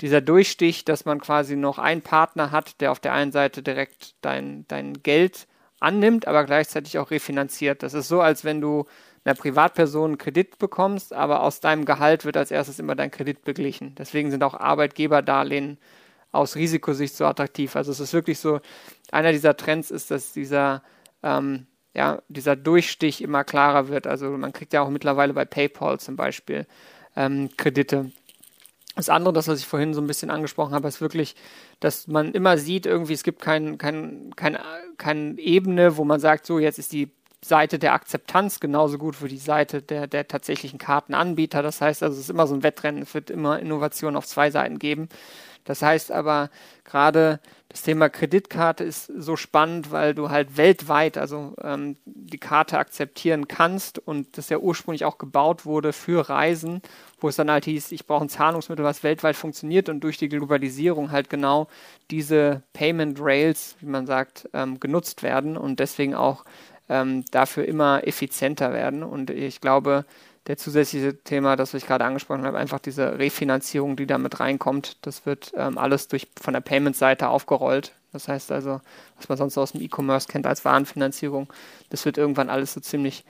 dieser 0.00 0.20
Durchstich, 0.20 0.84
dass 0.84 1.04
man 1.04 1.20
quasi 1.20 1.56
noch 1.56 1.78
einen 1.78 2.02
Partner 2.02 2.50
hat, 2.50 2.80
der 2.80 2.90
auf 2.90 3.00
der 3.00 3.12
einen 3.12 3.32
Seite 3.32 3.62
direkt 3.62 4.14
dein, 4.22 4.66
dein 4.68 5.02
Geld 5.02 5.46
annimmt, 5.80 6.26
aber 6.26 6.44
gleichzeitig 6.44 6.98
auch 6.98 7.10
refinanziert. 7.10 7.82
Das 7.82 7.94
ist 7.94 8.08
so, 8.08 8.20
als 8.20 8.44
wenn 8.44 8.60
du 8.60 8.86
einer 9.24 9.34
Privatperson 9.34 10.10
einen 10.10 10.18
Kredit 10.18 10.58
bekommst, 10.58 11.12
aber 11.12 11.42
aus 11.42 11.60
deinem 11.60 11.84
Gehalt 11.84 12.24
wird 12.24 12.36
als 12.36 12.50
erstes 12.50 12.78
immer 12.78 12.94
dein 12.94 13.10
Kredit 13.10 13.42
beglichen. 13.42 13.94
Deswegen 13.96 14.30
sind 14.30 14.44
auch 14.44 14.54
Arbeitgeberdarlehen 14.54 15.78
aus 16.32 16.56
Risikosicht 16.56 17.16
so 17.16 17.24
attraktiv. 17.24 17.76
Also 17.76 17.92
es 17.92 18.00
ist 18.00 18.12
wirklich 18.12 18.38
so, 18.38 18.60
einer 19.12 19.32
dieser 19.32 19.56
Trends 19.56 19.90
ist, 19.90 20.10
dass 20.10 20.32
dieser, 20.32 20.82
ähm, 21.22 21.66
ja, 21.94 22.20
dieser 22.28 22.56
Durchstich 22.56 23.22
immer 23.22 23.44
klarer 23.44 23.88
wird. 23.88 24.06
Also 24.06 24.30
man 24.30 24.52
kriegt 24.52 24.72
ja 24.72 24.82
auch 24.82 24.90
mittlerweile 24.90 25.32
bei 25.32 25.44
PayPal 25.44 26.00
zum 26.00 26.16
Beispiel 26.16 26.66
ähm, 27.16 27.50
Kredite. 27.56 28.10
Das 28.96 29.08
andere, 29.08 29.32
das, 29.32 29.48
was 29.48 29.60
ich 29.60 29.66
vorhin 29.66 29.94
so 29.94 30.00
ein 30.00 30.06
bisschen 30.06 30.30
angesprochen 30.30 30.74
habe, 30.74 30.86
ist 30.86 31.00
wirklich, 31.00 31.34
dass 31.80 32.06
man 32.06 32.32
immer 32.32 32.58
sieht, 32.58 32.86
irgendwie, 32.86 33.14
es 33.14 33.24
gibt 33.24 33.40
keine 33.40 33.76
kein, 33.76 34.32
kein, 34.36 34.58
kein 34.98 35.38
Ebene, 35.38 35.96
wo 35.96 36.04
man 36.04 36.20
sagt, 36.20 36.46
so, 36.46 36.58
jetzt 36.58 36.78
ist 36.78 36.92
die 36.92 37.10
Seite 37.44 37.78
der 37.78 37.92
Akzeptanz 37.92 38.58
genauso 38.58 38.98
gut 38.98 39.22
wie 39.22 39.28
die 39.28 39.38
Seite 39.38 39.82
der, 39.82 40.06
der 40.06 40.26
tatsächlichen 40.26 40.78
Kartenanbieter. 40.78 41.62
Das 41.62 41.80
heißt 41.80 42.02
also, 42.02 42.14
es 42.14 42.24
ist 42.24 42.30
immer 42.30 42.46
so 42.46 42.54
ein 42.54 42.62
Wettrennen, 42.62 43.02
es 43.02 43.14
wird 43.14 43.30
immer 43.30 43.58
Innovationen 43.58 44.16
auf 44.16 44.26
zwei 44.26 44.50
Seiten 44.50 44.78
geben. 44.78 45.08
Das 45.64 45.80
heißt 45.82 46.12
aber, 46.12 46.50
gerade 46.84 47.40
das 47.68 47.82
Thema 47.82 48.08
Kreditkarte 48.08 48.84
ist 48.84 49.06
so 49.06 49.34
spannend, 49.34 49.90
weil 49.90 50.14
du 50.14 50.30
halt 50.30 50.56
weltweit, 50.56 51.18
also 51.18 51.54
ähm, 51.60 51.96
die 52.04 52.38
Karte 52.38 52.78
akzeptieren 52.78 53.48
kannst 53.48 53.98
und 53.98 54.38
das 54.38 54.48
ja 54.48 54.58
ursprünglich 54.58 55.04
auch 55.04 55.18
gebaut 55.18 55.64
wurde 55.64 55.92
für 55.92 56.28
Reisen, 56.28 56.82
wo 57.18 57.28
es 57.28 57.36
dann 57.36 57.50
halt 57.50 57.64
hieß, 57.64 57.92
ich 57.92 58.06
brauche 58.06 58.26
ein 58.26 58.28
Zahlungsmittel, 58.28 58.84
was 58.84 59.02
weltweit 59.02 59.36
funktioniert 59.36 59.88
und 59.88 60.00
durch 60.00 60.18
die 60.18 60.28
Globalisierung 60.28 61.10
halt 61.10 61.30
genau 61.30 61.66
diese 62.10 62.62
Payment 62.74 63.18
Rails, 63.20 63.76
wie 63.80 63.86
man 63.86 64.06
sagt, 64.06 64.48
ähm, 64.52 64.78
genutzt 64.78 65.22
werden 65.22 65.56
und 65.56 65.80
deswegen 65.80 66.14
auch 66.14 66.44
ähm, 66.88 67.24
dafür 67.30 67.66
immer 67.66 68.06
effizienter 68.06 68.72
werden. 68.72 69.02
Und 69.02 69.30
ich 69.30 69.60
glaube, 69.60 70.04
der 70.46 70.56
zusätzliche 70.58 71.16
Thema, 71.22 71.56
das 71.56 71.72
ich 71.74 71.86
gerade 71.86 72.04
angesprochen 72.04 72.44
habe, 72.44 72.58
einfach 72.58 72.78
diese 72.78 73.18
Refinanzierung, 73.18 73.96
die 73.96 74.06
da 74.06 74.18
mit 74.18 74.40
reinkommt, 74.40 74.98
das 75.02 75.24
wird 75.24 75.52
ähm, 75.56 75.78
alles 75.78 76.08
durch, 76.08 76.28
von 76.40 76.52
der 76.52 76.60
Payment-Seite 76.60 77.28
aufgerollt. 77.28 77.92
Das 78.12 78.28
heißt 78.28 78.52
also, 78.52 78.80
was 79.16 79.28
man 79.28 79.38
sonst 79.38 79.58
aus 79.58 79.72
dem 79.72 79.80
E-Commerce 79.80 80.28
kennt 80.28 80.46
als 80.46 80.64
Warenfinanzierung, 80.64 81.52
das 81.90 82.04
wird 82.04 82.18
irgendwann 82.18 82.50
alles 82.50 82.74
so 82.74 82.80
ziemlich 82.80 83.24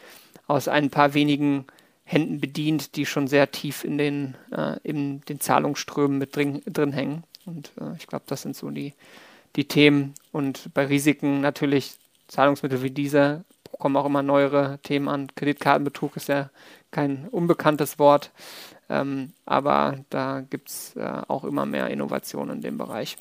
aus 0.46 0.68
ein 0.68 0.90
paar 0.90 1.14
wenigen 1.14 1.66
Händen 2.04 2.40
bedient, 2.40 2.96
die 2.96 3.06
schon 3.06 3.28
sehr 3.28 3.50
tief 3.50 3.82
in 3.82 3.96
den, 3.96 4.36
äh, 4.50 4.76
in 4.82 5.22
den 5.22 5.40
Zahlungsströmen 5.40 6.18
mit 6.18 6.36
drin, 6.36 6.62
drin 6.66 6.92
hängen. 6.92 7.24
Und 7.46 7.72
äh, 7.80 7.96
ich 7.96 8.06
glaube, 8.06 8.24
das 8.26 8.42
sind 8.42 8.56
so 8.56 8.70
die, 8.70 8.92
die 9.56 9.66
Themen. 9.66 10.14
Und 10.32 10.68
bei 10.74 10.84
Risiken 10.86 11.40
natürlich 11.40 11.96
Zahlungsmittel 12.28 12.82
wie 12.82 12.90
diese 12.90 13.44
kommen 13.78 13.96
auch 13.96 14.06
immer 14.06 14.22
neuere 14.22 14.78
Themen 14.82 15.08
an. 15.08 15.28
Kreditkartenbetrug 15.34 16.16
ist 16.16 16.28
ja 16.28 16.50
kein 16.90 17.28
unbekanntes 17.30 17.98
Wort, 17.98 18.30
ähm, 18.88 19.32
aber 19.46 19.98
da 20.10 20.42
gibt 20.48 20.68
es 20.68 20.96
äh, 20.96 21.22
auch 21.28 21.44
immer 21.44 21.66
mehr 21.66 21.88
Innovationen 21.88 22.56
in 22.56 22.62
dem 22.62 22.78
Bereich, 22.78 23.16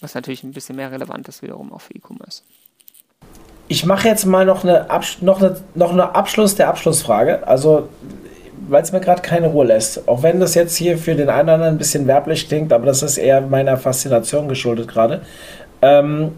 was 0.00 0.14
natürlich 0.14 0.44
ein 0.44 0.52
bisschen 0.52 0.76
mehr 0.76 0.92
relevant 0.92 1.28
ist 1.28 1.42
wiederum 1.42 1.72
auch 1.72 1.80
für 1.80 1.94
E-Commerce. 1.94 2.42
Ich 3.68 3.86
mache 3.86 4.08
jetzt 4.08 4.26
mal 4.26 4.44
noch 4.44 4.64
eine, 4.64 4.86
noch, 5.20 5.40
eine, 5.40 5.60
noch 5.74 5.92
eine 5.92 6.14
Abschluss 6.14 6.54
der 6.54 6.68
Abschlussfrage. 6.68 7.46
Also, 7.46 7.88
weil 8.68 8.82
es 8.82 8.92
mir 8.92 9.00
gerade 9.00 9.22
keine 9.22 9.48
Ruhe 9.48 9.66
lässt. 9.66 10.08
Auch 10.08 10.22
wenn 10.22 10.40
das 10.40 10.54
jetzt 10.54 10.76
hier 10.76 10.98
für 10.98 11.14
den 11.14 11.28
einen 11.28 11.48
oder 11.48 11.54
anderen 11.54 11.74
ein 11.74 11.78
bisschen 11.78 12.06
werblich 12.06 12.48
klingt, 12.48 12.72
aber 12.72 12.86
das 12.86 13.02
ist 13.02 13.18
eher 13.18 13.40
meiner 13.40 13.76
Faszination 13.76 14.48
geschuldet 14.48 14.88
gerade. 14.88 15.22
Ähm, 15.80 16.32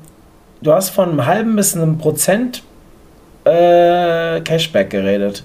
du 0.65 0.73
hast 0.73 0.91
von 0.91 1.11
einem 1.11 1.27
halben 1.27 1.55
bis 1.55 1.77
einem 1.77 1.99
Prozent 1.99 2.65
äh, 3.45 4.41
Cashback 4.41 4.91
geredet. 4.91 5.45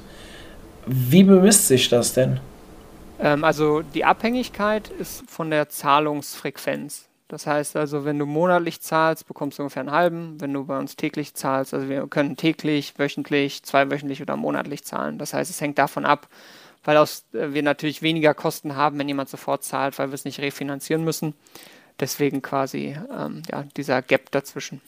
Wie 0.87 1.23
bemisst 1.23 1.67
sich 1.67 1.89
das 1.89 2.13
denn? 2.13 2.39
Ähm, 3.19 3.43
also 3.43 3.81
die 3.81 4.05
Abhängigkeit 4.05 4.87
ist 4.87 5.29
von 5.29 5.51
der 5.51 5.69
Zahlungsfrequenz. 5.69 7.05
Das 7.27 7.45
heißt 7.45 7.75
also, 7.75 8.05
wenn 8.05 8.17
du 8.17 8.25
monatlich 8.25 8.81
zahlst, 8.81 9.27
bekommst 9.27 9.59
du 9.59 9.63
ungefähr 9.63 9.81
einen 9.81 9.91
halben. 9.91 10.41
Wenn 10.41 10.51
du 10.51 10.65
bei 10.65 10.79
uns 10.79 10.95
täglich 10.95 11.35
zahlst, 11.35 11.75
also 11.75 11.87
wir 11.87 12.07
können 12.07 12.37
täglich, 12.37 12.93
wöchentlich, 12.97 13.61
zweiwöchentlich 13.61 14.21
oder 14.23 14.35
monatlich 14.35 14.83
zahlen. 14.83 15.19
Das 15.19 15.33
heißt, 15.35 15.51
es 15.51 15.61
hängt 15.61 15.77
davon 15.77 16.05
ab, 16.05 16.27
weil 16.83 16.97
aus, 16.97 17.25
äh, 17.33 17.53
wir 17.53 17.61
natürlich 17.61 18.01
weniger 18.01 18.33
Kosten 18.33 18.75
haben, 18.75 18.97
wenn 18.97 19.07
jemand 19.07 19.29
sofort 19.29 19.63
zahlt, 19.63 19.99
weil 19.99 20.07
wir 20.09 20.15
es 20.15 20.25
nicht 20.25 20.39
refinanzieren 20.39 21.03
müssen. 21.03 21.35
Deswegen 21.99 22.41
quasi 22.41 22.97
ähm, 23.15 23.43
ja, 23.51 23.65
dieser 23.75 24.01
Gap 24.01 24.31
dazwischen. 24.31 24.81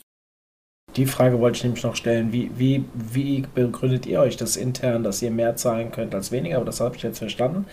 Die 0.98 1.06
Frage 1.06 1.40
wollte 1.40 1.58
ich 1.58 1.64
nämlich 1.64 1.84
noch 1.84 1.96
stellen. 1.96 2.34
Wie, 2.34 2.52
wie, 2.56 2.84
wie 2.94 3.46
begründet 3.54 4.06
ihr 4.06 4.20
euch 4.20 4.36
das 4.36 4.58
intern, 4.58 5.04
dass 5.04 5.22
ihr 5.22 5.32
mehr 5.32 5.56
zahlen 5.56 5.92
könnt 5.92 6.14
als 6.14 6.34
weniger? 6.34 6.58
Aber 6.58 6.66
das 6.66 6.82
habe 6.82 6.98
ich 6.98 7.04
jetzt 7.04 7.20
verstanden. 7.20 7.66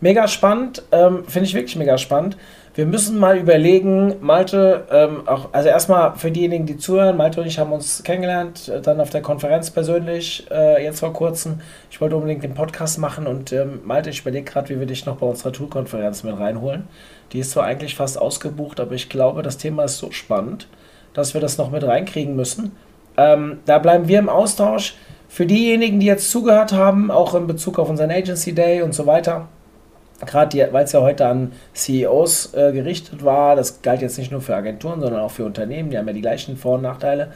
Mega 0.00 0.26
spannend. 0.26 0.82
Ähm, 0.90 1.24
Finde 1.26 1.48
ich 1.48 1.54
wirklich 1.54 1.76
mega 1.76 1.98
spannend. 1.98 2.38
Wir 2.74 2.86
müssen 2.86 3.18
mal 3.18 3.36
überlegen, 3.36 4.14
Malte, 4.22 4.84
ähm, 4.90 5.28
auch, 5.28 5.50
also 5.52 5.68
erstmal 5.68 6.16
für 6.16 6.30
diejenigen, 6.30 6.64
die 6.64 6.78
zuhören, 6.78 7.18
Malte 7.18 7.42
und 7.42 7.46
ich 7.46 7.58
haben 7.58 7.70
uns 7.70 8.02
kennengelernt, 8.02 8.68
äh, 8.68 8.80
dann 8.80 8.98
auf 8.98 9.10
der 9.10 9.20
Konferenz 9.20 9.70
persönlich, 9.70 10.46
äh, 10.50 10.82
jetzt 10.82 11.00
vor 11.00 11.12
kurzem. 11.12 11.60
Ich 11.90 12.00
wollte 12.00 12.16
unbedingt 12.16 12.42
den 12.42 12.54
Podcast 12.54 12.98
machen 12.98 13.26
und 13.26 13.52
ähm, 13.52 13.80
Malte, 13.84 14.08
ich 14.08 14.22
überlege 14.22 14.50
gerade, 14.50 14.70
wie 14.70 14.80
wir 14.80 14.86
dich 14.86 15.04
noch 15.04 15.16
bei 15.16 15.26
unserer 15.26 15.52
Tool-Konferenz 15.52 16.22
mit 16.22 16.38
reinholen. 16.38 16.84
Die 17.34 17.40
ist 17.40 17.50
zwar 17.50 17.64
eigentlich 17.64 17.94
fast 17.94 18.16
ausgebucht, 18.16 18.80
aber 18.80 18.94
ich 18.94 19.10
glaube, 19.10 19.42
das 19.42 19.58
Thema 19.58 19.84
ist 19.84 19.98
so 19.98 20.10
spannend 20.10 20.66
dass 21.14 21.34
wir 21.34 21.40
das 21.40 21.58
noch 21.58 21.70
mit 21.70 21.84
reinkriegen 21.84 22.36
müssen. 22.36 22.72
Ähm, 23.16 23.58
da 23.66 23.78
bleiben 23.78 24.08
wir 24.08 24.18
im 24.18 24.28
Austausch. 24.28 24.96
Für 25.28 25.46
diejenigen, 25.46 25.98
die 25.98 26.06
jetzt 26.06 26.30
zugehört 26.30 26.72
haben, 26.72 27.10
auch 27.10 27.34
in 27.34 27.46
Bezug 27.46 27.78
auf 27.78 27.88
unseren 27.88 28.10
Agency 28.10 28.54
Day 28.54 28.82
und 28.82 28.94
so 28.94 29.06
weiter, 29.06 29.48
gerade 30.26 30.68
weil 30.72 30.84
es 30.84 30.92
ja 30.92 31.00
heute 31.00 31.26
an 31.26 31.52
CEOs 31.74 32.54
äh, 32.54 32.72
gerichtet 32.72 33.24
war, 33.24 33.56
das 33.56 33.80
galt 33.82 34.02
jetzt 34.02 34.18
nicht 34.18 34.30
nur 34.30 34.42
für 34.42 34.54
Agenturen, 34.54 35.00
sondern 35.00 35.20
auch 35.20 35.30
für 35.30 35.44
Unternehmen, 35.44 35.90
die 35.90 35.98
haben 35.98 36.06
ja 36.06 36.12
die 36.12 36.20
gleichen 36.20 36.56
Vor- 36.56 36.76
und 36.76 36.82
Nachteile. 36.82 37.32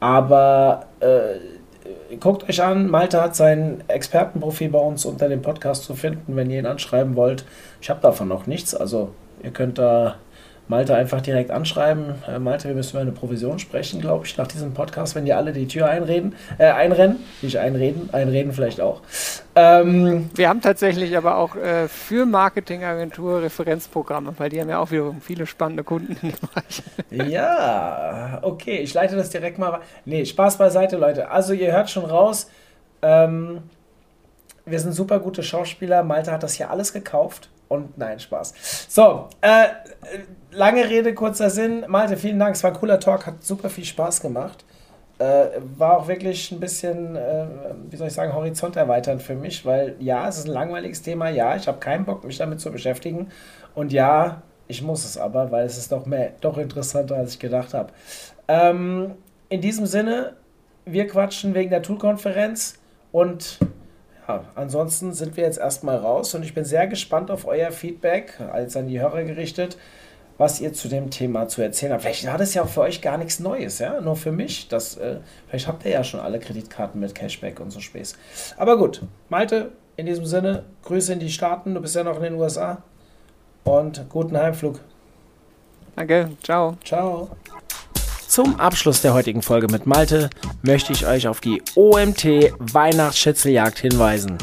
Aber 0.00 0.86
äh, 1.00 2.16
guckt 2.16 2.48
euch 2.48 2.62
an, 2.62 2.88
Malte 2.88 3.20
hat 3.20 3.36
sein 3.36 3.84
Expertenprofil 3.88 4.70
bei 4.70 4.78
uns 4.78 5.04
unter 5.04 5.28
dem 5.28 5.42
Podcast 5.42 5.84
zu 5.84 5.94
finden, 5.94 6.36
wenn 6.36 6.50
ihr 6.50 6.58
ihn 6.58 6.66
anschreiben 6.66 7.16
wollt. 7.16 7.44
Ich 7.80 7.90
habe 7.90 8.00
davon 8.00 8.28
noch 8.28 8.46
nichts, 8.46 8.74
also 8.74 9.10
ihr 9.42 9.50
könnt 9.50 9.78
da 9.78 10.16
Malte 10.70 10.94
einfach 10.94 11.20
direkt 11.20 11.50
anschreiben. 11.50 12.14
Äh, 12.28 12.38
Malte, 12.38 12.68
wir 12.68 12.76
müssen 12.76 12.92
über 12.92 13.00
eine 13.00 13.10
Provision 13.10 13.58
sprechen, 13.58 14.00
glaube 14.00 14.24
ich, 14.24 14.36
nach 14.38 14.46
diesem 14.46 14.72
Podcast, 14.72 15.16
wenn 15.16 15.24
die 15.24 15.32
alle 15.32 15.52
die 15.52 15.66
Tür 15.66 15.88
einreden, 15.88 16.36
äh, 16.58 16.66
einrennen. 16.66 17.16
Nicht 17.42 17.58
einreden, 17.58 18.08
einreden 18.12 18.52
vielleicht 18.52 18.80
auch. 18.80 19.02
Ähm, 19.56 20.30
wir 20.32 20.48
haben 20.48 20.60
tatsächlich 20.60 21.16
aber 21.16 21.38
auch 21.38 21.56
äh, 21.56 21.88
für 21.88 22.24
Marketingagentur 22.24 23.42
Referenzprogramme, 23.42 24.34
weil 24.38 24.48
die 24.48 24.60
haben 24.60 24.68
ja 24.68 24.78
auch 24.78 24.92
wiederum 24.92 25.20
viele 25.20 25.44
spannende 25.44 25.82
Kunden 25.82 26.12
in 26.22 26.30
dem 26.30 26.38
Bereich. 26.40 26.82
Ja, 27.30 28.38
okay, 28.42 28.76
ich 28.76 28.94
leite 28.94 29.16
das 29.16 29.30
direkt 29.30 29.58
mal. 29.58 29.80
Nee, 30.04 30.24
Spaß 30.24 30.56
beiseite, 30.56 30.96
Leute. 30.96 31.28
Also 31.30 31.52
ihr 31.52 31.72
hört 31.72 31.90
schon 31.90 32.04
raus. 32.04 32.48
Ähm, 33.02 33.62
wir 34.64 34.78
sind 34.78 34.92
super 34.92 35.18
gute 35.18 35.42
Schauspieler. 35.42 36.04
Malte 36.04 36.30
hat 36.30 36.44
das 36.44 36.54
hier 36.54 36.70
alles 36.70 36.92
gekauft. 36.92 37.50
Und 37.66 37.98
nein, 37.98 38.20
Spaß. 38.20 38.86
So, 38.88 39.28
äh, 39.40 39.66
lange 40.52 40.88
Rede, 40.88 41.14
kurzer 41.14 41.50
Sinn. 41.50 41.84
Malte, 41.88 42.16
vielen 42.16 42.38
Dank. 42.38 42.54
Es 42.54 42.62
war 42.62 42.72
ein 42.72 42.76
cooler 42.76 43.00
Talk, 43.00 43.26
hat 43.26 43.42
super 43.42 43.70
viel 43.70 43.84
Spaß 43.84 44.20
gemacht. 44.20 44.64
Äh, 45.18 45.60
war 45.76 45.98
auch 45.98 46.08
wirklich 46.08 46.50
ein 46.50 46.60
bisschen, 46.60 47.14
äh, 47.14 47.46
wie 47.90 47.96
soll 47.96 48.08
ich 48.08 48.14
sagen, 48.14 48.32
Horizont 48.32 48.76
erweiternd 48.76 49.22
für 49.22 49.34
mich, 49.34 49.66
weil 49.66 49.96
ja, 49.98 50.26
es 50.26 50.38
ist 50.38 50.46
ein 50.46 50.52
langweiliges 50.52 51.02
Thema. 51.02 51.28
Ja, 51.28 51.56
ich 51.56 51.68
habe 51.68 51.78
keinen 51.78 52.04
Bock, 52.04 52.24
mich 52.24 52.38
damit 52.38 52.60
zu 52.60 52.70
beschäftigen. 52.72 53.28
Und 53.74 53.92
ja, 53.92 54.42
ich 54.66 54.82
muss 54.82 55.04
es 55.04 55.18
aber, 55.18 55.50
weil 55.50 55.66
es 55.66 55.76
ist 55.76 55.92
doch, 55.92 56.06
mehr, 56.06 56.32
doch 56.40 56.56
interessanter, 56.56 57.16
als 57.16 57.34
ich 57.34 57.38
gedacht 57.38 57.74
habe. 57.74 57.92
Ähm, 58.48 59.14
in 59.48 59.60
diesem 59.60 59.84
Sinne, 59.84 60.36
wir 60.86 61.06
quatschen 61.06 61.54
wegen 61.54 61.70
der 61.70 61.82
Tool-Konferenz 61.82 62.78
und 63.12 63.58
ansonsten 64.54 65.12
sind 65.12 65.36
wir 65.36 65.44
jetzt 65.44 65.58
erstmal 65.58 65.96
raus 65.96 66.34
und 66.34 66.44
ich 66.44 66.54
bin 66.54 66.64
sehr 66.64 66.86
gespannt 66.86 67.30
auf 67.30 67.46
euer 67.46 67.72
Feedback, 67.72 68.38
als 68.52 68.76
an 68.76 68.86
die 68.86 69.00
Hörer 69.00 69.24
gerichtet. 69.24 69.76
Was 70.40 70.58
ihr 70.58 70.72
zu 70.72 70.88
dem 70.88 71.10
Thema 71.10 71.48
zu 71.48 71.60
erzählen 71.60 71.92
habt. 71.92 72.00
Vielleicht 72.02 72.26
war 72.26 72.38
das 72.38 72.54
ja 72.54 72.62
auch 72.62 72.68
für 72.68 72.80
euch 72.80 73.02
gar 73.02 73.18
nichts 73.18 73.40
Neues, 73.40 73.78
ja, 73.78 74.00
nur 74.00 74.16
für 74.16 74.32
mich. 74.32 74.68
Das, 74.68 74.96
äh, 74.96 75.16
vielleicht 75.46 75.68
habt 75.68 75.84
ihr 75.84 75.90
ja 75.90 76.02
schon 76.02 76.18
alle 76.18 76.38
Kreditkarten 76.38 76.98
mit 76.98 77.14
Cashback 77.14 77.60
und 77.60 77.70
so 77.70 77.78
Späß. 77.78 78.16
Aber 78.56 78.78
gut, 78.78 79.02
Malte, 79.28 79.72
in 79.96 80.06
diesem 80.06 80.24
Sinne, 80.24 80.64
Grüße 80.84 81.12
in 81.12 81.20
die 81.20 81.28
Staaten. 81.28 81.74
Du 81.74 81.82
bist 81.82 81.94
ja 81.94 82.04
noch 82.04 82.16
in 82.16 82.22
den 82.22 82.34
USA. 82.36 82.82
Und 83.64 84.08
guten 84.08 84.34
Heimflug. 84.34 84.80
Danke, 85.94 86.30
ciao. 86.42 86.78
Ciao. 86.86 87.28
Zum 88.26 88.58
Abschluss 88.58 89.02
der 89.02 89.12
heutigen 89.12 89.42
Folge 89.42 89.66
mit 89.70 89.84
Malte 89.84 90.30
möchte 90.62 90.94
ich 90.94 91.06
euch 91.06 91.28
auf 91.28 91.42
die 91.42 91.62
OMT 91.74 92.54
Weihnachtsschätzeljagd 92.58 93.78
hinweisen. 93.78 94.38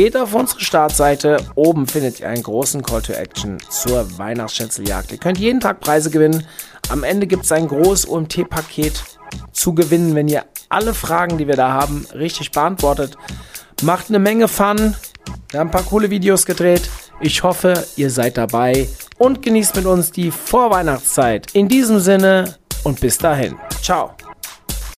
Geht 0.00 0.16
auf 0.16 0.32
unsere 0.32 0.60
Startseite. 0.60 1.44
Oben 1.56 1.86
findet 1.86 2.20
ihr 2.20 2.28
einen 2.30 2.42
großen 2.42 2.80
Call 2.80 3.02
to 3.02 3.12
Action 3.12 3.58
zur 3.68 4.16
Weihnachtsschätzeljagd. 4.16 5.12
Ihr 5.12 5.18
könnt 5.18 5.36
jeden 5.36 5.60
Tag 5.60 5.80
Preise 5.80 6.08
gewinnen. 6.08 6.46
Am 6.88 7.04
Ende 7.04 7.26
gibt 7.26 7.44
es 7.44 7.52
ein 7.52 7.68
großes 7.68 8.08
OMT-Paket 8.08 9.04
zu 9.52 9.74
gewinnen, 9.74 10.14
wenn 10.14 10.26
ihr 10.26 10.46
alle 10.70 10.94
Fragen, 10.94 11.36
die 11.36 11.46
wir 11.46 11.56
da 11.56 11.74
haben, 11.74 12.06
richtig 12.14 12.50
beantwortet. 12.50 13.18
Macht 13.82 14.08
eine 14.08 14.20
Menge 14.20 14.48
Fun. 14.48 14.96
Wir 15.50 15.60
haben 15.60 15.68
ein 15.68 15.70
paar 15.70 15.82
coole 15.82 16.08
Videos 16.08 16.46
gedreht. 16.46 16.88
Ich 17.20 17.42
hoffe, 17.42 17.86
ihr 17.96 18.08
seid 18.08 18.38
dabei 18.38 18.88
und 19.18 19.42
genießt 19.42 19.76
mit 19.76 19.84
uns 19.84 20.12
die 20.12 20.30
Vorweihnachtszeit. 20.30 21.54
In 21.54 21.68
diesem 21.68 21.98
Sinne 21.98 22.56
und 22.84 23.00
bis 23.02 23.18
dahin. 23.18 23.54
Ciao. 23.82 24.14